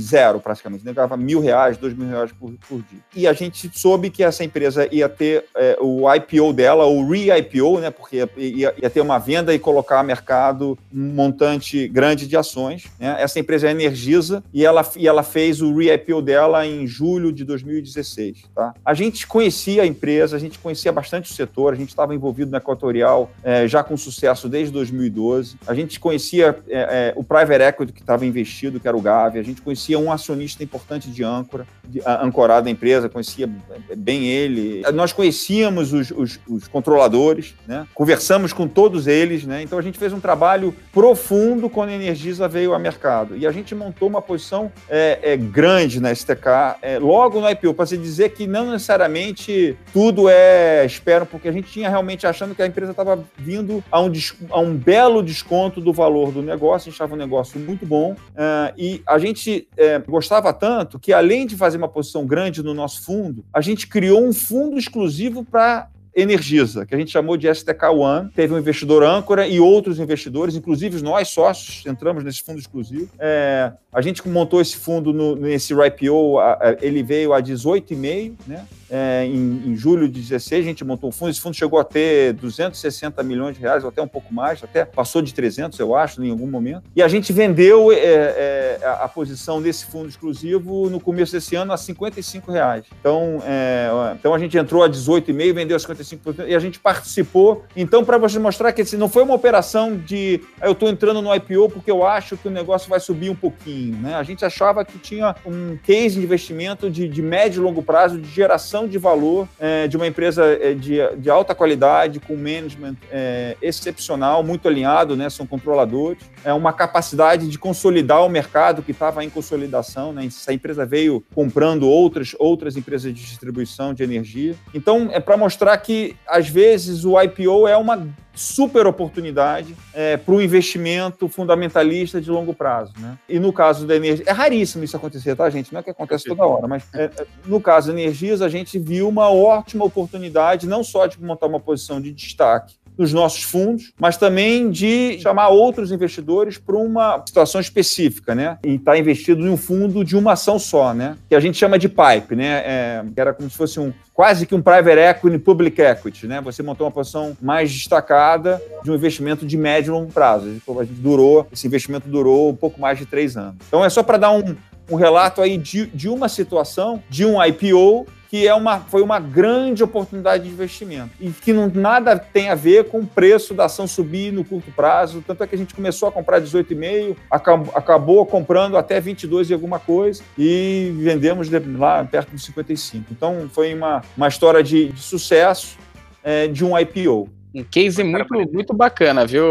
zero, 0.00 0.40
praticamente, 0.40 0.84
negava 0.84 1.16
mil 1.16 1.40
reais, 1.40 1.76
dois 1.76 1.94
mil 1.94 2.08
reais 2.08 2.32
por, 2.32 2.52
por 2.68 2.78
dia. 2.78 3.00
E 3.14 3.26
a 3.26 3.32
gente 3.32 3.70
soube 3.74 4.10
que 4.10 4.22
essa 4.22 4.44
empresa 4.44 4.88
ia 4.90 5.08
ter 5.08 5.44
é, 5.56 5.76
o 5.80 6.12
IPO 6.12 6.52
dela, 6.52 6.86
o 6.86 7.06
re-IPO, 7.08 7.80
né? 7.80 7.90
Porque 7.90 8.28
ia, 8.36 8.74
ia, 8.80 8.90
ter 8.90 9.00
uma 9.00 9.18
venda 9.18 9.54
e 9.54 9.58
colocar 9.58 10.00
a 10.00 10.02
mercado 10.02 10.78
um 10.92 11.14
montante 11.14 11.88
grande 11.88 12.26
de 12.26 12.36
ações. 12.36 12.84
Né? 12.98 13.16
Essa 13.18 13.38
empresa 13.38 13.68
é 13.68 13.70
Energisa 13.70 14.42
e 14.52 14.64
ela, 14.64 14.88
e 14.96 15.08
ela 15.08 15.22
fez 15.22 15.60
o 15.60 15.74
re-IPO 15.74 16.22
dela 16.22 16.66
em 16.66 16.83
julho 16.86 17.32
de 17.32 17.44
2016. 17.44 18.44
Tá? 18.54 18.74
A 18.84 18.94
gente 18.94 19.26
conhecia 19.26 19.82
a 19.82 19.86
empresa, 19.86 20.36
a 20.36 20.38
gente 20.38 20.58
conhecia 20.58 20.92
bastante 20.92 21.30
o 21.30 21.34
setor, 21.34 21.72
a 21.72 21.76
gente 21.76 21.90
estava 21.90 22.14
envolvido 22.14 22.50
na 22.50 22.58
Equatorial 22.58 23.30
é, 23.42 23.66
já 23.68 23.82
com 23.82 23.96
sucesso 23.96 24.48
desde 24.48 24.72
2012. 24.72 25.56
A 25.66 25.74
gente 25.74 25.98
conhecia 26.00 26.56
é, 26.68 27.12
é, 27.12 27.12
o 27.16 27.24
private 27.24 27.62
equity 27.62 27.92
que 27.92 28.00
estava 28.00 28.26
investido, 28.26 28.80
que 28.80 28.88
era 28.88 28.96
o 28.96 29.00
Gavi. 29.00 29.38
A 29.38 29.42
gente 29.42 29.62
conhecia 29.62 29.98
um 29.98 30.10
acionista 30.10 30.62
importante 30.62 31.10
de 31.10 31.22
âncora, 31.22 31.66
de, 31.84 32.00
a, 32.04 32.60
da 32.60 32.70
empresa, 32.70 33.08
conhecia 33.08 33.48
bem 33.96 34.26
ele. 34.26 34.82
Nós 34.92 35.12
conhecíamos 35.12 35.92
os, 35.92 36.10
os, 36.10 36.40
os 36.48 36.68
controladores, 36.68 37.54
né? 37.66 37.86
conversamos 37.94 38.52
com 38.52 38.66
todos 38.66 39.06
eles. 39.06 39.44
Né? 39.44 39.62
Então 39.62 39.78
a 39.78 39.82
gente 39.82 39.98
fez 39.98 40.12
um 40.12 40.20
trabalho 40.20 40.74
profundo 40.92 41.68
quando 41.68 41.90
a 41.90 41.94
Energisa 41.94 42.48
veio 42.48 42.72
ao 42.74 42.80
mercado. 42.80 43.36
E 43.36 43.46
a 43.46 43.52
gente 43.52 43.74
montou 43.74 44.08
uma 44.08 44.22
posição 44.22 44.70
é, 44.88 45.18
é, 45.22 45.36
grande 45.36 46.00
na 46.00 46.14
STK 46.14 46.73
é, 46.82 46.98
logo 46.98 47.40
no 47.40 47.48
IPO, 47.48 47.74
para 47.74 47.86
se 47.86 47.96
dizer 47.96 48.30
que 48.30 48.46
não 48.46 48.70
necessariamente 48.70 49.76
tudo 49.92 50.28
é 50.28 50.84
espero, 50.84 51.26
porque 51.26 51.48
a 51.48 51.52
gente 51.52 51.70
tinha 51.70 51.88
realmente 51.88 52.26
achando 52.26 52.54
que 52.54 52.62
a 52.62 52.66
empresa 52.66 52.90
estava 52.92 53.22
vindo 53.36 53.82
a 53.90 54.00
um, 54.00 54.12
a 54.50 54.60
um 54.60 54.74
belo 54.74 55.22
desconto 55.22 55.80
do 55.80 55.92
valor 55.92 56.32
do 56.32 56.42
negócio, 56.42 56.88
a 56.88 56.90
gente 56.90 56.96
achava 56.96 57.14
um 57.14 57.18
negócio 57.18 57.58
muito 57.58 57.86
bom, 57.86 58.12
uh, 58.12 58.72
e 58.76 59.02
a 59.06 59.18
gente 59.18 59.68
é, 59.76 59.98
gostava 59.98 60.52
tanto 60.52 60.98
que, 60.98 61.12
além 61.12 61.46
de 61.46 61.56
fazer 61.56 61.78
uma 61.78 61.88
posição 61.88 62.26
grande 62.26 62.62
no 62.62 62.74
nosso 62.74 63.02
fundo, 63.02 63.44
a 63.52 63.60
gente 63.60 63.86
criou 63.86 64.24
um 64.24 64.32
fundo 64.32 64.78
exclusivo 64.78 65.44
para 65.44 65.88
Energisa, 66.16 66.86
que 66.86 66.94
a 66.94 66.98
gente 66.98 67.10
chamou 67.10 67.36
de 67.36 67.52
STK 67.52 67.86
One. 67.86 68.30
Teve 68.34 68.54
um 68.54 68.58
investidor 68.58 69.02
âncora 69.02 69.46
e 69.46 69.58
outros 69.58 69.98
investidores, 69.98 70.54
inclusive 70.54 71.02
nós 71.02 71.28
sócios, 71.28 71.84
entramos 71.86 72.22
nesse 72.22 72.42
fundo 72.42 72.58
exclusivo. 72.58 73.10
É, 73.18 73.72
a 73.92 74.00
gente 74.00 74.26
montou 74.28 74.60
esse 74.60 74.76
fundo 74.76 75.12
no, 75.12 75.34
nesse 75.34 75.74
IPO, 75.74 76.38
ele 76.80 77.02
veio 77.02 77.32
a 77.32 77.42
18,5, 77.42 78.34
né? 78.46 78.64
É, 78.90 79.24
em, 79.24 79.70
em, 79.70 79.76
julho 79.76 80.08
de 80.08 80.20
16, 80.20 80.64
a 80.64 80.68
gente 80.68 80.84
montou 80.84 81.08
um 81.08 81.12
fundo. 81.12 81.30
Esse 81.30 81.40
fundo 81.40 81.54
chegou 81.54 81.78
a 81.78 81.84
ter 81.84 82.32
260 82.34 83.22
milhões 83.22 83.56
de 83.56 83.62
reais, 83.62 83.82
ou 83.82 83.88
até 83.88 84.02
um 84.02 84.08
pouco 84.08 84.32
mais, 84.32 84.62
até 84.62 84.84
passou 84.84 85.22
de 85.22 85.32
300, 85.32 85.78
eu 85.78 85.94
acho, 85.94 86.22
em 86.22 86.30
algum 86.30 86.46
momento. 86.46 86.84
E 86.94 87.02
a 87.02 87.08
gente 87.08 87.32
vendeu 87.32 87.92
é, 87.92 87.96
é, 87.96 88.78
a, 88.82 89.08
posição 89.08 89.60
desse 89.60 89.86
fundo 89.86 90.08
exclusivo 90.08 90.88
no 90.90 91.00
começo 91.00 91.32
desse 91.32 91.54
ano 91.54 91.72
a 91.72 91.76
55 91.76 92.50
reais. 92.50 92.84
Então, 93.00 93.42
é, 93.44 93.88
então 94.18 94.34
a 94.34 94.38
gente 94.38 94.56
entrou 94.56 94.82
a 94.82 94.88
18,5, 94.88 95.54
vendeu 95.54 95.76
a 95.76 95.80
55% 95.80 96.48
e 96.48 96.54
a 96.54 96.58
gente 96.58 96.78
participou. 96.78 97.64
Então, 97.76 98.04
para 98.04 98.18
você 98.18 98.38
mostrar 98.38 98.72
que 98.72 98.82
assim, 98.82 98.96
não 98.96 99.08
foi 99.08 99.22
uma 99.22 99.34
operação 99.34 99.96
de 99.96 100.40
ah, 100.60 100.66
eu 100.66 100.72
estou 100.72 100.88
entrando 100.88 101.22
no 101.22 101.34
IPO 101.34 101.70
porque 101.70 101.90
eu 101.90 102.06
acho 102.06 102.36
que 102.36 102.48
o 102.48 102.50
negócio 102.50 102.88
vai 102.88 103.00
subir 103.00 103.30
um 103.30 103.34
pouquinho. 103.34 103.96
Né? 103.98 104.14
A 104.14 104.22
gente 104.22 104.44
achava 104.44 104.84
que 104.84 104.98
tinha 104.98 105.34
um 105.44 105.76
case 105.82 106.16
de 106.16 106.24
investimento 106.24 106.90
de, 106.90 107.08
de 107.08 107.22
médio 107.22 107.60
e 107.60 107.64
longo 107.64 107.82
prazo, 107.82 108.18
de 108.18 108.28
geração 108.28 108.73
de 108.82 108.98
valor 108.98 109.48
é, 109.60 109.86
de 109.86 109.96
uma 109.96 110.06
empresa 110.06 110.44
é, 110.44 110.74
de, 110.74 110.96
de 111.16 111.30
alta 111.30 111.54
qualidade, 111.54 112.18
com 112.18 112.34
management 112.34 112.96
é, 113.10 113.56
excepcional, 113.62 114.42
muito 114.42 114.66
alinhado, 114.66 115.16
né? 115.16 115.30
são 115.30 115.46
controladores, 115.46 116.22
é 116.44 116.52
uma 116.52 116.72
capacidade 116.72 117.48
de 117.48 117.58
consolidar 117.58 118.24
o 118.24 118.28
mercado 118.28 118.82
que 118.82 118.90
estava 118.90 119.24
em 119.24 119.30
consolidação. 119.30 120.12
Né? 120.12 120.26
Essa 120.26 120.52
empresa 120.52 120.84
veio 120.84 121.24
comprando 121.32 121.88
outras, 121.88 122.34
outras 122.40 122.76
empresas 122.76 123.14
de 123.14 123.20
distribuição 123.20 123.94
de 123.94 124.02
energia. 124.02 124.56
Então, 124.74 125.08
é 125.12 125.20
para 125.20 125.36
mostrar 125.36 125.76
que, 125.78 126.16
às 126.26 126.48
vezes, 126.48 127.04
o 127.04 127.20
IPO 127.20 127.68
é 127.68 127.76
uma 127.76 128.08
super 128.34 128.86
oportunidade 128.86 129.76
é, 129.92 130.16
para 130.16 130.34
o 130.34 130.42
investimento 130.42 131.28
fundamentalista 131.28 132.20
de 132.20 132.30
longo 132.30 132.52
prazo. 132.52 132.92
Né? 132.98 133.18
E 133.28 133.38
no 133.38 133.52
caso 133.52 133.86
da 133.86 133.94
energia, 133.96 134.24
é 134.28 134.32
raríssimo 134.32 134.84
isso 134.84 134.96
acontecer, 134.96 135.36
tá, 135.36 135.48
gente? 135.48 135.72
Não 135.72 135.80
é 135.80 135.82
que 135.82 135.90
acontece 135.90 136.24
toda 136.24 136.44
hora, 136.44 136.66
mas 136.66 136.84
é, 136.94 137.04
é, 137.04 137.26
no 137.46 137.60
caso 137.60 137.92
da 137.92 138.00
Energias, 138.00 138.42
a 138.42 138.48
gente 138.48 138.78
viu 138.78 139.08
uma 139.08 139.30
ótima 139.30 139.84
oportunidade, 139.84 140.66
não 140.66 140.82
só 140.82 141.06
de 141.06 141.22
montar 141.22 141.46
uma 141.46 141.60
posição 141.60 142.00
de 142.00 142.12
destaque 142.12 142.74
nos 142.96 143.12
nossos 143.12 143.42
fundos, 143.42 143.92
mas 143.98 144.16
também 144.16 144.70
de 144.70 145.18
chamar 145.20 145.48
outros 145.48 145.90
investidores 145.90 146.58
para 146.58 146.76
uma 146.76 147.22
situação 147.26 147.60
específica, 147.60 148.34
né? 148.34 148.58
E 148.64 148.74
estar 148.74 148.92
tá 148.92 148.98
investido 148.98 149.46
em 149.46 149.50
um 149.50 149.56
fundo 149.56 150.04
de 150.04 150.16
uma 150.16 150.32
ação 150.32 150.58
só, 150.58 150.94
né? 150.94 151.16
Que 151.28 151.34
a 151.34 151.40
gente 151.40 151.58
chama 151.58 151.78
de 151.78 151.88
PIPE, 151.88 152.36
né? 152.36 152.62
É, 152.64 153.04
era 153.16 153.32
como 153.34 153.50
se 153.50 153.56
fosse 153.56 153.80
um 153.80 153.92
quase 154.12 154.46
que 154.46 154.54
um 154.54 154.62
private 154.62 155.00
equity, 155.00 155.38
public 155.38 155.82
equity, 155.82 156.26
né? 156.28 156.40
Você 156.40 156.62
montou 156.62 156.86
uma 156.86 156.92
posição 156.92 157.36
mais 157.42 157.72
destacada 157.72 158.62
de 158.84 158.90
um 158.90 158.94
investimento 158.94 159.44
de 159.44 159.56
médio 159.56 159.90
e 159.90 159.92
longo 159.92 160.12
prazo. 160.12 160.46
A 160.46 160.84
gente 160.84 161.00
durou, 161.00 161.48
esse 161.52 161.66
investimento 161.66 162.08
durou 162.08 162.50
um 162.50 162.54
pouco 162.54 162.80
mais 162.80 162.96
de 162.96 163.06
três 163.06 163.36
anos. 163.36 163.56
Então 163.66 163.84
é 163.84 163.90
só 163.90 164.04
para 164.04 164.16
dar 164.16 164.30
um, 164.30 164.54
um 164.88 164.94
relato 164.94 165.42
aí 165.42 165.58
de, 165.58 165.86
de 165.86 166.08
uma 166.08 166.28
situação, 166.28 167.02
de 167.10 167.26
um 167.26 167.42
IPO 167.42 168.06
que 168.34 168.48
é 168.48 168.52
uma, 168.52 168.80
foi 168.80 169.00
uma 169.00 169.20
grande 169.20 169.84
oportunidade 169.84 170.42
de 170.42 170.50
investimento 170.50 171.10
e 171.20 171.30
que 171.30 171.52
não, 171.52 171.70
nada 171.72 172.18
tem 172.18 172.50
a 172.50 172.56
ver 172.56 172.86
com 172.88 172.98
o 172.98 173.06
preço 173.06 173.54
da 173.54 173.66
ação 173.66 173.86
subir 173.86 174.32
no 174.32 174.42
curto 174.42 174.72
prazo. 174.72 175.22
Tanto 175.24 175.44
é 175.44 175.46
que 175.46 175.54
a 175.54 175.58
gente 175.58 175.72
começou 175.72 176.08
a 176.08 176.10
comprar 176.10 176.40
18,5, 176.40 177.14
acabou, 177.30 177.72
acabou 177.76 178.26
comprando 178.26 178.76
até 178.76 179.00
22 179.00 179.50
e 179.50 179.54
alguma 179.54 179.78
coisa 179.78 180.20
e 180.36 180.92
vendemos 180.96 181.48
lá 181.78 182.02
perto 182.02 182.32
dos 182.32 182.44
55. 182.44 183.04
Então 183.12 183.48
foi 183.52 183.72
uma, 183.72 184.02
uma 184.16 184.26
história 184.26 184.64
de, 184.64 184.88
de 184.88 185.00
sucesso 185.00 185.78
é, 186.24 186.48
de 186.48 186.64
um 186.64 186.76
IPO. 186.76 187.28
Um 187.54 187.62
case 187.62 188.02
muito, 188.02 188.34
muito 188.52 188.74
bacana, 188.74 189.24
viu, 189.24 189.46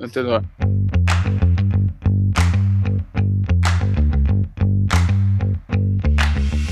Antenor? 0.00 0.42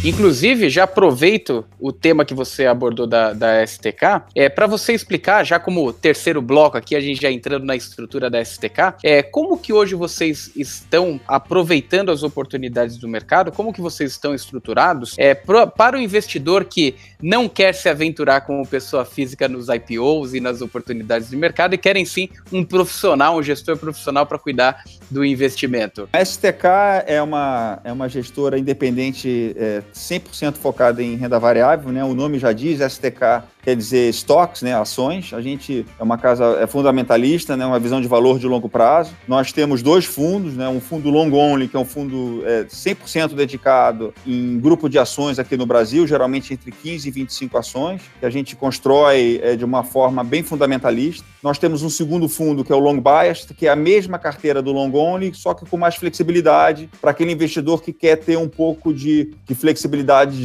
Inclusive, 0.03 0.71
já 0.71 0.85
aproveito 0.85 1.63
o 1.79 1.93
tema 1.93 2.25
que 2.25 2.33
você 2.33 2.65
abordou 2.65 3.07
da, 3.07 3.35
da 3.35 3.67
STK, 3.67 4.23
é 4.35 4.49
para 4.49 4.67
você 4.67 4.95
explicar, 4.95 5.45
já 5.45 5.61
como 5.61 5.93
terceiro 5.93 6.41
bloco 6.41 6.79
aqui, 6.79 6.97
a 6.97 7.01
gente 7.01 7.21
já 7.21 7.31
entrando 7.31 7.67
na 7.67 7.77
estrutura 7.77 8.31
da 8.31 8.43
STK, 8.43 8.95
é 9.05 9.23
como 9.23 9.59
que 9.59 9.75
hoje 9.75 9.95
vocês 9.95 10.53
estão 10.57 11.21
aproveitando 11.29 12.11
as 12.11 12.23
oportunidades 12.23 12.97
do 12.97 13.07
mercado, 13.07 13.53
como 13.53 13.75
que 13.75 13.83
vocês 13.83 14.13
estão 14.13 14.35
estruturados 14.35 15.15
é, 15.19 15.35
pro, 15.35 15.67
para 15.67 15.99
o 15.99 16.01
investidor 16.01 16.65
que 16.65 16.95
não 17.23 17.47
quer 17.47 17.75
se 17.75 17.87
aventurar 17.87 18.41
como 18.41 18.67
pessoa 18.67 19.05
física 19.05 19.47
nos 19.49 19.69
IPOs 19.69 20.33
e 20.33 20.41
nas 20.41 20.63
oportunidades 20.63 21.29
de 21.29 21.37
mercado 21.37 21.75
e 21.75 21.79
querem 21.79 22.07
sim 22.07 22.31
um 22.51 22.65
profissional, 22.65 23.37
um 23.37 23.43
gestor 23.43 23.77
profissional 23.77 24.25
para 24.25 24.39
cuidar 24.39 24.83
do 25.11 25.23
investimento. 25.23 26.09
A 26.11 26.25
STK 26.25 27.05
é 27.07 27.21
uma, 27.21 27.81
é 27.85 27.93
uma 27.93 28.09
gestora 28.09 28.59
independente 28.59 29.55
é, 29.59 29.83
100% 29.93 30.57
focada 30.57 31.03
em 31.03 31.17
renda 31.17 31.39
variável, 31.39 31.93
né? 31.93 32.05
O 32.05 32.15
nome 32.15 32.39
já 32.39 32.53
diz, 32.53 32.81
STK 32.81 33.43
quer 33.63 33.77
dizer 33.77 34.09
stocks, 34.11 34.63
né, 34.63 34.75
ações. 34.75 35.33
A 35.33 35.41
gente 35.41 35.85
é 35.99 36.03
uma 36.03 36.19
casa 36.19 36.59
é 36.61 36.67
fundamentalista, 36.67 37.57
né, 37.57 37.67
uma 37.67 37.79
visão 37.79 38.01
de 38.01 38.09
valor 38.09 38.39
de 38.39 38.47
longo 38.47 38.69
prazo. 38.69 39.13
Nós 39.29 39.53
temos 39.53 39.83
dois 39.83 40.05
fundos, 40.05 40.55
né, 40.55 40.69
um 40.69 40.81
fundo 40.81 41.11
long 41.11 41.33
only, 41.33 41.69
que 41.69 41.77
é 41.77 41.81
um 41.81 41.85
fundo 41.85 42.43
é, 42.47 42.65
100% 42.65 43.35
dedicado 43.35 44.15
em 44.27 44.59
grupo 44.59 44.89
de 44.89 44.99
ações 44.99 45.39
aqui 45.39 45.57
no 45.57 45.67
Brasil, 45.67 46.07
geralmente 46.07 46.55
entre 46.55 46.73
15 46.73 47.09
e 47.09 47.11
25 47.11 47.59
ações, 47.59 48.03
que 48.19 48.27
a 48.27 48.31
gente 48.31 48.57
constrói 48.57 49.41
é, 49.43 49.57
de 49.57 49.65
uma 49.65 49.85
forma 49.85 50.25
bem 50.25 50.43
fundamentalista. 50.43 51.25
Nós 51.43 51.59
temos 51.59 51.83
um 51.83 51.91
segundo 51.91 52.29
fundo, 52.29 52.65
que 52.65 52.73
é 52.73 52.75
o 52.75 52.79
long 52.79 53.01
biased, 53.01 53.55
que 53.55 53.67
é 53.67 53.71
a 53.71 53.77
mesma 53.77 54.19
carteira 54.19 54.63
do 54.63 54.73
long 54.73 54.93
only, 54.95 55.33
só 55.35 55.55
que 55.55 55.67
com 55.67 55.77
mais 55.77 55.97
flexibilidade 55.97 56.89
para 57.01 57.11
aquele 57.11 57.33
investidor 57.33 57.83
que 57.83 57.93
quer 57.93 58.17
ter 58.17 58.37
um 58.37 58.49
pouco 58.49 58.93
de, 58.93 59.33
de 59.47 59.55
flexibilidade 59.55 59.80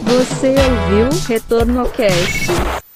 Você 0.03 0.49
ouviu 0.49 1.09
Retorno 1.29 1.81
ao 1.81 1.89
Cast. 1.91 2.88